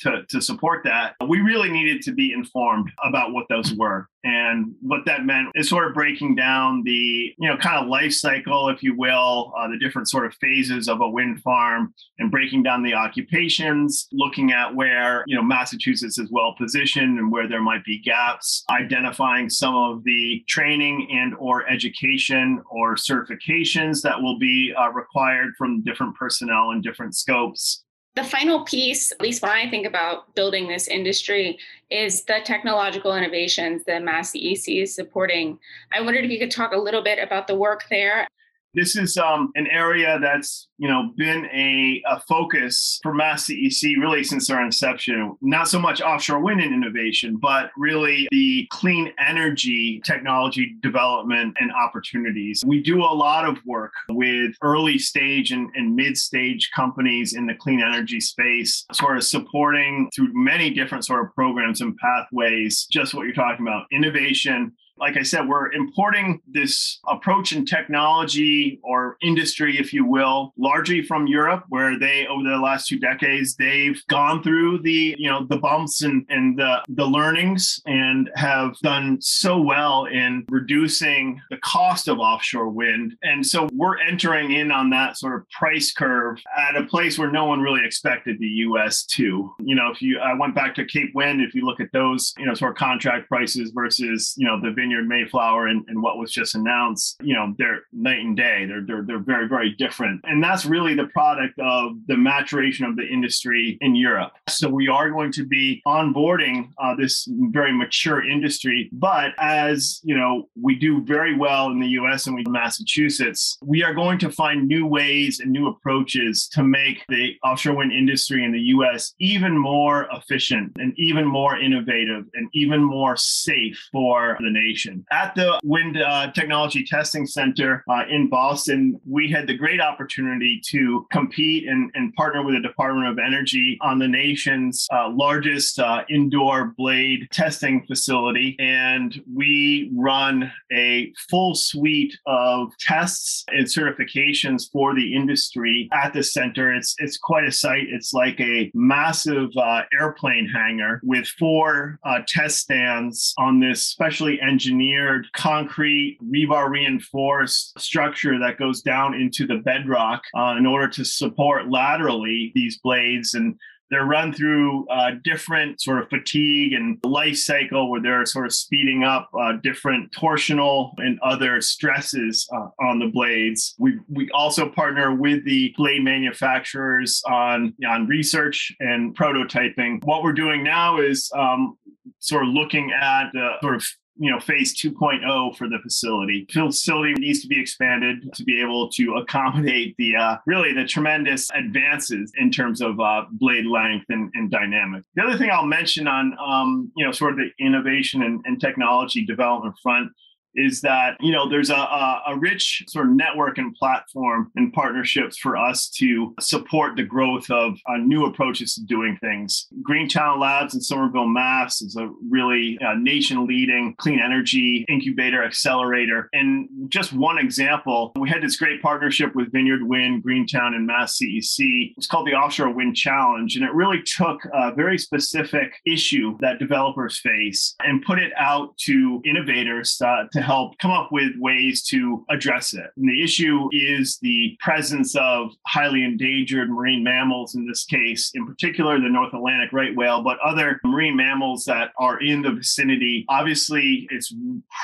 to, 0.00 0.22
to 0.28 0.40
support 0.40 0.84
that. 0.84 1.14
We 1.26 1.40
really 1.40 1.70
needed 1.70 2.02
to 2.02 2.12
be 2.12 2.32
informed 2.32 2.90
about 3.02 3.32
what 3.32 3.46
those 3.48 3.74
were. 3.74 4.08
And 4.24 4.74
what 4.80 5.04
that 5.04 5.26
meant 5.26 5.48
is 5.54 5.68
sort 5.68 5.86
of 5.86 5.92
breaking 5.92 6.34
down 6.34 6.82
the, 6.82 7.34
you 7.38 7.48
know, 7.48 7.58
kind 7.58 7.76
of 7.76 7.88
life 7.88 8.12
cycle, 8.14 8.70
if 8.70 8.82
you 8.82 8.96
will, 8.96 9.52
uh, 9.58 9.68
the 9.68 9.78
different 9.78 10.08
sort 10.08 10.24
of 10.24 10.34
phases 10.40 10.88
of 10.88 11.02
a 11.02 11.08
wind 11.08 11.42
farm 11.42 11.92
and 12.18 12.30
breaking 12.30 12.62
down 12.62 12.82
the 12.82 12.94
occupations, 12.94 14.08
looking 14.12 14.50
at 14.50 14.74
where, 14.74 15.24
you 15.26 15.36
know, 15.36 15.42
Massachusetts 15.42 16.18
is 16.18 16.30
well 16.30 16.54
positioned 16.56 17.18
and 17.18 17.30
where 17.30 17.46
there 17.46 17.60
might 17.60 17.84
be 17.84 18.00
gaps, 18.00 18.64
identifying 18.70 19.50
some 19.50 19.74
of 19.74 20.02
the 20.04 20.42
training 20.48 21.06
and 21.12 21.34
or 21.34 21.68
education 21.68 22.62
or 22.70 22.94
certifications 22.94 24.00
that 24.00 24.20
will 24.20 24.38
be 24.38 24.72
uh, 24.78 24.88
required 24.90 25.52
from 25.58 25.82
different 25.82 26.16
personnel 26.16 26.70
and 26.70 26.82
different 26.82 27.14
scopes 27.14 27.83
the 28.16 28.24
final 28.24 28.64
piece, 28.64 29.10
at 29.10 29.20
least 29.20 29.42
when 29.42 29.50
I 29.50 29.68
think 29.68 29.86
about 29.86 30.34
building 30.34 30.68
this 30.68 30.86
industry, 30.86 31.58
is 31.90 32.22
the 32.24 32.40
technological 32.44 33.14
innovations 33.16 33.82
that 33.84 34.04
Mass 34.04 34.30
CEC 34.30 34.82
is 34.82 34.94
supporting. 34.94 35.58
I 35.92 36.00
wondered 36.00 36.24
if 36.24 36.30
you 36.30 36.38
could 36.38 36.50
talk 36.50 36.72
a 36.72 36.78
little 36.78 37.02
bit 37.02 37.18
about 37.18 37.48
the 37.48 37.56
work 37.56 37.84
there 37.90 38.28
this 38.74 38.96
is 38.96 39.16
um, 39.16 39.50
an 39.54 39.66
area 39.68 40.18
that's 40.20 40.68
you 40.78 40.88
know 40.88 41.12
been 41.16 41.46
a, 41.46 42.02
a, 42.08 42.20
focus 42.20 42.98
for 43.02 43.14
Mass 43.14 43.46
CEC 43.46 43.96
really 43.98 44.24
since 44.24 44.50
our 44.50 44.62
inception. 44.62 45.36
Not 45.40 45.68
so 45.68 45.78
much 45.78 46.00
offshore 46.00 46.40
wind 46.40 46.60
and 46.60 46.74
innovation, 46.74 47.36
but 47.36 47.70
really 47.76 48.28
the 48.30 48.66
clean 48.70 49.12
energy 49.18 50.00
technology 50.04 50.74
development 50.80 51.56
and 51.60 51.70
opportunities. 51.72 52.62
We 52.66 52.82
do 52.82 53.00
a 53.00 53.14
lot 53.14 53.48
of 53.48 53.58
work 53.64 53.92
with 54.08 54.54
early 54.62 54.98
stage 54.98 55.52
and, 55.52 55.70
and 55.74 55.94
mid 55.94 56.16
stage 56.16 56.70
companies 56.74 57.34
in 57.34 57.46
the 57.46 57.54
clean 57.54 57.80
energy 57.80 58.20
space, 58.20 58.84
sort 58.92 59.16
of 59.16 59.24
supporting 59.24 60.10
through 60.14 60.30
many 60.32 60.70
different 60.70 61.04
sort 61.04 61.24
of 61.24 61.34
programs 61.34 61.80
and 61.80 61.96
pathways. 61.96 62.86
Just 62.90 63.14
what 63.14 63.24
you're 63.24 63.34
talking 63.34 63.66
about, 63.66 63.86
innovation 63.92 64.72
like 64.98 65.16
I 65.16 65.22
said, 65.22 65.48
we're 65.48 65.72
importing 65.72 66.40
this 66.46 67.00
approach 67.08 67.52
and 67.52 67.66
technology 67.66 68.80
or 68.82 69.16
industry, 69.22 69.78
if 69.78 69.92
you 69.92 70.04
will, 70.04 70.52
largely 70.56 71.02
from 71.02 71.26
Europe, 71.26 71.64
where 71.68 71.98
they, 71.98 72.26
over 72.26 72.42
the 72.42 72.56
last 72.56 72.88
two 72.88 72.98
decades, 72.98 73.56
they've 73.56 74.00
gone 74.08 74.42
through 74.42 74.80
the, 74.82 75.14
you 75.18 75.28
know, 75.28 75.46
the 75.46 75.56
bumps 75.56 76.02
and, 76.02 76.24
and 76.28 76.58
the, 76.58 76.82
the 76.88 77.04
learnings 77.04 77.80
and 77.86 78.30
have 78.36 78.76
done 78.78 79.20
so 79.20 79.60
well 79.60 80.04
in 80.06 80.44
reducing 80.48 81.40
the 81.50 81.58
cost 81.58 82.08
of 82.08 82.18
offshore 82.18 82.68
wind. 82.68 83.14
And 83.22 83.44
so 83.44 83.68
we're 83.72 83.98
entering 83.98 84.52
in 84.52 84.70
on 84.70 84.90
that 84.90 85.16
sort 85.16 85.34
of 85.34 85.48
price 85.50 85.92
curve 85.92 86.38
at 86.68 86.76
a 86.76 86.84
place 86.84 87.18
where 87.18 87.30
no 87.30 87.46
one 87.46 87.60
really 87.60 87.84
expected 87.84 88.38
the 88.38 88.46
US 88.46 89.04
to. 89.06 89.54
You 89.60 89.74
know, 89.74 89.90
if 89.90 90.00
you, 90.00 90.18
I 90.20 90.34
went 90.34 90.54
back 90.54 90.74
to 90.76 90.84
Cape 90.84 91.14
Wind, 91.14 91.40
if 91.40 91.54
you 91.54 91.64
look 91.64 91.80
at 91.80 91.92
those, 91.92 92.32
you 92.38 92.46
know, 92.46 92.54
sort 92.54 92.72
of 92.72 92.76
contract 92.76 93.28
prices 93.28 93.70
versus, 93.74 94.34
you 94.36 94.46
know, 94.46 94.60
the 94.60 94.70
Vineyard 94.84 95.08
Mayflower 95.08 95.68
and, 95.68 95.82
and 95.88 96.02
what 96.02 96.18
was 96.18 96.30
just 96.30 96.54
announced, 96.54 97.16
you 97.22 97.32
know, 97.32 97.54
they're 97.56 97.84
night 97.94 98.18
and 98.18 98.36
day. 98.36 98.66
They're, 98.66 98.82
they're, 98.86 99.02
they're 99.02 99.18
very, 99.18 99.48
very 99.48 99.70
different. 99.70 100.20
And 100.24 100.44
that's 100.44 100.66
really 100.66 100.94
the 100.94 101.06
product 101.06 101.58
of 101.58 101.92
the 102.06 102.18
maturation 102.18 102.84
of 102.84 102.94
the 102.94 103.06
industry 103.06 103.78
in 103.80 103.94
Europe. 103.94 104.32
So 104.46 104.68
we 104.68 104.88
are 104.88 105.08
going 105.10 105.32
to 105.32 105.46
be 105.46 105.80
onboarding 105.86 106.68
uh, 106.76 106.94
this 106.96 107.26
very 107.30 107.72
mature 107.72 108.28
industry. 108.28 108.90
But 108.92 109.30
as, 109.38 110.00
you 110.04 110.14
know, 110.14 110.50
we 110.60 110.74
do 110.74 111.02
very 111.02 111.34
well 111.34 111.70
in 111.70 111.80
the 111.80 111.88
US 112.00 112.26
and 112.26 112.36
we 112.36 112.44
Massachusetts, 112.46 113.56
we 113.62 113.82
are 113.82 113.94
going 113.94 114.18
to 114.18 114.30
find 114.30 114.68
new 114.68 114.86
ways 114.86 115.40
and 115.40 115.50
new 115.50 115.68
approaches 115.68 116.46
to 116.48 116.62
make 116.62 117.06
the 117.08 117.36
offshore 117.42 117.76
wind 117.76 117.92
industry 117.92 118.44
in 118.44 118.52
the 118.52 118.60
US 118.76 119.14
even 119.18 119.56
more 119.56 120.08
efficient 120.12 120.72
and 120.76 120.92
even 120.98 121.24
more 121.24 121.56
innovative 121.58 122.26
and 122.34 122.50
even 122.52 122.82
more 122.82 123.16
safe 123.16 123.88
for 123.90 124.36
the 124.40 124.50
nation. 124.50 124.73
At 125.12 125.34
the 125.34 125.60
Wind 125.62 126.00
uh, 126.00 126.32
Technology 126.32 126.84
Testing 126.84 127.26
Center 127.26 127.84
uh, 127.88 128.02
in 128.10 128.28
Boston, 128.28 129.00
we 129.06 129.30
had 129.30 129.46
the 129.46 129.56
great 129.56 129.80
opportunity 129.80 130.60
to 130.70 131.06
compete 131.12 131.68
and, 131.68 131.90
and, 131.94 132.12
partner 132.14 132.44
with 132.44 132.54
the 132.54 132.60
Department 132.60 133.08
of 133.08 133.18
Energy 133.18 133.78
on 133.80 133.98
the 133.98 134.06
nation's 134.06 134.86
uh, 134.92 135.08
largest 135.10 135.78
uh, 135.78 136.04
indoor 136.08 136.74
blade 136.76 137.28
testing 137.32 137.84
facility. 137.86 138.56
And 138.58 139.20
we 139.32 139.90
run 139.96 140.52
a 140.72 141.12
full 141.28 141.54
suite 141.54 142.16
of 142.26 142.72
tests 142.78 143.44
and 143.48 143.66
certifications 143.66 144.70
for 144.70 144.94
the 144.94 145.14
industry 145.14 145.88
at 145.92 146.12
the 146.12 146.22
center. 146.22 146.72
It's, 146.72 146.94
it's 146.98 147.16
quite 147.16 147.44
a 147.44 147.52
site. 147.52 147.86
It's 147.88 148.12
like 148.12 148.40
a 148.40 148.70
massive 148.74 149.50
uh, 149.56 149.82
airplane 149.98 150.48
hangar 150.48 151.00
with 151.02 151.26
four 151.26 151.98
uh, 152.04 152.20
test 152.28 152.58
stands 152.58 153.34
on 153.38 153.60
this 153.60 153.86
specially 153.86 154.40
engineered 154.40 154.63
engineered 154.64 155.26
concrete 155.32 156.18
rebar 156.24 156.70
reinforced 156.70 157.78
structure 157.78 158.38
that 158.38 158.58
goes 158.58 158.80
down 158.80 159.14
into 159.14 159.46
the 159.46 159.56
bedrock 159.56 160.22
uh, 160.36 160.54
in 160.56 160.64
order 160.66 160.88
to 160.88 161.04
support 161.04 161.68
laterally 161.68 162.50
these 162.54 162.78
blades 162.78 163.34
and 163.34 163.58
they're 163.90 164.06
run 164.06 164.32
through 164.32 164.88
uh, 164.88 165.10
different 165.22 165.80
sort 165.80 166.00
of 166.00 166.08
fatigue 166.08 166.72
and 166.72 166.98
life 167.04 167.36
cycle 167.36 167.90
where 167.90 168.00
they're 168.00 168.24
sort 168.24 168.46
of 168.46 168.52
speeding 168.54 169.04
up 169.04 169.28
uh, 169.38 169.52
different 169.62 170.10
torsional 170.10 170.92
and 170.96 171.20
other 171.20 171.60
stresses 171.60 172.48
uh, 172.52 172.68
on 172.82 172.98
the 172.98 173.08
blades. 173.08 173.74
We, 173.78 174.00
we 174.08 174.30
also 174.30 174.70
partner 174.70 175.14
with 175.14 175.44
the 175.44 175.74
blade 175.76 176.02
manufacturers 176.02 177.22
on, 177.28 177.74
on 177.86 178.06
research 178.06 178.74
and 178.80 179.14
prototyping. 179.14 180.02
What 180.02 180.22
we're 180.22 180.32
doing 180.32 180.64
now 180.64 180.98
is 180.98 181.30
um, 181.36 181.76
sort 182.18 182.48
of 182.48 182.54
looking 182.54 182.90
at 182.90 183.30
the 183.34 183.50
sort 183.60 183.76
of 183.76 183.86
you 184.16 184.30
know 184.30 184.40
phase 184.40 184.74
2.0 184.80 185.56
for 185.56 185.68
the 185.68 185.78
facility. 185.82 186.46
The 186.52 186.66
facility 186.66 187.14
needs 187.14 187.40
to 187.42 187.48
be 187.48 187.60
expanded 187.60 188.32
to 188.34 188.44
be 188.44 188.60
able 188.60 188.90
to 188.90 189.14
accommodate 189.14 189.94
the 189.98 190.16
uh, 190.16 190.36
really 190.46 190.72
the 190.72 190.84
tremendous 190.84 191.50
advances 191.50 192.32
in 192.38 192.50
terms 192.50 192.80
of 192.80 193.00
uh, 193.00 193.24
blade 193.32 193.66
length 193.66 194.06
and, 194.08 194.30
and 194.34 194.50
dynamic 194.50 195.04
the 195.14 195.22
other 195.22 195.36
thing 195.36 195.50
i'll 195.50 195.66
mention 195.66 196.06
on 196.06 196.36
um, 196.44 196.90
you 196.96 197.04
know 197.04 197.12
sort 197.12 197.32
of 197.32 197.38
the 197.38 197.50
innovation 197.64 198.22
and, 198.22 198.40
and 198.44 198.60
technology 198.60 199.24
development 199.24 199.74
front 199.82 200.10
is 200.56 200.80
that 200.80 201.16
you 201.20 201.32
know 201.32 201.48
there's 201.48 201.70
a, 201.70 201.74
a, 201.74 202.22
a, 202.28 202.38
rich 202.38 202.84
sort 202.88 203.06
of 203.06 203.12
network 203.12 203.58
and 203.58 203.74
platform 203.74 204.50
and 204.56 204.72
partnerships 204.72 205.38
for 205.38 205.56
us 205.56 205.88
to 205.88 206.34
support 206.40 206.96
the 206.96 207.02
growth 207.02 207.50
of 207.50 207.78
uh, 207.88 207.96
new 207.96 208.26
approaches 208.26 208.74
to 208.74 208.84
doing 208.84 209.16
things. 209.20 209.66
Greentown 209.82 210.40
Labs 210.40 210.74
in 210.74 210.80
Somerville, 210.80 211.26
Mass, 211.26 211.80
is 211.80 211.96
a 211.96 212.10
really 212.28 212.78
uh, 212.86 212.94
nation-leading 212.94 213.94
clean 213.98 214.20
energy 214.20 214.84
incubator 214.88 215.44
accelerator. 215.44 216.28
And 216.32 216.68
just 216.88 217.12
one 217.12 217.38
example, 217.38 218.12
we 218.16 218.28
had 218.28 218.42
this 218.42 218.56
great 218.56 218.82
partnership 218.82 219.34
with 219.34 219.52
Vineyard 219.52 219.82
Wind, 219.82 220.22
Greentown, 220.22 220.74
and 220.74 220.86
Mass 220.86 221.18
CEC. 221.18 221.94
It's 221.96 222.06
called 222.06 222.26
the 222.26 222.34
Offshore 222.34 222.70
Wind 222.70 222.96
Challenge, 222.96 223.56
and 223.56 223.64
it 223.64 223.72
really 223.72 224.02
took 224.02 224.40
a 224.52 224.72
very 224.74 224.98
specific 224.98 225.74
issue 225.86 226.36
that 226.40 226.58
developers 226.58 227.18
face 227.18 227.74
and 227.80 228.02
put 228.02 228.18
it 228.18 228.32
out 228.36 228.76
to 228.78 229.22
innovators 229.24 230.00
uh, 230.02 230.24
to 230.32 230.43
help 230.44 230.78
come 230.78 230.90
up 230.90 231.10
with 231.10 231.32
ways 231.38 231.82
to 231.84 232.24
address 232.30 232.74
it. 232.74 232.90
And 232.96 233.08
the 233.08 233.22
issue 233.22 233.68
is 233.72 234.18
the 234.18 234.56
presence 234.60 235.16
of 235.16 235.50
highly 235.66 236.04
endangered 236.04 236.70
marine 236.70 237.02
mammals, 237.02 237.54
in 237.54 237.66
this 237.66 237.84
case, 237.84 238.30
in 238.34 238.46
particular 238.46 239.00
the 239.00 239.08
North 239.08 239.34
Atlantic 239.34 239.72
right 239.72 239.94
whale, 239.94 240.22
but 240.22 240.38
other 240.40 240.80
marine 240.84 241.16
mammals 241.16 241.64
that 241.64 241.90
are 241.98 242.20
in 242.20 242.42
the 242.42 242.52
vicinity. 242.52 243.24
Obviously, 243.28 244.06
it's 244.10 244.34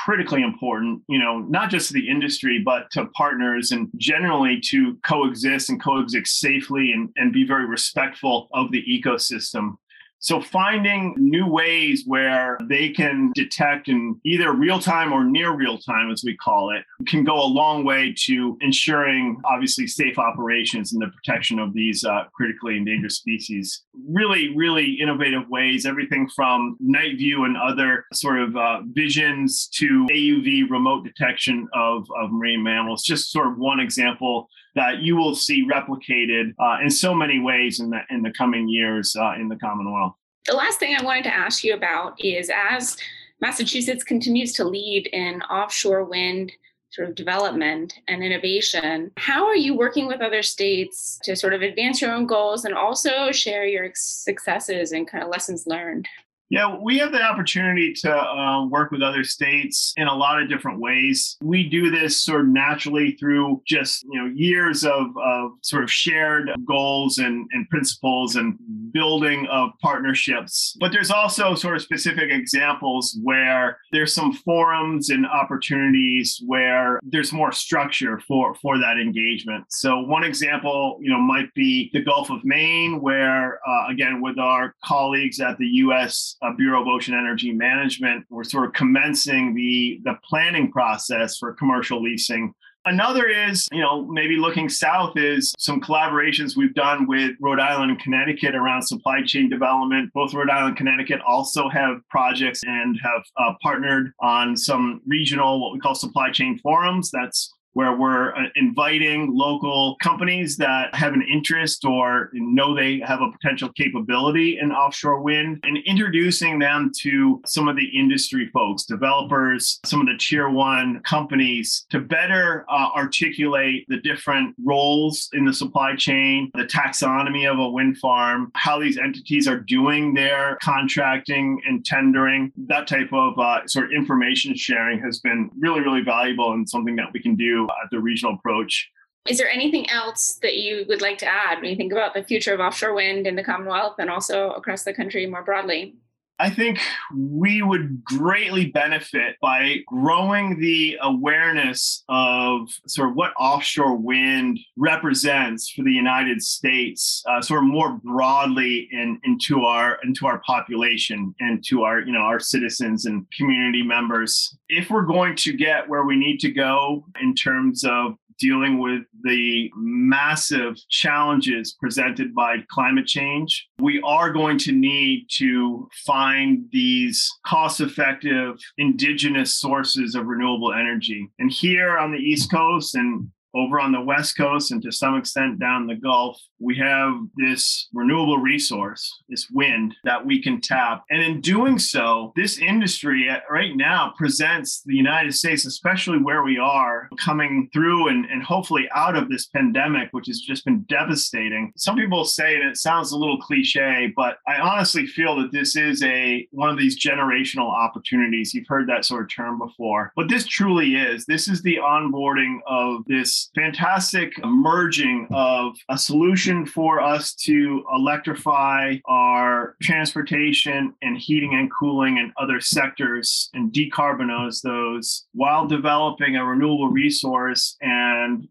critically 0.03 0.43
important, 0.43 1.01
you 1.07 1.19
know, 1.19 1.39
not 1.39 1.69
just 1.69 1.87
to 1.87 1.93
the 1.93 2.09
industry, 2.09 2.59
but 2.59 2.89
to 2.91 3.05
partners 3.07 3.71
and 3.71 3.89
generally 3.97 4.59
to 4.59 4.97
coexist 5.03 5.69
and 5.69 5.81
coexist 5.81 6.39
safely 6.39 6.91
and, 6.91 7.09
and 7.15 7.33
be 7.33 7.45
very 7.45 7.65
respectful 7.65 8.49
of 8.53 8.71
the 8.71 8.83
ecosystem. 8.83 9.75
So 10.21 10.39
finding 10.39 11.15
new 11.17 11.47
ways 11.47 12.03
where 12.05 12.59
they 12.69 12.89
can 12.89 13.31
detect 13.33 13.89
in 13.89 14.21
either 14.23 14.53
real 14.53 14.79
time 14.79 15.11
or 15.11 15.23
near 15.23 15.51
real 15.55 15.79
time, 15.79 16.11
as 16.11 16.23
we 16.23 16.37
call 16.37 16.69
it, 16.69 16.83
can 17.07 17.23
go 17.23 17.41
a 17.41 17.45
long 17.45 17.83
way 17.83 18.13
to 18.25 18.55
ensuring 18.61 19.41
obviously 19.45 19.87
safe 19.87 20.19
operations 20.19 20.93
and 20.93 21.01
the 21.01 21.07
protection 21.07 21.57
of 21.57 21.73
these 21.73 22.05
uh, 22.05 22.25
critically 22.33 22.77
endangered 22.77 23.11
species. 23.11 23.81
Really, 24.07 24.55
really 24.55 24.91
innovative 25.01 25.49
ways, 25.49 25.87
everything 25.87 26.29
from 26.29 26.77
night 26.79 27.17
view 27.17 27.45
and 27.45 27.57
other 27.57 28.05
sort 28.13 28.39
of 28.39 28.55
uh, 28.55 28.81
visions 28.91 29.67
to 29.73 30.05
AUV 30.11 30.69
remote 30.69 31.03
detection 31.03 31.67
of, 31.73 32.05
of 32.21 32.31
marine 32.31 32.61
mammals. 32.61 33.01
Just 33.01 33.31
sort 33.31 33.47
of 33.47 33.57
one 33.57 33.79
example 33.79 34.49
that 34.75 34.99
you 34.99 35.15
will 35.15 35.35
see 35.35 35.67
replicated 35.67 36.53
uh, 36.59 36.77
in 36.81 36.89
so 36.89 37.13
many 37.13 37.39
ways 37.39 37.79
in 37.79 37.89
the 37.89 37.99
in 38.09 38.21
the 38.21 38.31
coming 38.31 38.67
years 38.69 39.15
uh, 39.19 39.33
in 39.33 39.47
the 39.47 39.57
Commonwealth. 39.57 40.13
The 40.45 40.55
last 40.55 40.79
thing 40.79 40.95
I 40.97 41.03
wanted 41.03 41.23
to 41.25 41.33
ask 41.33 41.63
you 41.63 41.73
about 41.73 42.23
is 42.23 42.49
as 42.53 42.97
Massachusetts 43.41 44.03
continues 44.03 44.53
to 44.53 44.63
lead 44.63 45.07
in 45.07 45.41
offshore 45.43 46.03
wind 46.03 46.51
sort 46.91 47.07
of 47.07 47.15
development 47.15 47.93
and 48.07 48.21
innovation. 48.21 49.11
How 49.15 49.45
are 49.45 49.55
you 49.55 49.75
working 49.75 50.07
with 50.07 50.21
other 50.21 50.43
states 50.43 51.19
to 51.23 51.35
sort 51.35 51.53
of 51.53 51.61
advance 51.61 52.01
your 52.01 52.11
own 52.11 52.25
goals 52.25 52.65
and 52.65 52.73
also 52.73 53.31
share 53.31 53.65
your 53.65 53.91
successes 53.95 54.91
and 54.91 55.07
kind 55.07 55.23
of 55.23 55.29
lessons 55.29 55.65
learned? 55.65 56.07
Yeah, 56.51 56.75
we 56.75 56.97
have 56.97 57.13
the 57.13 57.21
opportunity 57.21 57.93
to 57.93 58.13
uh, 58.13 58.67
work 58.67 58.91
with 58.91 59.01
other 59.01 59.23
states 59.23 59.93
in 59.95 60.07
a 60.07 60.13
lot 60.13 60.41
of 60.41 60.49
different 60.49 60.81
ways. 60.81 61.37
We 61.41 61.69
do 61.69 61.89
this 61.89 62.19
sort 62.19 62.41
of 62.41 62.47
naturally 62.47 63.13
through 63.13 63.61
just 63.65 64.03
you 64.03 64.19
know 64.19 64.25
years 64.35 64.83
of, 64.83 65.15
of 65.17 65.51
sort 65.61 65.81
of 65.81 65.89
shared 65.89 66.51
goals 66.65 67.19
and, 67.19 67.47
and 67.53 67.69
principles 67.69 68.35
and 68.35 68.57
building 68.91 69.47
of 69.49 69.69
partnerships. 69.81 70.75
But 70.77 70.91
there's 70.91 71.09
also 71.09 71.55
sort 71.55 71.77
of 71.77 71.83
specific 71.83 72.29
examples 72.29 73.17
where 73.23 73.77
there's 73.93 74.13
some 74.13 74.33
forums 74.33 75.09
and 75.09 75.25
opportunities 75.25 76.43
where 76.45 76.99
there's 77.03 77.31
more 77.31 77.53
structure 77.53 78.19
for 78.27 78.55
for 78.55 78.77
that 78.77 78.97
engagement. 78.97 79.63
So 79.69 80.01
one 80.01 80.25
example, 80.25 80.99
you 81.01 81.11
know, 81.11 81.21
might 81.21 81.53
be 81.53 81.89
the 81.93 82.01
Gulf 82.01 82.29
of 82.29 82.43
Maine, 82.43 82.99
where 82.99 83.61
uh, 83.65 83.87
again 83.89 84.21
with 84.21 84.37
our 84.37 84.75
colleagues 84.83 85.39
at 85.39 85.57
the 85.57 85.67
U.S 85.85 86.35
uh, 86.41 86.53
Bureau 86.53 86.81
of 86.81 86.87
Ocean 86.87 87.13
Energy 87.13 87.51
Management. 87.51 88.25
We're 88.29 88.43
sort 88.43 88.65
of 88.65 88.73
commencing 88.73 89.53
the, 89.53 90.01
the 90.03 90.17
planning 90.27 90.71
process 90.71 91.37
for 91.37 91.53
commercial 91.53 92.01
leasing. 92.01 92.53
Another 92.85 93.27
is, 93.27 93.67
you 93.71 93.79
know, 93.79 94.07
maybe 94.07 94.37
looking 94.37 94.67
south 94.67 95.15
is 95.15 95.53
some 95.59 95.79
collaborations 95.79 96.57
we've 96.57 96.73
done 96.73 97.05
with 97.05 97.35
Rhode 97.39 97.59
Island 97.59 97.91
and 97.91 97.99
Connecticut 97.99 98.55
around 98.55 98.81
supply 98.81 99.21
chain 99.23 99.49
development. 99.49 100.11
Both 100.13 100.33
Rhode 100.33 100.49
Island 100.49 100.69
and 100.69 100.77
Connecticut 100.77 101.21
also 101.21 101.69
have 101.69 101.97
projects 102.09 102.61
and 102.65 102.97
have 103.03 103.21
uh, 103.37 103.53
partnered 103.61 104.13
on 104.19 104.57
some 104.57 105.01
regional, 105.05 105.61
what 105.61 105.73
we 105.73 105.79
call 105.79 105.93
supply 105.93 106.31
chain 106.31 106.57
forums. 106.57 107.11
That's 107.11 107.53
where 107.73 107.95
we're 107.95 108.35
uh, 108.35 108.47
inviting 108.55 109.29
local 109.33 109.95
companies 110.01 110.57
that 110.57 110.93
have 110.93 111.13
an 111.13 111.21
interest 111.21 111.85
or 111.85 112.29
know 112.33 112.75
they 112.75 112.99
have 112.99 113.21
a 113.21 113.31
potential 113.31 113.69
capability 113.73 114.59
in 114.59 114.71
offshore 114.71 115.21
wind 115.21 115.59
and 115.63 115.77
introducing 115.85 116.59
them 116.59 116.91
to 116.99 117.41
some 117.45 117.67
of 117.67 117.75
the 117.75 117.87
industry 117.97 118.49
folks, 118.53 118.83
developers, 118.83 119.79
some 119.85 120.01
of 120.01 120.07
the 120.07 120.17
tier 120.17 120.49
one 120.49 121.01
companies 121.03 121.85
to 121.89 121.99
better 121.99 122.65
uh, 122.69 122.89
articulate 122.95 123.85
the 123.87 123.97
different 124.01 124.55
roles 124.63 125.29
in 125.33 125.45
the 125.45 125.53
supply 125.53 125.95
chain, 125.95 126.51
the 126.55 126.63
taxonomy 126.63 127.49
of 127.51 127.59
a 127.59 127.69
wind 127.69 127.97
farm, 127.97 128.51
how 128.55 128.79
these 128.79 128.97
entities 128.97 129.47
are 129.47 129.59
doing 129.59 130.13
their 130.13 130.57
contracting 130.61 131.61
and 131.67 131.85
tendering. 131.85 132.51
That 132.67 132.87
type 132.87 133.13
of 133.13 133.37
uh, 133.39 133.65
sort 133.67 133.85
of 133.85 133.91
information 133.91 134.55
sharing 134.55 134.99
has 134.99 135.19
been 135.19 135.49
really, 135.57 135.81
really 135.81 136.01
valuable 136.01 136.53
and 136.53 136.69
something 136.69 136.95
that 136.97 137.13
we 137.13 137.21
can 137.21 137.35
do 137.35 137.60
at 137.83 137.89
the 137.91 137.99
regional 137.99 138.35
approach. 138.35 138.89
Is 139.27 139.37
there 139.37 139.49
anything 139.49 139.89
else 139.89 140.39
that 140.41 140.57
you 140.57 140.85
would 140.87 141.01
like 141.01 141.19
to 141.19 141.27
add 141.27 141.61
when 141.61 141.69
you 141.69 141.75
think 141.75 141.91
about 141.91 142.13
the 142.13 142.23
future 142.23 142.53
of 142.53 142.59
offshore 142.59 142.93
wind 142.93 143.27
in 143.27 143.35
the 143.35 143.43
Commonwealth 143.43 143.95
and 143.99 144.09
also 144.09 144.51
across 144.51 144.83
the 144.83 144.93
country 144.93 145.27
more 145.27 145.43
broadly? 145.43 145.95
I 146.41 146.49
think 146.49 146.79
we 147.15 147.61
would 147.61 148.03
greatly 148.03 148.71
benefit 148.71 149.35
by 149.43 149.83
growing 149.85 150.59
the 150.59 150.97
awareness 150.99 152.03
of 152.09 152.67
sort 152.87 153.09
of 153.09 153.15
what 153.15 153.31
offshore 153.39 153.95
wind 153.95 154.59
represents 154.75 155.69
for 155.69 155.83
the 155.83 155.91
United 155.91 156.41
States, 156.41 157.23
uh, 157.29 157.43
sort 157.43 157.61
of 157.61 157.69
more 157.69 157.99
broadly 158.03 158.89
in, 158.91 159.19
into 159.23 159.61
our 159.61 159.99
into 160.03 160.25
our 160.25 160.39
population 160.39 161.35
and 161.39 161.63
to 161.65 161.83
our 161.83 161.99
you 161.99 162.11
know 162.11 162.21
our 162.21 162.39
citizens 162.39 163.05
and 163.05 163.27
community 163.37 163.83
members. 163.83 164.57
If 164.67 164.89
we're 164.89 165.05
going 165.05 165.35
to 165.35 165.53
get 165.53 165.87
where 165.87 166.05
we 166.05 166.15
need 166.15 166.39
to 166.39 166.49
go 166.49 167.05
in 167.21 167.35
terms 167.35 167.83
of 167.83 168.15
dealing 168.41 168.79
with 168.79 169.03
the 169.23 169.69
massive 169.75 170.75
challenges 170.89 171.77
presented 171.79 172.33
by 172.33 172.57
climate 172.69 173.05
change, 173.05 173.67
we 173.79 174.01
are 174.01 174.33
going 174.33 174.57
to 174.57 174.71
need 174.71 175.27
to 175.37 175.87
find 176.05 176.65
these 176.71 177.29
cost 177.45 177.79
effective 177.79 178.55
indigenous 178.77 179.57
sources 179.57 180.15
of 180.15 180.25
renewable 180.25 180.73
energy. 180.73 181.29
And 181.39 181.51
here 181.51 181.97
on 181.97 182.11
the 182.11 182.17
East 182.17 182.51
Coast 182.51 182.95
and 182.95 183.29
over 183.53 183.79
on 183.79 183.91
the 183.91 184.01
West 184.01 184.37
Coast 184.37 184.71
and 184.71 184.81
to 184.83 184.91
some 184.91 185.15
extent 185.15 185.59
down 185.59 185.87
the 185.87 185.95
Gulf, 185.95 186.39
we 186.59 186.77
have 186.77 187.13
this 187.35 187.87
renewable 187.93 188.37
resource, 188.37 189.23
this 189.27 189.47
wind 189.51 189.95
that 190.03 190.25
we 190.25 190.41
can 190.41 190.61
tap. 190.61 191.03
And 191.09 191.21
in 191.21 191.41
doing 191.41 191.79
so, 191.79 192.33
this 192.35 192.59
industry 192.59 193.29
right 193.49 193.75
now 193.75 194.13
presents 194.17 194.81
the 194.85 194.95
United 194.95 195.33
States, 195.33 195.65
especially 195.65 196.19
where 196.19 196.43
we 196.43 196.57
are 196.57 197.09
coming 197.17 197.69
through 197.73 198.09
and, 198.09 198.25
and 198.25 198.43
hopefully 198.43 198.87
out 198.95 199.15
of 199.15 199.29
this 199.29 199.47
pandemic, 199.47 200.09
which 200.11 200.27
has 200.27 200.39
just 200.39 200.65
been 200.65 200.83
devastating. 200.83 201.73
Some 201.75 201.95
people 201.95 202.25
say, 202.25 202.55
and 202.55 202.69
it 202.69 202.77
sounds 202.77 203.11
a 203.11 203.17
little 203.17 203.39
cliche, 203.39 204.13
but 204.15 204.37
I 204.47 204.57
honestly 204.57 205.07
feel 205.07 205.35
that 205.37 205.51
this 205.51 205.75
is 205.75 206.03
a 206.03 206.47
one 206.51 206.69
of 206.69 206.77
these 206.77 207.03
generational 207.03 207.71
opportunities. 207.71 208.53
You've 208.53 208.67
heard 208.67 208.87
that 208.89 209.05
sort 209.05 209.23
of 209.23 209.29
term 209.33 209.57
before, 209.57 210.13
but 210.15 210.29
this 210.29 210.45
truly 210.45 210.95
is. 210.95 211.25
This 211.25 211.47
is 211.47 211.61
the 211.61 211.77
onboarding 211.77 212.59
of 212.67 213.03
this 213.07 213.40
fantastic 213.55 214.33
merging 214.43 215.27
of 215.31 215.75
a 215.89 215.97
solution 215.97 216.65
for 216.65 217.01
us 217.01 217.33
to 217.33 217.83
electrify 217.95 218.95
our 219.05 219.75
transportation 219.81 220.93
and 221.01 221.17
heating 221.17 221.53
and 221.53 221.71
cooling 221.71 222.19
and 222.19 222.31
other 222.37 222.59
sectors 222.59 223.49
and 223.53 223.71
decarbonize 223.71 224.61
those 224.61 225.25
while 225.33 225.65
developing 225.65 226.35
a 226.35 226.45
renewable 226.45 226.89
resource 226.89 227.77
and 227.81 228.00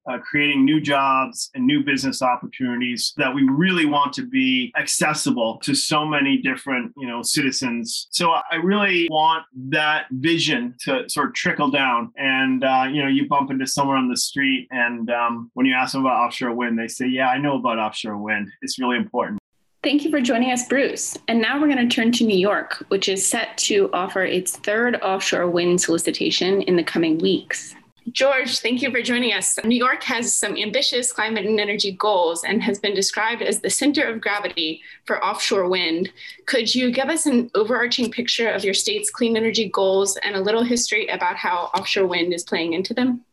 uh, 0.08 0.18
creating 0.18 0.64
new 0.64 0.80
jobs 0.80 1.50
and 1.54 1.66
new 1.66 1.82
business 1.82 2.22
opportunities 2.22 3.12
that 3.16 3.34
we 3.34 3.42
really 3.48 3.86
want 3.86 4.12
to 4.12 4.26
be 4.26 4.72
accessible 4.78 5.58
to 5.62 5.74
so 5.74 6.04
many 6.04 6.38
different 6.38 6.92
you 6.96 7.06
know 7.06 7.22
citizens 7.22 8.08
so 8.10 8.30
i 8.30 8.56
really 8.62 9.08
want 9.10 9.44
that 9.54 10.06
vision 10.12 10.74
to 10.80 11.08
sort 11.08 11.28
of 11.28 11.34
trickle 11.34 11.70
down 11.70 12.12
and 12.16 12.64
uh, 12.64 12.86
you 12.90 13.02
know 13.02 13.08
you 13.08 13.28
bump 13.28 13.50
into 13.50 13.66
someone 13.66 13.96
on 13.96 14.08
the 14.08 14.16
street 14.16 14.66
and 14.70 15.10
um, 15.10 15.50
when 15.54 15.66
you 15.66 15.74
ask 15.74 15.92
them 15.92 16.06
about 16.06 16.20
offshore 16.20 16.52
wind, 16.52 16.78
they 16.78 16.88
say, 16.88 17.06
Yeah, 17.06 17.28
I 17.28 17.38
know 17.38 17.56
about 17.56 17.78
offshore 17.78 18.16
wind. 18.16 18.48
It's 18.62 18.78
really 18.78 18.96
important. 18.96 19.38
Thank 19.82 20.04
you 20.04 20.10
for 20.10 20.20
joining 20.20 20.52
us, 20.52 20.68
Bruce. 20.68 21.16
And 21.26 21.40
now 21.40 21.58
we're 21.58 21.72
going 21.72 21.88
to 21.88 21.94
turn 21.94 22.12
to 22.12 22.24
New 22.24 22.36
York, 22.36 22.84
which 22.88 23.08
is 23.08 23.26
set 23.26 23.56
to 23.58 23.88
offer 23.94 24.22
its 24.22 24.56
third 24.56 24.96
offshore 24.96 25.48
wind 25.48 25.80
solicitation 25.80 26.60
in 26.62 26.76
the 26.76 26.84
coming 26.84 27.16
weeks. 27.18 27.74
George, 28.12 28.58
thank 28.60 28.82
you 28.82 28.90
for 28.90 29.02
joining 29.02 29.32
us. 29.32 29.58
New 29.64 29.76
York 29.76 30.02
has 30.04 30.34
some 30.34 30.56
ambitious 30.56 31.12
climate 31.12 31.46
and 31.46 31.60
energy 31.60 31.92
goals 31.92 32.44
and 32.44 32.62
has 32.62 32.78
been 32.78 32.94
described 32.94 33.42
as 33.42 33.60
the 33.60 33.70
center 33.70 34.04
of 34.08 34.20
gravity 34.20 34.82
for 35.04 35.22
offshore 35.24 35.68
wind. 35.68 36.10
Could 36.46 36.74
you 36.74 36.90
give 36.90 37.08
us 37.08 37.26
an 37.26 37.50
overarching 37.54 38.10
picture 38.10 38.48
of 38.48 38.64
your 38.64 38.74
state's 38.74 39.10
clean 39.10 39.36
energy 39.36 39.68
goals 39.68 40.16
and 40.18 40.34
a 40.34 40.40
little 40.40 40.62
history 40.64 41.06
about 41.08 41.36
how 41.36 41.70
offshore 41.74 42.06
wind 42.06 42.32
is 42.32 42.42
playing 42.42 42.72
into 42.72 42.94
them? 42.94 43.24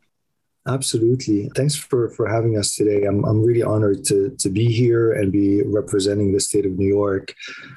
Absolutely. 0.68 1.50
Thanks 1.56 1.76
for, 1.76 2.10
for 2.10 2.28
having 2.28 2.58
us 2.58 2.76
today. 2.76 3.06
I'm, 3.06 3.24
I'm 3.24 3.42
really 3.42 3.64
honored 3.64 4.04
to, 4.06 4.36
to 4.38 4.50
be 4.50 4.66
here 4.66 5.14
and 5.14 5.32
be 5.32 5.64
representing 5.64 6.34
the 6.34 6.42
state 6.42 6.66
of 6.66 6.74
New 6.74 6.88
York. 6.88 7.34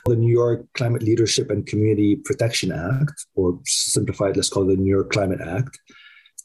The 0.06 0.16
New 0.16 0.32
York 0.32 0.66
Climate 0.74 1.04
Leadership 1.04 1.50
and 1.50 1.64
Community 1.64 2.16
Protection 2.16 2.72
Act, 2.72 3.26
or 3.36 3.60
simplified, 3.64 4.36
let's 4.36 4.48
call 4.48 4.68
it 4.68 4.74
the 4.74 4.82
New 4.82 4.90
York 4.90 5.12
Climate 5.12 5.40
Act, 5.40 5.78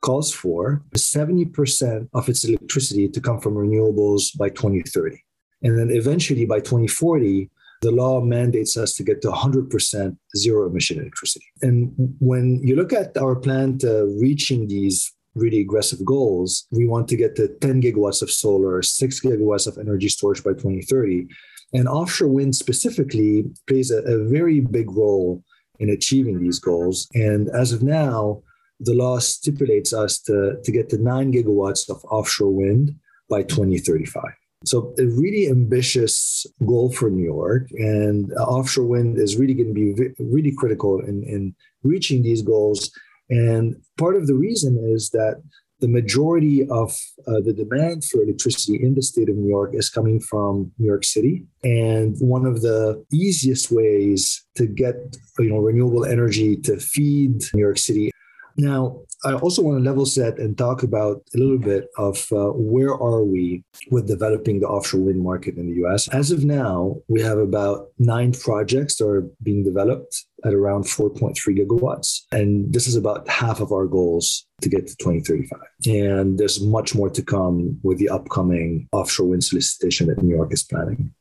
calls 0.02 0.32
for 0.34 0.84
70% 0.96 2.10
of 2.14 2.30
its 2.30 2.44
electricity 2.44 3.08
to 3.10 3.22
come 3.22 3.40
from 3.40 3.56
renewables 3.56 4.36
by 4.38 4.50
2030. 4.50 5.18
And 5.64 5.78
then 5.78 5.90
eventually 5.90 6.46
by 6.46 6.60
2040, 6.60 7.50
the 7.82 7.92
law 7.92 8.22
mandates 8.22 8.78
us 8.78 8.94
to 8.96 9.04
get 9.04 9.22
to 9.22 9.30
100% 9.30 10.18
zero 10.36 10.68
emission 10.68 11.00
electricity. 11.00 11.46
And 11.62 11.94
when 12.20 12.62
you 12.64 12.76
look 12.76 12.94
at 12.94 13.18
our 13.18 13.36
plan 13.36 13.78
to 13.80 14.02
uh, 14.02 14.04
reaching 14.20 14.68
these 14.68 15.16
really 15.36 15.60
aggressive 15.60 16.04
goals. 16.04 16.66
We 16.72 16.88
want 16.88 17.08
to 17.10 17.18
get 17.18 17.36
to 17.36 17.50
10 17.60 17.82
gigawatts 17.82 18.22
of 18.22 18.32
solar, 18.32 18.82
six 18.82 19.20
gigawatts 19.20 19.68
of 19.68 19.78
energy 19.78 20.10
storage 20.10 20.44
by 20.44 20.52
2030. 20.52 21.28
And 21.74 21.88
offshore 21.88 22.30
wind 22.30 22.56
specifically 22.56 23.44
plays 23.68 23.92
a, 23.92 24.02
a 24.04 24.24
very 24.24 24.62
big 24.62 24.90
role 24.92 25.44
in 25.80 25.90
achieving 25.90 26.40
these 26.40 26.60
goals. 26.60 27.08
And 27.14 27.50
as 27.50 27.74
of 27.74 27.84
now, 27.84 28.42
the 28.80 28.94
law 28.94 29.20
stipulates 29.20 29.94
us 29.94 30.20
to, 30.20 30.58
to 30.64 30.72
get 30.72 30.90
to 30.90 30.98
nine 30.98 31.32
gigawatts 31.32 31.90
of 31.90 32.04
offshore 32.06 32.54
wind 32.54 32.96
by 33.30 33.44
2035. 33.44 34.24
So, 34.66 34.96
a 34.98 35.06
really 35.06 35.48
ambitious 35.48 36.46
goal 36.66 36.92
for 36.92 37.10
New 37.10 37.24
York, 37.24 37.68
and 37.72 38.34
offshore 38.34 38.86
wind 38.86 39.20
is 39.20 39.36
really 39.36 39.54
going 39.54 39.74
to 39.74 39.74
be 39.74 40.14
really 40.20 40.54
critical 40.56 41.02
in, 41.02 41.24
in 41.24 41.56
reaching 41.84 42.24
these 42.24 42.42
goals. 42.42 42.92
And 43.30 43.76
part 43.98 44.16
of 44.16 44.28
the 44.28 44.34
reason 44.34 44.80
is 44.82 45.12
that 45.12 45.42
the 45.82 45.88
majority 45.88 46.68
of 46.70 46.96
uh, 47.28 47.42
the 47.42 47.54
demand 47.54 48.06
for 48.06 48.24
electricity 48.24 48.82
in 48.82 48.96
the 48.96 49.02
state 49.02 49.30
of 49.30 49.36
New 49.36 49.50
York 49.50 49.72
is 49.74 49.90
coming 49.90 50.20
from 50.20 50.72
New 50.80 50.88
York 50.88 51.04
City. 51.04 51.44
And 51.64 52.16
one 52.20 52.46
of 52.46 52.62
the 52.62 53.06
easiest 53.12 53.72
ways 53.72 54.46
to 54.56 54.66
get 54.66 54.96
you 55.38 55.50
know 55.50 55.60
renewable 55.60 56.06
energy 56.06 56.56
to 56.58 56.80
feed 56.80 57.44
New 57.54 57.62
York 57.62 57.78
City 57.78 58.12
now, 58.58 59.02
I 59.24 59.34
also 59.34 59.62
want 59.62 59.78
to 59.78 59.84
level 59.84 60.06
set 60.06 60.38
and 60.38 60.58
talk 60.58 60.84
about 60.84 61.24
a 61.34 61.38
little 61.38 61.58
bit 61.58 61.90
of 61.98 62.28
uh, 62.32 62.52
where 62.52 62.94
are 62.94 63.24
we 63.24 63.64
with 63.90 64.08
developing 64.08 64.60
the 64.60 64.68
offshore 64.68 65.02
wind 65.02 65.24
market 65.24 65.58
in 65.58 65.68
the 65.68 65.86
US. 65.86 66.08
As 66.10 66.32
of 66.32 66.46
now, 66.46 66.98
we 67.08 67.22
have 67.22 67.38
about 67.38 67.88
nine 67.98 68.34
projects 68.34 68.98
that 68.98 69.08
are 69.08 69.28
being 69.42 69.64
developed 69.64 70.24
at 70.44 70.54
around 70.54 70.84
4.3 70.84 71.36
gigawatts. 71.58 72.22
And 72.32 72.72
this 72.72 72.88
is 72.88 72.96
about 72.96 73.28
half 73.28 73.60
of 73.60 73.72
our 73.72 73.88
goals 73.88 74.46
to 74.62 74.70
get 74.70 74.88
to 74.88 74.96
2035. 74.98 75.60
And 75.88 76.38
there's 76.38 76.62
much 76.62 76.94
more 76.94 77.10
to 77.10 77.24
come 77.24 77.80
with 77.84 77.98
the 77.98 78.10
upcoming 78.10 78.88
offshore 78.92 79.28
wind 79.28 79.44
solicitation 79.44 80.08
that 80.08 80.22
New 80.22 80.36
York 80.36 80.54
is 80.54 80.64
planning. 80.64 81.14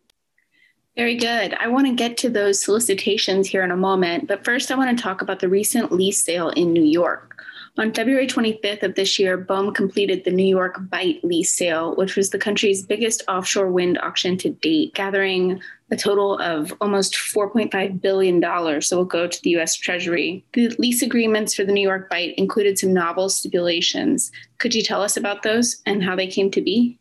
Very 0.96 1.16
good. 1.16 1.54
I 1.54 1.66
want 1.66 1.88
to 1.88 1.94
get 1.94 2.16
to 2.18 2.30
those 2.30 2.62
solicitations 2.62 3.48
here 3.48 3.64
in 3.64 3.72
a 3.72 3.76
moment, 3.76 4.28
but 4.28 4.44
first 4.44 4.70
I 4.70 4.76
want 4.76 4.96
to 4.96 5.02
talk 5.02 5.22
about 5.22 5.40
the 5.40 5.48
recent 5.48 5.90
lease 5.90 6.22
sale 6.22 6.50
in 6.50 6.72
New 6.72 6.84
York. 6.84 7.34
On 7.76 7.92
February 7.92 8.28
25th 8.28 8.84
of 8.84 8.94
this 8.94 9.18
year, 9.18 9.36
BOEM 9.36 9.74
completed 9.74 10.22
the 10.22 10.30
New 10.30 10.46
York 10.46 10.78
Bight 10.88 11.24
lease 11.24 11.52
sale, 11.52 11.96
which 11.96 12.14
was 12.14 12.30
the 12.30 12.38
country's 12.38 12.86
biggest 12.86 13.24
offshore 13.26 13.72
wind 13.72 13.98
auction 13.98 14.36
to 14.38 14.50
date, 14.50 14.94
gathering 14.94 15.60
a 15.90 15.96
total 15.96 16.38
of 16.38 16.72
almost 16.80 17.14
$4.5 17.14 18.00
billion. 18.00 18.80
So 18.80 18.98
will 18.98 19.04
go 19.04 19.26
to 19.26 19.42
the 19.42 19.56
US 19.58 19.74
Treasury. 19.74 20.44
The 20.52 20.68
lease 20.78 21.02
agreements 21.02 21.54
for 21.54 21.64
the 21.64 21.72
New 21.72 21.82
York 21.82 22.08
Bight 22.08 22.34
included 22.36 22.78
some 22.78 22.94
novel 22.94 23.28
stipulations. 23.28 24.30
Could 24.58 24.76
you 24.76 24.82
tell 24.84 25.02
us 25.02 25.16
about 25.16 25.42
those 25.42 25.82
and 25.84 26.04
how 26.04 26.14
they 26.14 26.28
came 26.28 26.52
to 26.52 26.62
be? 26.62 27.00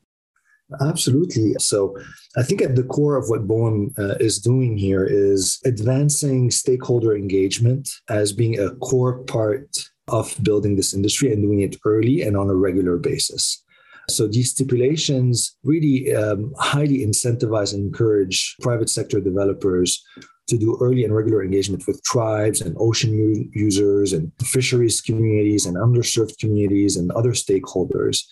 Absolutely. 0.81 1.53
So 1.59 1.95
I 2.35 2.43
think 2.43 2.61
at 2.61 2.75
the 2.75 2.83
core 2.83 3.15
of 3.15 3.29
what 3.29 3.47
BOEM 3.47 3.93
uh, 3.97 4.15
is 4.19 4.39
doing 4.39 4.77
here 4.77 5.05
is 5.05 5.59
advancing 5.65 6.51
stakeholder 6.51 7.15
engagement 7.15 7.89
as 8.09 8.33
being 8.33 8.59
a 8.59 8.71
core 8.75 9.19
part 9.23 9.67
of 10.07 10.35
building 10.41 10.75
this 10.75 10.93
industry 10.93 11.31
and 11.31 11.41
doing 11.41 11.61
it 11.61 11.77
early 11.85 12.21
and 12.21 12.35
on 12.35 12.49
a 12.49 12.55
regular 12.55 12.97
basis. 12.97 13.63
So 14.09 14.27
these 14.27 14.51
stipulations 14.51 15.55
really 15.63 16.13
um, 16.13 16.53
highly 16.57 17.05
incentivize 17.05 17.73
and 17.73 17.85
encourage 17.85 18.55
private 18.61 18.89
sector 18.89 19.21
developers 19.21 20.03
to 20.47 20.57
do 20.57 20.77
early 20.81 21.05
and 21.05 21.15
regular 21.15 21.41
engagement 21.41 21.87
with 21.87 22.03
tribes 22.03 22.59
and 22.59 22.75
ocean 22.79 23.49
users 23.53 24.11
and 24.11 24.31
fisheries 24.43 24.99
communities 24.99 25.65
and 25.65 25.77
underserved 25.77 26.37
communities 26.37 26.97
and 26.97 27.11
other 27.11 27.31
stakeholders 27.31 28.23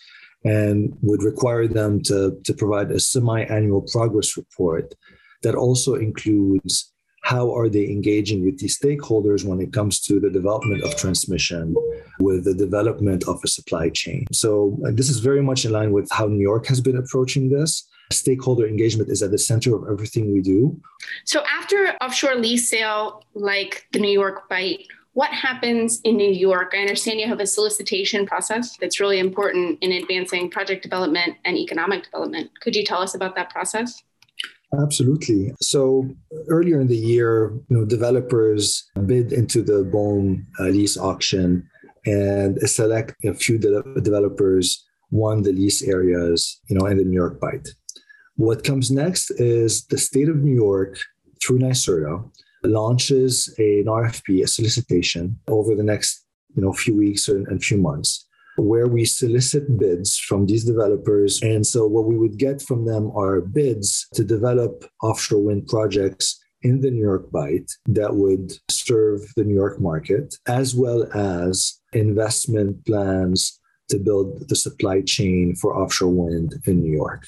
and 0.44 0.96
would 1.02 1.22
require 1.22 1.66
them 1.66 2.02
to, 2.02 2.38
to 2.44 2.52
provide 2.52 2.90
a 2.90 3.00
semi-annual 3.00 3.82
progress 3.82 4.36
report 4.36 4.94
that 5.42 5.54
also 5.54 5.94
includes 5.94 6.92
how 7.22 7.54
are 7.54 7.68
they 7.68 7.84
engaging 7.84 8.44
with 8.44 8.58
these 8.58 8.78
stakeholders 8.78 9.44
when 9.44 9.60
it 9.60 9.72
comes 9.72 10.00
to 10.00 10.18
the 10.18 10.28
development 10.28 10.82
of 10.82 10.96
transmission 10.96 11.74
with 12.18 12.44
the 12.44 12.54
development 12.54 13.26
of 13.28 13.40
a 13.44 13.48
supply 13.48 13.88
chain. 13.90 14.26
So 14.32 14.76
uh, 14.84 14.90
this 14.92 15.08
is 15.08 15.20
very 15.20 15.40
much 15.40 15.64
in 15.64 15.70
line 15.70 15.92
with 15.92 16.08
how 16.10 16.26
new 16.26 16.42
york 16.42 16.66
has 16.66 16.80
been 16.80 16.96
approaching 16.96 17.48
this. 17.48 17.88
Stakeholder 18.10 18.66
engagement 18.66 19.08
is 19.08 19.22
at 19.22 19.30
the 19.30 19.38
center 19.38 19.74
of 19.76 19.88
everything 19.88 20.32
we 20.32 20.42
do. 20.42 20.78
So 21.24 21.44
after 21.50 21.94
offshore 22.00 22.34
lease 22.34 22.68
sale 22.68 23.24
like 23.34 23.86
the 23.92 24.00
new 24.00 24.10
york 24.10 24.48
bight 24.48 24.80
what 25.14 25.30
happens 25.30 26.00
in 26.04 26.16
New 26.16 26.30
York? 26.30 26.72
I 26.74 26.78
understand 26.78 27.20
you 27.20 27.28
have 27.28 27.40
a 27.40 27.46
solicitation 27.46 28.26
process 28.26 28.76
that's 28.78 28.98
really 28.98 29.18
important 29.18 29.78
in 29.82 29.92
advancing 29.92 30.50
project 30.50 30.82
development 30.82 31.36
and 31.44 31.56
economic 31.56 32.04
development. 32.04 32.50
Could 32.60 32.74
you 32.74 32.84
tell 32.84 33.00
us 33.00 33.14
about 33.14 33.36
that 33.36 33.50
process? 33.50 34.02
Absolutely. 34.80 35.52
So 35.60 36.08
earlier 36.48 36.80
in 36.80 36.88
the 36.88 36.96
year, 36.96 37.52
you 37.68 37.76
know, 37.76 37.84
developers 37.84 38.88
bid 39.04 39.32
into 39.32 39.62
the 39.62 39.84
BOEM 39.84 40.46
uh, 40.58 40.64
lease 40.64 40.96
auction, 40.96 41.68
and 42.06 42.56
a 42.58 42.66
select 42.66 43.14
a 43.24 43.34
few 43.34 43.58
de- 43.58 44.00
developers 44.00 44.82
won 45.10 45.42
the 45.42 45.52
lease 45.52 45.82
areas, 45.82 46.58
you 46.68 46.76
know, 46.76 46.86
in 46.86 46.96
the 46.96 47.04
New 47.04 47.14
York 47.14 47.38
Bight. 47.38 47.68
What 48.36 48.64
comes 48.64 48.90
next 48.90 49.30
is 49.32 49.84
the 49.86 49.98
state 49.98 50.30
of 50.30 50.36
New 50.36 50.54
York 50.54 50.96
through 51.42 51.58
NYSERDA 51.58 52.30
launches 52.64 53.52
an 53.58 53.84
RFP, 53.86 54.42
a 54.42 54.46
solicitation, 54.46 55.38
over 55.48 55.74
the 55.74 55.82
next 55.82 56.24
you 56.54 56.62
know 56.62 56.72
few 56.72 56.96
weeks 56.96 57.28
or, 57.28 57.36
and 57.48 57.62
few 57.62 57.78
months, 57.78 58.26
where 58.56 58.86
we 58.86 59.04
solicit 59.04 59.78
bids 59.78 60.18
from 60.18 60.46
these 60.46 60.64
developers. 60.64 61.42
And 61.42 61.66
so 61.66 61.86
what 61.86 62.06
we 62.06 62.18
would 62.18 62.38
get 62.38 62.60
from 62.62 62.84
them 62.84 63.10
are 63.16 63.40
bids 63.40 64.06
to 64.14 64.24
develop 64.24 64.84
offshore 65.02 65.42
wind 65.42 65.66
projects 65.68 66.38
in 66.62 66.80
the 66.80 66.90
New 66.90 67.02
York 67.02 67.30
Bight 67.30 67.70
that 67.86 68.14
would 68.14 68.52
serve 68.70 69.20
the 69.36 69.44
New 69.44 69.54
York 69.54 69.80
market, 69.80 70.34
as 70.46 70.74
well 70.74 71.08
as 71.14 71.80
investment 71.92 72.84
plans 72.86 73.58
to 73.90 73.98
build 73.98 74.48
the 74.48 74.56
supply 74.56 75.02
chain 75.02 75.54
for 75.54 75.76
offshore 75.76 76.10
wind 76.10 76.54
in 76.66 76.80
New 76.80 76.92
York. 76.92 77.24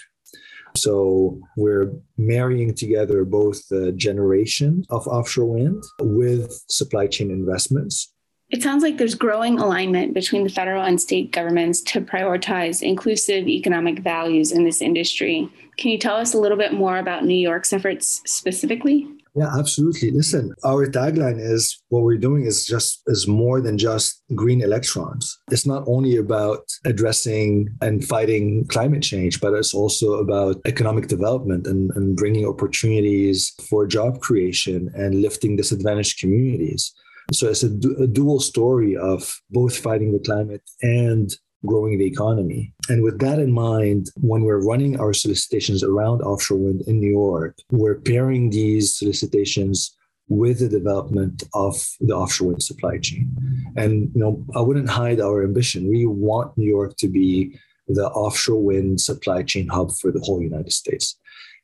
So 0.77 1.41
we're 1.57 1.93
marrying 2.19 2.75
together 2.75 3.25
both 3.25 3.69
the 3.69 3.93
generation 3.93 4.85
of 4.91 5.07
offshore 5.07 5.47
wind 5.47 5.83
with 6.01 6.65
supply 6.69 7.07
chain 7.07 7.31
investments. 7.31 8.13
It 8.51 8.63
sounds 8.63 8.83
like 8.83 8.99
there's 8.99 9.15
growing 9.15 9.59
alignment 9.59 10.15
between 10.15 10.45
the 10.45 10.51
federal 10.51 10.83
and 10.83 11.01
state 11.01 11.33
governments 11.33 11.81
to 11.83 12.01
prioritize 12.01 12.83
inclusive 12.83 13.49
economic 13.49 14.01
values 14.01 14.53
in 14.53 14.65
this 14.65 14.83
industry. 14.83 15.49
Can 15.77 15.91
you 15.91 15.99
tell 15.99 16.17
us 16.17 16.35
a 16.35 16.39
little 16.39 16.59
bit 16.59 16.73
more 16.73 16.99
about 16.99 17.25
New 17.25 17.35
York's 17.35 17.73
efforts 17.73 18.21
specifically? 18.27 19.09
Yeah, 19.37 19.51
absolutely. 19.59 20.13
Listen, 20.13 20.55
our 20.65 20.87
tagline 20.87 21.41
is 21.41 21.83
what 21.89 22.05
we're 22.05 22.19
doing 22.19 22.45
is 22.45 22.65
just 22.65 23.03
is 23.09 23.27
more 23.27 23.61
than 23.61 23.77
just 23.77 24.23
green 24.37 24.63
electrons. 24.63 25.37
It's 25.51 25.67
not 25.67 25.83
only 25.89 26.17
about 26.17 26.61
addressing 26.85 27.69
and 27.81 28.05
fighting 28.07 28.65
climate 28.69 29.03
change, 29.03 29.41
but 29.41 29.53
it's 29.53 29.75
also 29.75 30.15
about 30.15 30.61
economic 30.67 31.09
development 31.09 31.67
and, 31.67 31.91
and 31.97 32.17
bringing 32.17 32.47
opportunities 32.47 33.53
for 33.69 33.89
job 33.89 34.21
creation 34.21 34.89
and 34.95 35.21
lifting 35.21 35.57
disadvantaged 35.57 36.21
communities. 36.21 36.95
So 37.33 37.49
it's 37.49 37.65
a, 37.65 37.71
du- 37.71 37.97
a 37.97 38.07
dual 38.07 38.39
story 38.39 38.97
of 38.97 39.35
both 39.51 39.77
fighting 39.77 40.13
the 40.13 40.21
climate 40.21 40.63
and 40.83 41.35
growing 41.67 41.99
the 41.99 42.07
economy. 42.07 42.73
And 42.89 43.03
with 43.03 43.19
that 43.21 43.39
in 43.39 43.53
mind, 43.53 44.11
when 44.17 44.43
we're 44.45 44.65
running 44.65 44.99
our 44.99 45.13
solicitations 45.13 45.83
around 45.83 46.23
offshore 46.23 46.59
wind 46.59 46.83
in 46.87 47.01
New 47.01 47.11
York, 47.11 47.59
we're 47.71 48.01
pairing 48.01 48.51
these 48.51 48.97
solicitations 48.97 49.97
with 50.29 50.61
the 50.61 50.69
development 50.69 51.43
of 51.55 51.77
the 52.01 52.15
offshore 52.15 52.49
wind 52.49 52.63
supply 52.63 52.99
chain. 52.99 53.31
And 53.77 54.11
you 54.15 54.21
know, 54.21 54.45
I 54.55 54.61
wouldn't 54.61 54.89
hide 54.89 55.21
our 55.21 55.43
ambition. 55.43 55.89
We 55.89 56.07
want 56.07 56.57
New 56.57 56.69
York 56.69 56.97
to 56.99 57.09
be 57.09 57.59
the 57.89 58.07
offshore 58.09 58.63
wind 58.63 59.01
supply 59.01 59.43
chain 59.43 59.69
hub 59.69 59.93
for 59.93 60.11
the 60.11 60.21
whole 60.21 60.43
United 60.43 60.73
States. 60.73 61.19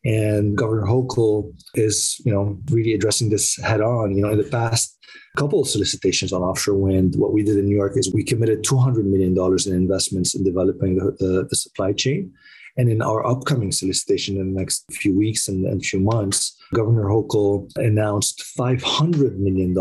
And 0.04 0.56
Governor 0.56 0.86
Hochul 0.86 1.52
is, 1.74 2.20
you 2.24 2.32
know, 2.32 2.58
really 2.70 2.94
addressing 2.94 3.28
this 3.30 3.56
head 3.56 3.80
on. 3.80 4.14
You 4.14 4.22
know, 4.22 4.30
in 4.30 4.38
the 4.38 4.44
past 4.44 4.96
couple 5.36 5.60
of 5.60 5.68
solicitations 5.68 6.32
on 6.32 6.42
offshore 6.42 6.76
wind, 6.76 7.14
what 7.16 7.32
we 7.32 7.42
did 7.42 7.56
in 7.56 7.66
New 7.66 7.76
York 7.76 7.92
is 7.96 8.12
we 8.12 8.24
committed 8.24 8.64
$200 8.64 9.04
million 9.04 9.36
in 9.66 9.72
investments 9.74 10.34
in 10.34 10.44
developing 10.44 10.96
the, 10.96 11.16
the, 11.18 11.46
the 11.48 11.56
supply 11.56 11.92
chain. 11.92 12.32
And 12.76 12.88
in 12.88 13.02
our 13.02 13.26
upcoming 13.26 13.72
solicitation 13.72 14.36
in 14.36 14.54
the 14.54 14.60
next 14.60 14.84
few 14.92 15.16
weeks 15.16 15.48
and, 15.48 15.66
and 15.66 15.84
few 15.84 16.00
months, 16.00 16.56
Governor 16.72 17.04
Hochul 17.04 17.70
announced 17.76 18.44
$500 18.58 19.36
million 19.36 19.74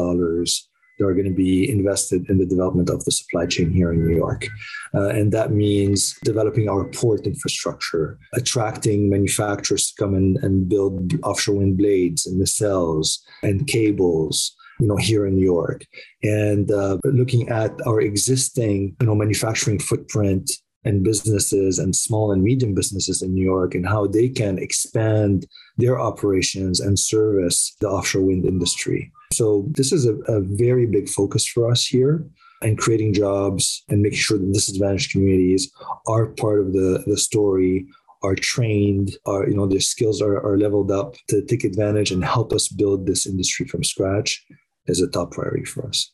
that 0.99 1.05
are 1.05 1.13
going 1.13 1.25
to 1.25 1.33
be 1.33 1.69
invested 1.69 2.29
in 2.29 2.37
the 2.37 2.45
development 2.45 2.89
of 2.89 3.03
the 3.05 3.11
supply 3.11 3.45
chain 3.45 3.71
here 3.71 3.93
in 3.93 4.05
New 4.05 4.15
York. 4.15 4.47
Uh, 4.93 5.09
and 5.09 5.31
that 5.31 5.51
means 5.51 6.17
developing 6.23 6.67
our 6.67 6.85
port 6.89 7.25
infrastructure, 7.25 8.19
attracting 8.33 9.09
manufacturers 9.09 9.91
to 9.91 10.03
come 10.03 10.13
in 10.13 10.37
and 10.41 10.67
build 10.67 11.13
offshore 11.23 11.55
wind 11.55 11.77
blades 11.77 12.25
and 12.27 12.41
nacelles 12.41 13.19
and 13.43 13.67
cables, 13.67 14.55
you 14.80 14.88
know, 14.88 14.97
here 14.97 15.25
in 15.25 15.36
New 15.36 15.43
York, 15.43 15.86
and 16.23 16.71
uh, 16.71 16.97
looking 17.03 17.49
at 17.49 17.71
our 17.86 18.01
existing, 18.01 18.95
you 18.99 19.07
know, 19.07 19.15
manufacturing 19.15 19.80
footprint 19.80 20.49
and 20.86 21.03
businesses 21.03 21.77
and 21.77 21.95
small 21.95 22.32
and 22.32 22.43
medium 22.43 22.73
businesses 22.73 23.21
in 23.21 23.34
New 23.34 23.43
York 23.43 23.75
and 23.75 23.88
how 23.88 24.07
they 24.07 24.30
can 24.30 24.57
expand 24.57 25.45
their 25.77 25.99
operations 25.99 26.80
and 26.80 26.97
service 26.97 27.75
the 27.82 27.88
offshore 27.88 28.23
wind 28.23 28.45
industry. 28.45 29.11
So 29.34 29.65
this 29.71 29.91
is 29.91 30.05
a, 30.05 30.15
a 30.27 30.41
very 30.41 30.86
big 30.86 31.09
focus 31.09 31.45
for 31.45 31.69
us 31.69 31.86
here 31.86 32.25
and 32.61 32.77
creating 32.77 33.13
jobs 33.13 33.84
and 33.89 34.01
making 34.01 34.19
sure 34.19 34.38
that 34.38 34.53
disadvantaged 34.53 35.11
communities 35.11 35.71
are 36.07 36.27
part 36.27 36.61
of 36.61 36.73
the, 36.73 37.03
the 37.05 37.17
story 37.17 37.86
are 38.21 38.36
trained, 38.36 39.15
are 39.25 39.47
you 39.47 39.55
know 39.55 39.65
their 39.65 39.80
skills 39.80 40.21
are, 40.21 40.38
are 40.45 40.57
leveled 40.57 40.91
up 40.91 41.15
to 41.30 41.41
take 41.45 41.63
advantage 41.63 42.11
and 42.11 42.23
help 42.23 42.51
us 42.51 42.67
build 42.67 43.05
this 43.05 43.25
industry 43.25 43.65
from 43.65 43.84
scratch 43.84 44.43
is 44.89 45.01
a 45.01 45.07
top 45.07 45.31
priority 45.31 45.65
for 45.65 45.87
us. 45.87 46.11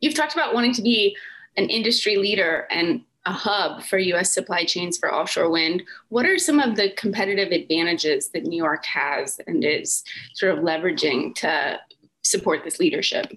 You've 0.00 0.14
talked 0.14 0.34
about 0.34 0.54
wanting 0.54 0.74
to 0.74 0.82
be 0.82 1.16
an 1.56 1.68
industry 1.70 2.16
leader 2.16 2.66
and 2.70 3.02
a 3.26 3.32
hub 3.32 3.82
for 3.82 3.98
US 3.98 4.32
supply 4.32 4.64
chains 4.64 4.98
for 4.98 5.12
offshore 5.12 5.50
wind. 5.50 5.82
What 6.08 6.26
are 6.26 6.38
some 6.38 6.60
of 6.60 6.76
the 6.76 6.90
competitive 6.90 7.52
advantages 7.52 8.28
that 8.30 8.44
New 8.44 8.62
York 8.62 8.84
has 8.84 9.40
and 9.46 9.64
is 9.64 10.04
sort 10.34 10.56
of 10.56 10.64
leveraging 10.64 11.34
to 11.36 11.80
support 12.22 12.64
this 12.64 12.78
leadership? 12.78 13.32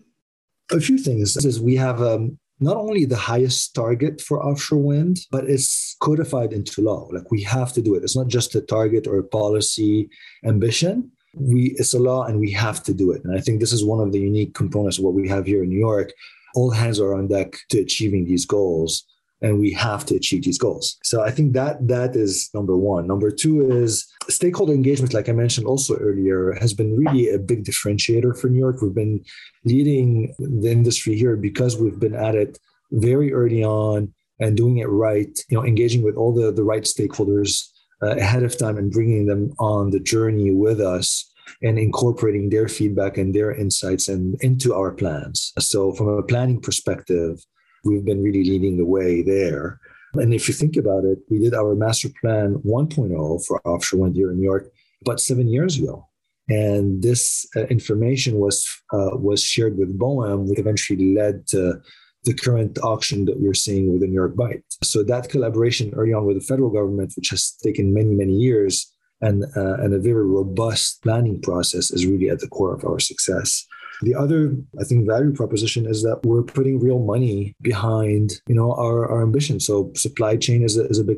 A 0.72 0.82
few 0.82 0.98
things 0.98 1.38
is 1.38 1.62
we 1.62 1.76
have 1.76 2.02
um, 2.02 2.38
not 2.60 2.76
only 2.76 3.06
the 3.06 3.16
highest 3.16 3.74
target 3.76 4.20
for 4.20 4.44
offshore 4.44 4.80
wind, 4.80 5.20
but 5.32 5.46
it's 5.46 5.96
codified 6.02 6.52
into 6.52 6.82
law. 6.82 7.08
Like 7.12 7.32
we 7.32 7.42
have 7.44 7.72
to 7.74 7.82
do 7.82 7.96
it. 7.96 8.04
It's 8.04 8.18
not 8.18 8.28
just 8.28 8.56
a 8.56 8.62
target 8.62 9.08
or 9.08 9.20
a 9.20 9.24
policy 9.24 10.10
ambition. 10.44 11.12
We 11.40 11.76
it's 11.78 11.94
a 11.94 12.00
law 12.00 12.26
and 12.26 12.40
we 12.40 12.52
have 12.52 12.84
to 12.84 12.94
do 12.94 13.12
it. 13.12 13.24
And 13.24 13.38
I 13.38 13.42
think 13.42 13.60
this 13.60 13.74
is 13.74 13.84
one 13.84 14.00
of 14.00 14.12
the 14.12 14.20
unique 14.20 14.54
components 14.54 14.98
of 14.98 15.04
what 15.04 15.14
we 15.14 15.28
have 15.30 15.46
here 15.46 15.64
in 15.64 15.70
New 15.70 15.80
York. 15.80 16.12
All 16.56 16.72
hands 16.72 17.00
are 17.00 17.14
on 17.14 17.28
deck 17.28 17.58
to 17.70 17.80
achieving 17.80 18.26
these 18.26 18.46
goals 18.46 19.06
and 19.42 19.60
we 19.60 19.72
have 19.74 20.06
to 20.06 20.16
achieve 20.16 20.44
these 20.44 20.58
goals. 20.58 20.98
So 21.04 21.22
I 21.22 21.32
think 21.32 21.54
that 21.54 21.88
that 21.88 22.16
is 22.16 22.50
number 22.54 22.76
one. 22.76 23.06
Number 23.08 23.30
two 23.30 23.70
is 23.72 24.08
stakeholder 24.30 24.74
engagement, 24.74 25.14
like 25.14 25.30
I 25.30 25.34
mentioned 25.34 25.68
also 25.68 25.96
earlier, 25.98 26.54
has 26.60 26.74
been 26.74 26.98
really 26.98 27.30
a 27.30 27.38
big 27.38 27.64
differentiator 27.64 28.38
for 28.40 28.50
New 28.50 28.60
York. 28.60 28.82
We've 28.82 28.94
been 28.94 29.24
leading 29.64 30.34
the 30.40 30.72
industry 30.72 31.16
here 31.16 31.36
because 31.36 31.78
we've 31.78 32.00
been 32.00 32.16
at 32.16 32.36
it 32.36 32.58
very 32.92 33.32
early 33.34 33.64
on 33.64 34.14
and 34.40 34.58
doing 34.58 34.80
it 34.80 34.86
right. 34.86 35.38
You 35.50 35.58
know, 35.58 35.66
engaging 35.66 36.02
with 36.02 36.16
all 36.16 36.34
the 36.34 36.52
the 36.52 36.64
right 36.64 36.84
stakeholders 36.84 37.70
uh, 38.02 38.16
ahead 38.18 38.44
of 38.44 38.58
time 38.58 38.78
and 38.78 38.92
bringing 38.92 39.26
them 39.26 39.54
on 39.60 39.92
the 39.92 40.00
journey 40.00 40.52
with 40.52 40.80
us 40.80 41.32
and 41.62 41.80
incorporating 41.80 42.50
their 42.50 42.68
feedback 42.68 43.18
and 43.18 43.34
their 43.34 43.54
insights 43.54 44.08
and 44.08 44.36
into 44.42 44.74
our 44.74 44.92
plans. 44.92 45.54
So 45.60 45.94
from 45.94 46.10
a 46.10 46.24
planning 46.24 46.62
perspective 46.62 47.40
we've 47.84 48.06
been 48.06 48.22
really 48.22 48.44
leading 48.44 48.78
the 48.78 48.86
way 48.86 49.22
there. 49.22 49.80
And 50.14 50.34
if 50.34 50.48
you 50.48 50.54
think 50.54 50.78
about 50.78 51.06
it, 51.06 51.20
we 51.30 51.40
did 51.40 51.54
our 51.54 51.76
master 51.76 52.10
plan 52.22 52.56
1.0 52.66 53.46
for 53.46 53.62
offshore 53.68 54.02
wind 54.02 54.16
here 54.16 54.32
in 54.32 54.38
New 54.38 54.44
York 54.44 54.72
about 55.02 55.20
seven 55.20 55.48
years 55.48 55.78
ago. 55.78 56.08
And 56.50 57.04
this 57.04 57.46
uh, 57.56 57.66
information 57.66 58.36
was 58.38 58.66
uh, 58.94 59.18
was 59.18 59.44
shared 59.44 59.78
with 59.78 60.00
BOEM, 60.00 60.48
which 60.48 60.60
eventually 60.60 61.14
led 61.14 61.46
to 61.48 61.82
the 62.28 62.34
current 62.34 62.78
auction 62.84 63.26
that 63.26 63.40
we're 63.40 63.54
seeing 63.54 63.92
with 63.92 64.02
the 64.02 64.08
New 64.08 64.20
York 64.24 64.36
Bight. 64.36 64.64
So 64.84 65.02
that 65.04 65.30
collaboration 65.30 65.94
early 65.96 66.14
on 66.14 66.26
with 66.26 66.38
the 66.38 66.46
federal 66.46 66.70
government, 66.70 67.14
which 67.16 67.30
has 67.30 67.56
taken 67.64 67.94
many, 67.94 68.14
many 68.14 68.34
years, 68.34 68.94
and, 69.22 69.46
uh, 69.56 69.78
and 69.82 69.94
a 69.94 70.00
very 70.00 70.26
robust 70.26 71.02
planning 71.02 71.42
process 71.42 71.90
is 71.90 72.06
really 72.06 72.30
at 72.30 72.40
the 72.40 72.50
core 72.50 72.74
of 72.74 72.84
our 72.84 73.00
success. 73.00 73.66
The 74.02 74.14
other, 74.14 74.56
I 74.80 74.84
think, 74.84 75.08
value 75.08 75.34
proposition 75.34 75.88
is 75.88 76.04
that 76.04 76.20
we're 76.24 76.44
putting 76.44 76.80
real 76.80 77.00
money 77.00 77.56
behind, 77.62 78.34
you 78.48 78.54
know, 78.54 78.74
our, 78.74 79.10
our 79.10 79.24
ambition. 79.24 79.60
So 79.60 79.92
supply 79.96 80.36
chain 80.36 80.62
is 80.64 80.78
a, 80.78 80.86
is 80.88 81.00
a 81.00 81.04
big 81.04 81.18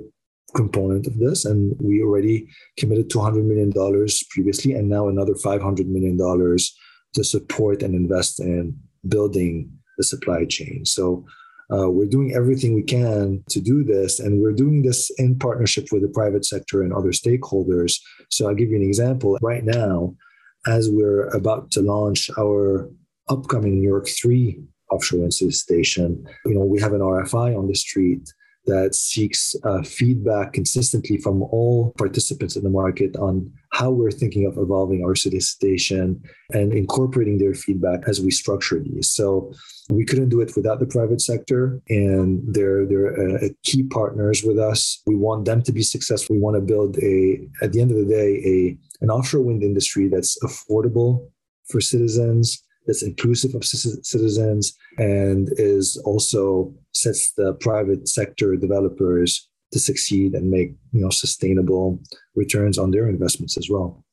component 0.55 1.07
of 1.07 1.17
this. 1.17 1.43
And 1.43 1.75
we 1.81 2.01
already 2.03 2.47
committed 2.77 3.09
$200 3.09 3.43
million 3.43 3.73
previously, 4.29 4.73
and 4.73 4.87
now 4.87 5.09
another 5.09 5.33
$500 5.33 5.87
million 5.87 6.17
to 6.17 7.23
support 7.23 7.81
and 7.81 7.95
invest 7.95 8.39
in 8.39 8.79
building 9.07 9.78
the 9.99 10.03
supply 10.03 10.45
chain. 10.45 10.85
So 10.85 11.25
uh, 11.71 11.89
we're 11.91 12.07
doing 12.07 12.33
everything 12.33 12.73
we 12.73 12.81
can 12.81 13.43
to 13.49 13.59
do 13.61 13.83
this, 13.83 14.19
and 14.19 14.41
we're 14.41 14.53
doing 14.63 14.81
this 14.81 15.11
in 15.19 15.37
partnership 15.37 15.89
with 15.91 16.01
the 16.01 16.07
private 16.07 16.43
sector 16.43 16.81
and 16.81 16.91
other 16.91 17.11
stakeholders. 17.11 17.99
So 18.29 18.47
I'll 18.47 18.55
give 18.55 18.69
you 18.69 18.77
an 18.77 18.89
example. 18.91 19.37
Right 19.41 19.63
now, 19.63 20.15
as 20.65 20.89
we're 20.89 21.27
about 21.27 21.69
to 21.71 21.81
launch 21.81 22.31
our 22.39 22.89
upcoming 23.29 23.79
New 23.79 23.87
York 23.87 24.07
3 24.07 24.59
offshore 24.89 25.19
wind 25.19 25.33
station, 25.33 26.25
you 26.45 26.55
know, 26.55 26.65
we 26.65 26.81
have 26.81 26.93
an 26.93 27.01
RFI 27.01 27.55
on 27.55 27.67
the 27.67 27.75
street 27.75 28.33
that 28.65 28.95
seeks 28.95 29.55
uh, 29.63 29.83
feedback 29.83 30.53
consistently 30.53 31.17
from 31.17 31.43
all 31.43 31.93
participants 31.97 32.55
in 32.55 32.63
the 32.63 32.69
market 32.69 33.15
on 33.17 33.51
how 33.71 33.91
we're 33.91 34.11
thinking 34.11 34.45
of 34.45 34.57
evolving 34.57 35.03
our 35.03 35.15
solicitation 35.15 36.21
and 36.53 36.73
incorporating 36.73 37.37
their 37.37 37.53
feedback 37.53 38.07
as 38.07 38.19
we 38.19 38.31
structure 38.31 38.79
these. 38.79 39.09
So 39.09 39.53
we 39.89 40.05
couldn't 40.05 40.29
do 40.29 40.41
it 40.41 40.55
without 40.55 40.79
the 40.79 40.85
private 40.85 41.21
sector, 41.21 41.81
and 41.89 42.41
they're 42.47 42.85
they're 42.85 43.37
uh, 43.37 43.49
key 43.63 43.83
partners 43.83 44.43
with 44.43 44.59
us. 44.59 45.01
We 45.05 45.15
want 45.15 45.45
them 45.45 45.61
to 45.63 45.71
be 45.71 45.83
successful. 45.83 46.35
We 46.35 46.41
want 46.41 46.55
to 46.55 46.61
build 46.61 46.97
a 46.97 47.39
at 47.61 47.73
the 47.73 47.81
end 47.81 47.91
of 47.91 47.97
the 47.97 48.05
day 48.05 48.41
a 48.45 48.77
an 49.01 49.09
offshore 49.09 49.41
wind 49.41 49.63
industry 49.63 50.07
that's 50.07 50.37
affordable 50.43 51.29
for 51.69 51.81
citizens 51.81 52.63
that's 52.87 53.03
inclusive 53.03 53.53
of 53.53 53.63
citizens 53.63 54.75
and 54.97 55.49
is 55.57 56.01
also 56.05 56.73
sets 56.93 57.33
the 57.33 57.53
private 57.55 58.07
sector 58.07 58.55
developers 58.55 59.48
to 59.71 59.79
succeed 59.79 60.33
and 60.33 60.49
make 60.49 60.73
you 60.91 61.01
know 61.01 61.09
sustainable 61.09 61.99
returns 62.35 62.77
on 62.77 62.91
their 62.91 63.07
investments 63.07 63.57
as 63.57 63.69
well. 63.69 64.03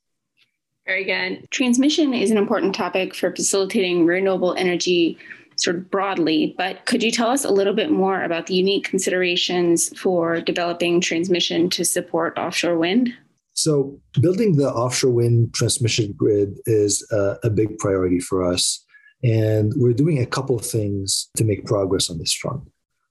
Very 0.87 1.05
good. 1.05 1.51
Transmission 1.51 2.15
is 2.15 2.31
an 2.31 2.37
important 2.37 2.75
topic 2.75 3.15
for 3.15 3.35
facilitating 3.35 4.07
renewable 4.07 4.55
energy 4.55 5.19
sort 5.57 5.77
of 5.77 5.91
broadly, 5.91 6.55
but 6.57 6.85
could 6.87 7.03
you 7.03 7.11
tell 7.11 7.31
us 7.31 7.45
a 7.45 7.51
little 7.51 7.75
bit 7.75 7.91
more 7.91 8.23
about 8.23 8.47
the 8.47 8.55
unique 8.55 8.85
considerations 8.85 9.89
for 9.99 10.41
developing 10.41 11.01
transmission 11.01 11.71
to 11.71 11.85
support 11.85 12.39
offshore 12.39 12.79
wind? 12.79 13.13
So, 13.55 13.99
building 14.21 14.57
the 14.57 14.71
offshore 14.71 15.13
wind 15.13 15.55
transmission 15.55 16.13
grid 16.13 16.61
is 16.67 17.07
a, 17.11 17.37
a 17.45 17.51
big 17.51 17.79
priority 17.79 18.21
for 18.21 18.45
us. 18.45 18.85
And 19.25 19.73
we're 19.77 19.95
doing 19.95 20.21
a 20.21 20.27
couple 20.27 20.57
of 20.57 20.65
things 20.65 21.31
to 21.39 21.45
make 21.45 21.65
progress 21.65 22.11
on 22.11 22.19
this 22.19 22.35
front. 22.35 22.63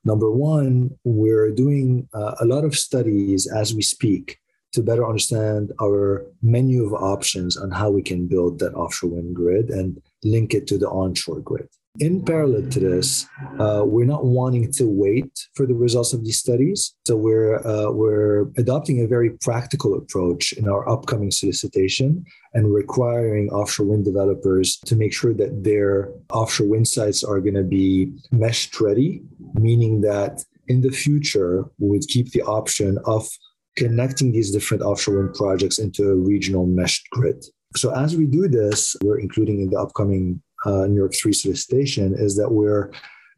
Number 0.06 0.32
one, 0.32 0.98
we're 1.04 1.52
doing 1.52 2.08
uh, 2.14 2.36
a 2.40 2.46
lot 2.46 2.64
of 2.64 2.78
studies 2.78 3.48
as 3.52 3.74
we 3.74 3.82
speak 3.82 4.40
to 4.74 4.84
better 4.84 5.06
understand 5.08 5.72
our 5.82 6.26
menu 6.44 6.86
of 6.86 6.94
options 6.94 7.58
on 7.58 7.72
how 7.72 7.90
we 7.90 8.04
can 8.04 8.28
build 8.28 8.60
that 8.60 8.76
offshore 8.76 9.10
wind 9.10 9.36
grid 9.36 9.70
and 9.72 10.00
link 10.24 10.54
it 10.54 10.68
to 10.68 10.78
the 10.78 10.88
onshore 10.88 11.40
grid 11.40 11.70
in 12.00 12.24
parallel 12.24 12.70
to 12.70 12.80
this, 12.80 13.28
uh, 13.60 13.84
we're 13.86 14.06
not 14.06 14.26
wanting 14.26 14.72
to 14.74 14.86
wait 14.86 15.32
for 15.56 15.66
the 15.66 15.74
results 15.74 16.14
of 16.14 16.24
these 16.24 16.38
studies. 16.38 16.96
So 17.08 17.16
we're 17.16 17.56
uh, 17.66 17.92
we're 17.92 18.48
adopting 18.58 19.02
a 19.02 19.08
very 19.08 19.32
practical 19.42 19.96
approach 19.96 20.54
in 20.54 20.68
our 20.68 20.88
upcoming 20.90 21.32
solicitation 21.32 22.26
and 22.54 22.74
requiring 22.74 23.50
offshore 23.50 23.88
wind 23.88 24.06
developers 24.06 24.78
to 24.86 24.96
make 24.96 25.14
sure 25.14 25.34
that 25.34 25.64
their 25.64 26.12
offshore 26.32 26.68
wind 26.68 26.88
sites 26.88 27.24
are 27.24 27.40
going 27.40 27.56
to 27.56 27.64
be 27.64 28.12
meshed 28.32 28.80
ready, 28.80 29.22
meaning 29.54 30.02
that 30.02 30.44
in 30.68 30.82
the 30.82 30.92
future 30.92 31.66
we 31.80 31.90
would 31.90 32.08
keep 32.08 32.32
the 32.32 32.42
option 32.44 32.98
of 33.06 33.28
connecting 33.76 34.32
these 34.32 34.52
different 34.52 34.84
offshore 34.84 35.18
wind 35.18 35.34
projects 35.36 35.80
into 35.80 36.10
a 36.10 36.16
regional 36.16 36.66
meshed 36.66 37.10
grid. 37.12 37.44
So 37.76 37.94
as 37.94 38.16
we 38.16 38.26
do 38.26 38.48
this, 38.48 38.96
we're 39.04 39.20
including 39.20 39.60
in 39.60 39.70
the 39.70 39.78
upcoming 39.78 40.42
uh, 40.66 40.88
New 40.88 40.98
York 40.98 41.14
3 41.14 41.34
solicitation 41.34 42.16
is 42.18 42.36
that 42.38 42.52
we're 42.52 42.92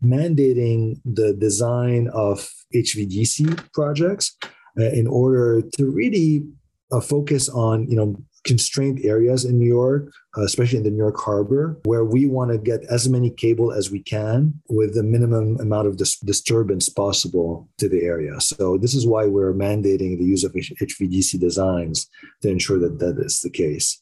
mandating 0.04 1.00
the 1.06 1.34
design 1.34 2.10
of 2.14 2.48
HVDC 2.74 3.72
projects 3.74 4.36
uh, 4.80 4.84
in 4.84 5.08
order 5.08 5.62
to 5.78 5.90
really 5.90 6.46
uh, 6.92 7.02
focus 7.02 7.50
on, 7.50 7.90
you 7.90 7.96
know, 7.96 8.16
constrained 8.44 9.04
areas 9.04 9.44
in 9.44 9.60
New 9.60 9.68
York, 9.68 10.10
uh, 10.38 10.44
especially 10.44 10.78
in 10.78 10.84
the 10.84 10.90
New 10.90 10.98
York 10.98 11.20
Harbor, 11.20 11.78
where 11.84 12.06
we 12.06 12.28
want 12.28 12.50
to 12.52 12.58
get 12.58 12.82
as 12.86 13.10
many 13.10 13.30
cable 13.30 13.74
as 13.74 13.92
we 13.92 14.00
can 14.02 14.54
with 14.70 14.94
the 14.94 15.04
minimum 15.04 15.60
amount 15.60 15.88
of 15.88 15.98
dis- 15.98 16.20
disturbance 16.20 16.88
possible 16.88 17.68
to 17.78 17.90
the 17.90 18.04
area. 18.04 18.40
So 18.40 18.78
this 18.78 18.94
is 18.94 19.06
why 19.06 19.26
we're 19.26 19.54
mandating 19.54 20.18
the 20.18 20.24
use 20.24 20.46
of 20.46 20.54
HVDC 20.54 21.40
designs 21.40 22.08
to 22.42 22.50
ensure 22.50 22.80
that 22.80 23.00
that 23.00 23.18
is 23.20 23.42
the 23.42 23.50
case 23.50 24.02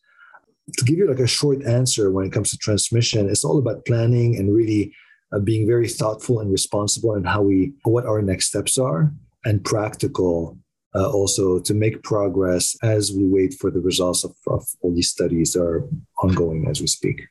to 0.78 0.86
give 0.86 0.98
you 0.98 1.08
like 1.08 1.20
a 1.20 1.28
short 1.28 1.64
answer 1.64 2.12
when 2.12 2.26
it 2.26 2.32
comes 2.32 2.52
to 2.52 2.58
transmission, 2.58 3.30
it's 3.30 3.44
all 3.44 3.60
about 3.60 3.86
planning 3.86 4.36
and 4.38 4.54
really 4.54 4.94
uh, 5.32 5.40
being 5.40 5.68
very 5.68 5.88
thoughtful 5.88 6.40
and 6.40 6.52
responsible 6.52 7.16
in 7.16 7.24
how 7.24 7.42
we 7.42 7.74
what 7.84 8.06
our 8.06 8.22
next 8.22 8.48
steps 8.48 8.78
are 8.78 9.12
and 9.44 9.64
practical 9.64 10.58
uh, 10.96 11.10
also 11.10 11.60
to 11.60 11.74
make 11.74 12.02
progress 12.04 12.76
as 12.82 13.12
we 13.12 13.26
wait 13.28 13.54
for 13.54 13.70
the 13.70 13.82
results 13.82 14.24
of, 14.24 14.36
of 14.48 14.66
all 14.82 14.94
these 14.94 15.10
studies 15.10 15.54
that 15.54 15.62
are 15.62 15.88
ongoing 16.24 16.68
as 16.70 16.80
we 16.80 16.88
speak. 16.88 17.22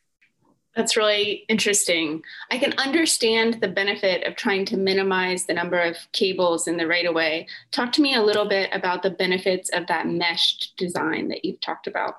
That's 0.76 0.96
really 0.96 1.44
interesting. 1.48 2.22
I 2.50 2.58
can 2.58 2.72
understand 2.78 3.60
the 3.60 3.68
benefit 3.68 4.26
of 4.26 4.34
trying 4.34 4.64
to 4.66 4.76
minimize 4.76 5.46
the 5.46 5.54
number 5.54 5.80
of 5.80 5.96
cables 6.12 6.66
in 6.66 6.76
the 6.76 6.86
right 6.86 7.06
of 7.06 7.14
way. 7.14 7.46
Talk 7.70 7.92
to 7.92 8.02
me 8.02 8.14
a 8.14 8.22
little 8.22 8.48
bit 8.48 8.70
about 8.72 9.02
the 9.02 9.10
benefits 9.10 9.70
of 9.70 9.86
that 9.86 10.08
meshed 10.08 10.72
design 10.76 11.28
that 11.28 11.44
you've 11.44 11.60
talked 11.60 11.86
about. 11.86 12.16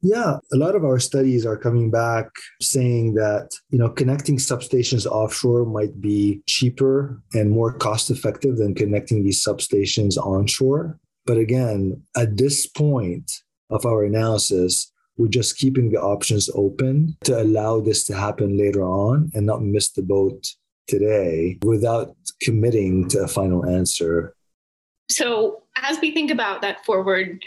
Yeah, 0.00 0.36
a 0.52 0.56
lot 0.56 0.76
of 0.76 0.84
our 0.84 1.00
studies 1.00 1.44
are 1.44 1.56
coming 1.56 1.90
back 1.90 2.28
saying 2.60 3.14
that, 3.14 3.50
you 3.70 3.78
know, 3.78 3.88
connecting 3.88 4.36
substations 4.36 5.06
offshore 5.06 5.64
might 5.64 6.00
be 6.00 6.40
cheaper 6.46 7.20
and 7.34 7.50
more 7.50 7.72
cost 7.72 8.10
effective 8.10 8.58
than 8.58 8.74
connecting 8.74 9.24
these 9.24 9.44
substations 9.44 10.16
onshore. 10.16 10.98
But 11.26 11.38
again, 11.38 12.02
at 12.16 12.36
this 12.36 12.66
point 12.66 13.42
of 13.70 13.84
our 13.84 14.04
analysis, 14.04 14.90
we're 15.16 15.28
just 15.28 15.58
keeping 15.58 15.90
the 15.90 16.00
options 16.00 16.48
open 16.54 17.16
to 17.24 17.42
allow 17.42 17.80
this 17.80 18.04
to 18.04 18.14
happen 18.14 18.56
later 18.56 18.84
on 18.84 19.30
and 19.34 19.44
not 19.46 19.62
miss 19.62 19.90
the 19.90 20.02
boat 20.02 20.46
today 20.86 21.58
without 21.62 22.14
committing 22.40 23.08
to 23.08 23.24
a 23.24 23.28
final 23.28 23.66
answer. 23.66 24.34
So, 25.10 25.64
as 25.82 26.00
we 26.00 26.12
think 26.12 26.30
about 26.30 26.62
that 26.62 26.84
forward 26.84 27.44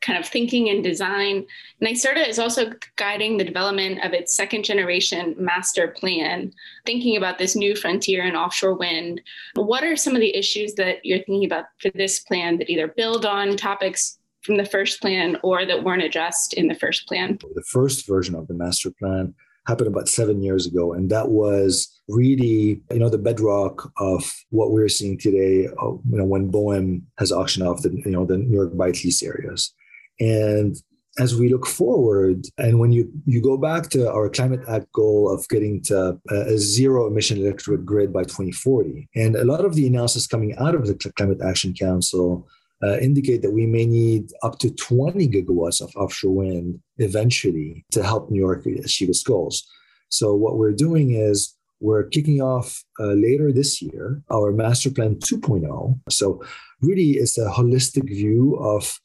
kind 0.00 0.18
of 0.18 0.26
thinking 0.26 0.68
and 0.68 0.82
design, 0.82 1.46
NYSERDA 1.82 2.28
is 2.28 2.38
also 2.38 2.70
guiding 2.96 3.36
the 3.36 3.44
development 3.44 4.04
of 4.04 4.12
its 4.12 4.34
second 4.34 4.64
generation 4.64 5.34
master 5.38 5.88
plan, 5.88 6.52
thinking 6.86 7.16
about 7.16 7.38
this 7.38 7.56
new 7.56 7.76
frontier 7.76 8.24
in 8.24 8.36
offshore 8.36 8.74
wind. 8.74 9.20
What 9.54 9.84
are 9.84 9.96
some 9.96 10.14
of 10.14 10.20
the 10.20 10.36
issues 10.36 10.74
that 10.74 11.04
you're 11.04 11.18
thinking 11.18 11.44
about 11.44 11.66
for 11.80 11.90
this 11.90 12.20
plan 12.20 12.58
that 12.58 12.70
either 12.70 12.88
build 12.88 13.26
on 13.26 13.56
topics 13.56 14.18
from 14.42 14.56
the 14.56 14.64
first 14.64 15.00
plan 15.00 15.36
or 15.42 15.66
that 15.66 15.84
weren't 15.84 16.02
addressed 16.02 16.54
in 16.54 16.68
the 16.68 16.74
first 16.74 17.06
plan? 17.06 17.38
The 17.54 17.64
first 17.68 18.06
version 18.06 18.34
of 18.34 18.48
the 18.48 18.54
master 18.54 18.90
plan 18.90 19.34
happened 19.66 19.88
about 19.88 20.08
seven 20.08 20.42
years 20.42 20.66
ago, 20.66 20.94
and 20.94 21.10
that 21.10 21.28
was 21.28 22.00
really, 22.08 22.82
you 22.90 22.98
know, 22.98 23.10
the 23.10 23.18
bedrock 23.18 23.92
of 23.98 24.32
what 24.48 24.70
we're 24.72 24.88
seeing 24.88 25.18
today. 25.18 25.66
Uh, 25.66 25.92
you 26.10 26.18
know, 26.18 26.24
when 26.24 26.50
BOEM 26.50 27.02
has 27.18 27.30
auctioned 27.30 27.66
off 27.66 27.82
the, 27.82 27.90
you 28.04 28.12
know, 28.12 28.24
the 28.24 28.38
New 28.38 28.56
York 28.56 28.76
Bight 28.76 29.04
lease 29.04 29.22
areas, 29.22 29.74
and 30.20 30.76
as 31.18 31.34
we 31.34 31.48
look 31.48 31.66
forward, 31.66 32.46
and 32.56 32.78
when 32.78 32.92
you 32.92 33.10
you 33.26 33.42
go 33.42 33.56
back 33.56 33.90
to 33.90 34.10
our 34.10 34.28
climate 34.28 34.60
act 34.68 34.90
goal 34.92 35.30
of 35.32 35.46
getting 35.48 35.82
to 35.82 36.18
a, 36.30 36.56
zero 36.56 37.06
emission 37.06 37.38
electric 37.38 37.84
grid 37.84 38.12
by 38.12 38.22
2040, 38.22 39.08
and 39.16 39.34
a 39.36 39.44
lot 39.44 39.64
of 39.64 39.74
the 39.74 39.86
analysis 39.86 40.26
coming 40.26 40.56
out 40.58 40.74
of 40.74 40.86
the 40.86 40.94
Climate 41.16 41.42
Action 41.42 41.74
Council 41.74 42.46
uh, 42.82 42.98
indicate 42.98 43.42
that 43.42 43.50
we 43.50 43.66
may 43.66 43.84
need 43.84 44.30
up 44.42 44.58
to 44.60 44.70
20 44.70 45.28
gigawatts 45.28 45.82
of 45.82 45.94
offshore 45.96 46.34
wind 46.34 46.80
eventually 46.98 47.84
to 47.90 48.02
help 48.02 48.30
New 48.30 48.40
York 48.40 48.64
achieve 48.66 49.08
its 49.08 49.22
goals. 49.22 49.66
So, 50.08 50.34
what 50.34 50.58
we're 50.58 50.72
doing 50.72 51.12
is 51.12 51.56
we're 51.80 52.04
kicking 52.04 52.40
off 52.40 52.84
uh, 53.00 53.14
later 53.14 53.52
this 53.52 53.82
year 53.82 54.22
our 54.30 54.52
master 54.52 54.90
plan 54.90 55.14
2.0 55.16 55.98
so 56.10 56.42
really 56.82 57.12
it's 57.12 57.38
a 57.38 57.48
holistic 57.48 58.06
view 58.06 58.54
of 58.56 59.00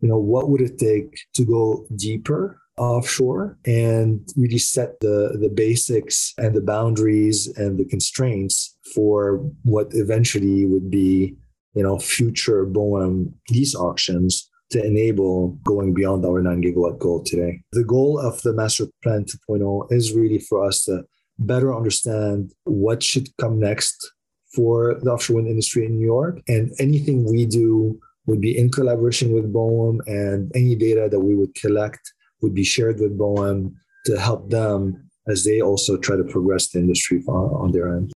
you 0.00 0.08
know 0.08 0.18
what 0.18 0.48
would 0.48 0.60
it 0.60 0.78
take 0.78 1.20
to 1.34 1.44
go 1.44 1.86
deeper 1.96 2.60
offshore 2.78 3.58
and 3.66 4.26
really 4.36 4.58
set 4.58 4.98
the 5.00 5.36
the 5.40 5.48
basics 5.48 6.32
and 6.38 6.54
the 6.54 6.62
boundaries 6.62 7.46
and 7.56 7.78
the 7.78 7.84
constraints 7.84 8.76
for 8.94 9.36
what 9.64 9.88
eventually 9.92 10.64
would 10.66 10.90
be 10.90 11.36
you 11.74 11.82
know, 11.82 11.98
future 11.98 12.66
BOEM 12.66 13.32
lease 13.50 13.74
auctions 13.74 14.48
to 14.70 14.84
enable 14.84 15.58
going 15.64 15.94
beyond 15.94 16.24
our 16.24 16.40
9 16.40 16.62
gigawatt 16.62 16.98
goal 16.98 17.22
today. 17.24 17.60
The 17.72 17.84
goal 17.84 18.18
of 18.18 18.40
the 18.42 18.52
Master 18.52 18.86
Plan 19.02 19.24
2.0 19.24 19.92
is 19.92 20.12
really 20.12 20.38
for 20.38 20.64
us 20.64 20.84
to 20.84 21.04
better 21.38 21.74
understand 21.74 22.52
what 22.64 23.02
should 23.02 23.28
come 23.38 23.58
next 23.58 24.12
for 24.54 24.98
the 25.02 25.10
offshore 25.10 25.36
wind 25.36 25.48
industry 25.48 25.86
in 25.86 25.96
New 25.96 26.04
York. 26.04 26.40
And 26.48 26.72
anything 26.78 27.24
we 27.24 27.46
do 27.46 27.98
would 28.30 28.40
be 28.40 28.56
in 28.56 28.70
collaboration 28.70 29.32
with 29.32 29.52
BOEM, 29.52 30.00
and 30.06 30.50
any 30.54 30.76
data 30.76 31.08
that 31.10 31.20
we 31.20 31.34
would 31.34 31.54
collect 31.54 32.00
would 32.40 32.54
be 32.54 32.64
shared 32.64 33.00
with 33.00 33.18
BOEM 33.18 33.74
to 34.06 34.18
help 34.18 34.48
them 34.50 35.10
as 35.28 35.44
they 35.44 35.60
also 35.60 35.98
try 35.98 36.16
to 36.16 36.24
progress 36.24 36.68
the 36.70 36.78
industry 36.78 37.22
on, 37.28 37.50
on 37.62 37.72
their 37.72 37.94
end. 37.94 38.12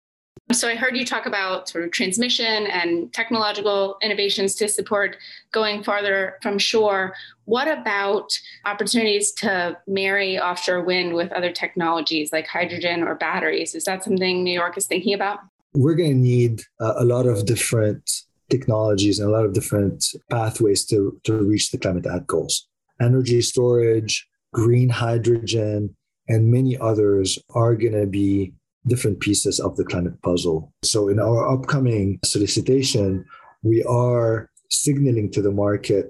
So 0.52 0.68
I 0.68 0.74
heard 0.74 0.96
you 0.96 1.06
talk 1.06 1.24
about 1.24 1.68
sort 1.68 1.84
of 1.84 1.92
transmission 1.92 2.66
and 2.66 3.10
technological 3.12 3.96
innovations 4.02 4.54
to 4.56 4.68
support 4.68 5.16
going 5.50 5.82
farther 5.82 6.36
from 6.42 6.58
shore. 6.58 7.14
What 7.46 7.68
about 7.68 8.38
opportunities 8.66 9.32
to 9.34 9.78
marry 9.86 10.38
offshore 10.38 10.82
wind 10.84 11.14
with 11.14 11.32
other 11.32 11.50
technologies 11.50 12.32
like 12.32 12.46
hydrogen 12.46 13.02
or 13.02 13.14
batteries? 13.14 13.74
Is 13.74 13.84
that 13.84 14.04
something 14.04 14.44
New 14.44 14.52
York 14.52 14.76
is 14.76 14.86
thinking 14.86 15.14
about? 15.14 15.38
We're 15.74 15.94
going 15.94 16.10
to 16.10 16.16
need 16.16 16.62
a 16.80 17.04
lot 17.04 17.24
of 17.26 17.46
different 17.46 18.10
technologies 18.52 19.18
and 19.18 19.28
a 19.28 19.32
lot 19.32 19.44
of 19.46 19.54
different 19.54 19.98
pathways 20.30 20.84
to, 20.90 21.18
to 21.24 21.32
reach 21.52 21.70
the 21.70 21.78
climate 21.78 22.06
act 22.06 22.26
goals. 22.28 22.68
Energy 23.00 23.40
storage, 23.42 24.14
green 24.52 24.88
hydrogen, 24.88 25.96
and 26.28 26.52
many 26.58 26.78
others 26.78 27.38
are 27.54 27.74
going 27.74 27.98
to 28.00 28.06
be 28.06 28.52
different 28.86 29.18
pieces 29.20 29.58
of 29.58 29.76
the 29.76 29.84
climate 29.84 30.20
puzzle. 30.22 30.72
So 30.84 31.08
in 31.08 31.18
our 31.18 31.48
upcoming 31.54 32.18
solicitation, 32.24 33.24
we 33.62 33.82
are 33.84 34.50
signaling 34.70 35.30
to 35.32 35.42
the 35.42 35.52
market 35.52 36.08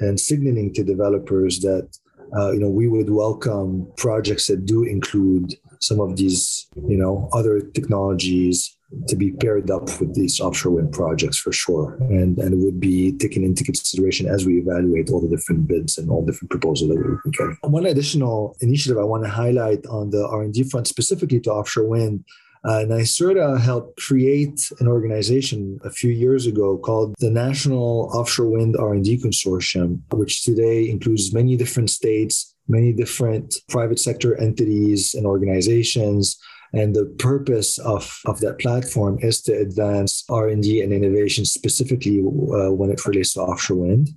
and 0.00 0.18
signaling 0.18 0.74
to 0.74 0.82
developers 0.84 1.60
that 1.60 1.88
uh, 2.36 2.50
you 2.52 2.60
know 2.60 2.68
we 2.68 2.88
would 2.88 3.10
welcome 3.10 3.90
projects 3.96 4.46
that 4.46 4.66
do 4.66 4.84
include 4.84 5.54
some 5.80 6.00
of 6.00 6.16
these 6.16 6.68
you 6.88 6.96
know 6.96 7.28
other 7.32 7.60
technologies 7.60 8.76
to 9.06 9.16
be 9.16 9.30
paired 9.32 9.70
up 9.70 9.82
with 10.00 10.14
these 10.14 10.40
offshore 10.40 10.72
wind 10.72 10.92
projects 10.92 11.38
for 11.38 11.52
sure. 11.52 11.96
And, 12.00 12.38
and 12.38 12.62
would 12.62 12.80
be 12.80 13.12
taken 13.12 13.44
into 13.44 13.62
consideration 13.62 14.26
as 14.26 14.44
we 14.44 14.58
evaluate 14.58 15.10
all 15.10 15.20
the 15.20 15.28
different 15.28 15.68
bids 15.68 15.96
and 15.96 16.10
all 16.10 16.24
different 16.24 16.50
proposals 16.50 16.90
that 16.90 16.96
we're 16.96 17.20
getting. 17.30 17.56
One 17.62 17.86
additional 17.86 18.56
initiative 18.60 18.98
I 18.98 19.04
want 19.04 19.24
to 19.24 19.30
highlight 19.30 19.86
on 19.86 20.10
the 20.10 20.26
R&D 20.26 20.64
front, 20.64 20.88
specifically 20.88 21.40
to 21.40 21.52
offshore 21.52 21.86
wind, 21.86 22.24
uh, 22.64 22.84
NYSERDA 22.86 23.60
helped 23.60 23.98
create 23.98 24.70
an 24.80 24.86
organization 24.86 25.78
a 25.84 25.90
few 25.90 26.10
years 26.10 26.46
ago 26.46 26.76
called 26.78 27.14
the 27.18 27.30
National 27.30 28.10
Offshore 28.14 28.50
Wind 28.50 28.76
R&D 28.76 29.18
Consortium, 29.18 30.00
which 30.12 30.44
today 30.44 30.88
includes 30.88 31.32
many 31.32 31.56
different 31.56 31.90
states, 31.90 32.54
many 32.68 32.92
different 32.92 33.54
private 33.68 33.98
sector 33.98 34.38
entities 34.38 35.14
and 35.14 35.26
organizations 35.26 36.38
and 36.72 36.94
the 36.94 37.06
purpose 37.18 37.78
of, 37.78 38.20
of 38.26 38.40
that 38.40 38.58
platform 38.58 39.18
is 39.20 39.42
to 39.42 39.52
advance 39.52 40.24
R&D 40.28 40.82
and 40.82 40.92
innovation 40.92 41.44
specifically 41.44 42.20
uh, 42.20 42.72
when 42.72 42.90
it 42.90 43.04
relates 43.06 43.34
to 43.34 43.40
offshore 43.40 43.78
wind. 43.78 44.10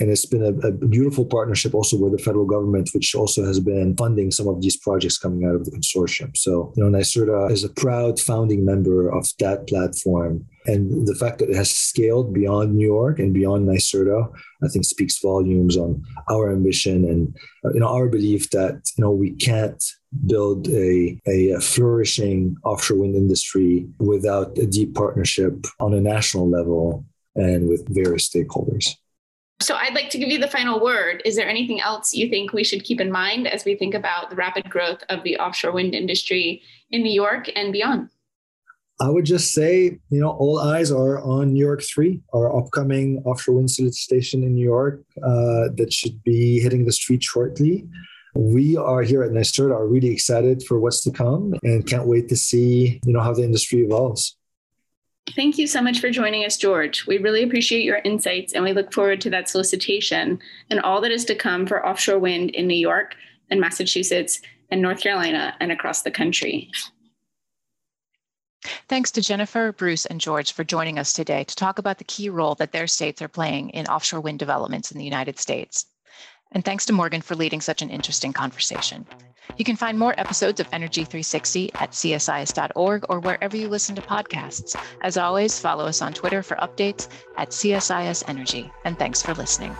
And 0.00 0.10
it's 0.10 0.26
been 0.26 0.44
a, 0.44 0.68
a, 0.68 0.72
beautiful 0.72 1.24
partnership 1.24 1.74
also 1.74 1.98
with 1.98 2.12
the 2.12 2.22
federal 2.22 2.46
government, 2.46 2.90
which 2.92 3.14
also 3.14 3.44
has 3.44 3.58
been 3.58 3.96
funding 3.96 4.30
some 4.30 4.46
of 4.46 4.60
these 4.60 4.76
projects 4.76 5.18
coming 5.18 5.44
out 5.44 5.54
of 5.54 5.64
the 5.64 5.72
consortium. 5.72 6.36
So, 6.36 6.72
you 6.76 6.84
know, 6.84 6.98
NYSERDA 6.98 7.50
is 7.50 7.64
a 7.64 7.68
proud 7.68 8.20
founding 8.20 8.64
member 8.64 9.08
of 9.08 9.26
that 9.40 9.66
platform. 9.66 10.46
And 10.66 11.06
the 11.06 11.14
fact 11.14 11.38
that 11.38 11.50
it 11.50 11.56
has 11.56 11.70
scaled 11.70 12.32
beyond 12.32 12.76
New 12.76 12.86
York 12.86 13.18
and 13.18 13.34
beyond 13.34 13.68
NYSERDA, 13.68 14.30
I 14.62 14.68
think 14.68 14.84
speaks 14.84 15.18
volumes 15.20 15.76
on 15.76 16.04
our 16.30 16.52
ambition 16.52 17.04
and, 17.04 17.36
uh, 17.64 17.72
you 17.72 17.80
know, 17.80 17.88
our 17.88 18.08
belief 18.08 18.50
that, 18.50 18.80
you 18.96 19.02
know, 19.02 19.10
we 19.10 19.32
can't 19.32 19.82
build 20.26 20.68
a, 20.68 21.20
a, 21.26 21.60
flourishing 21.60 22.56
offshore 22.64 22.98
wind 22.98 23.14
industry 23.14 23.86
without 23.98 24.56
a 24.58 24.66
deep 24.66 24.94
partnership 24.94 25.66
on 25.80 25.92
a 25.92 26.00
national 26.00 26.48
level 26.48 27.04
and 27.34 27.68
with 27.68 27.86
various 27.88 28.28
stakeholders. 28.28 28.94
So 29.60 29.74
I'd 29.74 29.94
like 29.94 30.10
to 30.10 30.18
give 30.18 30.28
you 30.28 30.38
the 30.38 30.48
final 30.48 30.80
word. 30.80 31.20
Is 31.24 31.36
there 31.36 31.48
anything 31.48 31.80
else 31.80 32.14
you 32.14 32.28
think 32.28 32.52
we 32.52 32.64
should 32.64 32.84
keep 32.84 33.00
in 33.00 33.10
mind 33.10 33.48
as 33.48 33.64
we 33.64 33.74
think 33.74 33.94
about 33.94 34.30
the 34.30 34.36
rapid 34.36 34.70
growth 34.70 35.02
of 35.08 35.24
the 35.24 35.36
offshore 35.38 35.72
wind 35.72 35.94
industry 35.94 36.62
in 36.90 37.02
New 37.02 37.12
York 37.12 37.50
and 37.56 37.72
beyond? 37.72 38.10
I 39.00 39.08
would 39.08 39.24
just 39.24 39.52
say, 39.52 39.98
you 40.10 40.20
know, 40.20 40.30
all 40.30 40.58
eyes 40.58 40.90
are 40.90 41.20
on 41.20 41.52
New 41.52 41.64
York 41.64 41.82
3, 41.82 42.20
our 42.34 42.56
upcoming 42.56 43.22
offshore 43.24 43.56
wind 43.56 43.70
solicitation 43.70 44.42
in 44.42 44.54
New 44.54 44.64
York 44.64 45.02
uh, 45.22 45.68
that 45.76 45.92
should 45.92 46.22
be 46.24 46.60
hitting 46.60 46.84
the 46.84 46.92
street 46.92 47.22
shortly 47.22 47.86
we 48.38 48.76
are 48.76 49.02
here 49.02 49.24
at 49.24 49.32
NYSERDA 49.32 49.72
are 49.72 49.86
really 49.86 50.10
excited 50.10 50.62
for 50.62 50.78
what's 50.78 51.02
to 51.02 51.10
come 51.10 51.54
and 51.64 51.86
can't 51.86 52.06
wait 52.06 52.28
to 52.28 52.36
see, 52.36 53.00
you 53.04 53.12
know, 53.12 53.20
how 53.20 53.34
the 53.34 53.42
industry 53.42 53.80
evolves. 53.80 54.36
Thank 55.34 55.58
you 55.58 55.66
so 55.66 55.80
much 55.80 56.00
for 56.00 56.10
joining 56.10 56.44
us, 56.44 56.56
George. 56.56 57.06
We 57.06 57.18
really 57.18 57.42
appreciate 57.42 57.84
your 57.84 57.98
insights 57.98 58.52
and 58.52 58.64
we 58.64 58.72
look 58.72 58.92
forward 58.92 59.20
to 59.22 59.30
that 59.30 59.48
solicitation 59.48 60.38
and 60.70 60.80
all 60.80 61.00
that 61.00 61.10
is 61.10 61.24
to 61.26 61.34
come 61.34 61.66
for 61.66 61.86
offshore 61.86 62.18
wind 62.18 62.50
in 62.50 62.66
New 62.66 62.74
York 62.76 63.14
and 63.50 63.60
Massachusetts 63.60 64.40
and 64.70 64.82
North 64.82 65.00
Carolina 65.00 65.54
and 65.60 65.72
across 65.72 66.02
the 66.02 66.10
country. 66.10 66.70
Thanks 68.88 69.10
to 69.12 69.22
Jennifer, 69.22 69.72
Bruce, 69.72 70.06
and 70.06 70.20
George 70.20 70.52
for 70.52 70.64
joining 70.64 70.98
us 70.98 71.12
today 71.12 71.44
to 71.44 71.54
talk 71.54 71.78
about 71.78 71.98
the 71.98 72.04
key 72.04 72.28
role 72.28 72.54
that 72.56 72.72
their 72.72 72.86
states 72.86 73.22
are 73.22 73.28
playing 73.28 73.70
in 73.70 73.86
offshore 73.86 74.20
wind 74.20 74.38
developments 74.38 74.90
in 74.90 74.98
the 74.98 75.04
United 75.04 75.38
States. 75.38 75.86
And 76.52 76.64
thanks 76.64 76.86
to 76.86 76.92
Morgan 76.92 77.20
for 77.20 77.34
leading 77.34 77.60
such 77.60 77.82
an 77.82 77.90
interesting 77.90 78.32
conversation. 78.32 79.06
You 79.56 79.64
can 79.64 79.76
find 79.76 79.98
more 79.98 80.14
episodes 80.18 80.60
of 80.60 80.68
Energy 80.72 81.04
360 81.04 81.72
at 81.74 81.92
csis.org 81.92 83.04
or 83.08 83.20
wherever 83.20 83.56
you 83.56 83.68
listen 83.68 83.94
to 83.96 84.02
podcasts. 84.02 84.76
As 85.00 85.16
always, 85.16 85.58
follow 85.58 85.86
us 85.86 86.02
on 86.02 86.12
Twitter 86.12 86.42
for 86.42 86.56
updates 86.56 87.08
at 87.36 87.50
CSIS 87.50 88.24
Energy. 88.28 88.70
And 88.84 88.98
thanks 88.98 89.22
for 89.22 89.34
listening. 89.34 89.76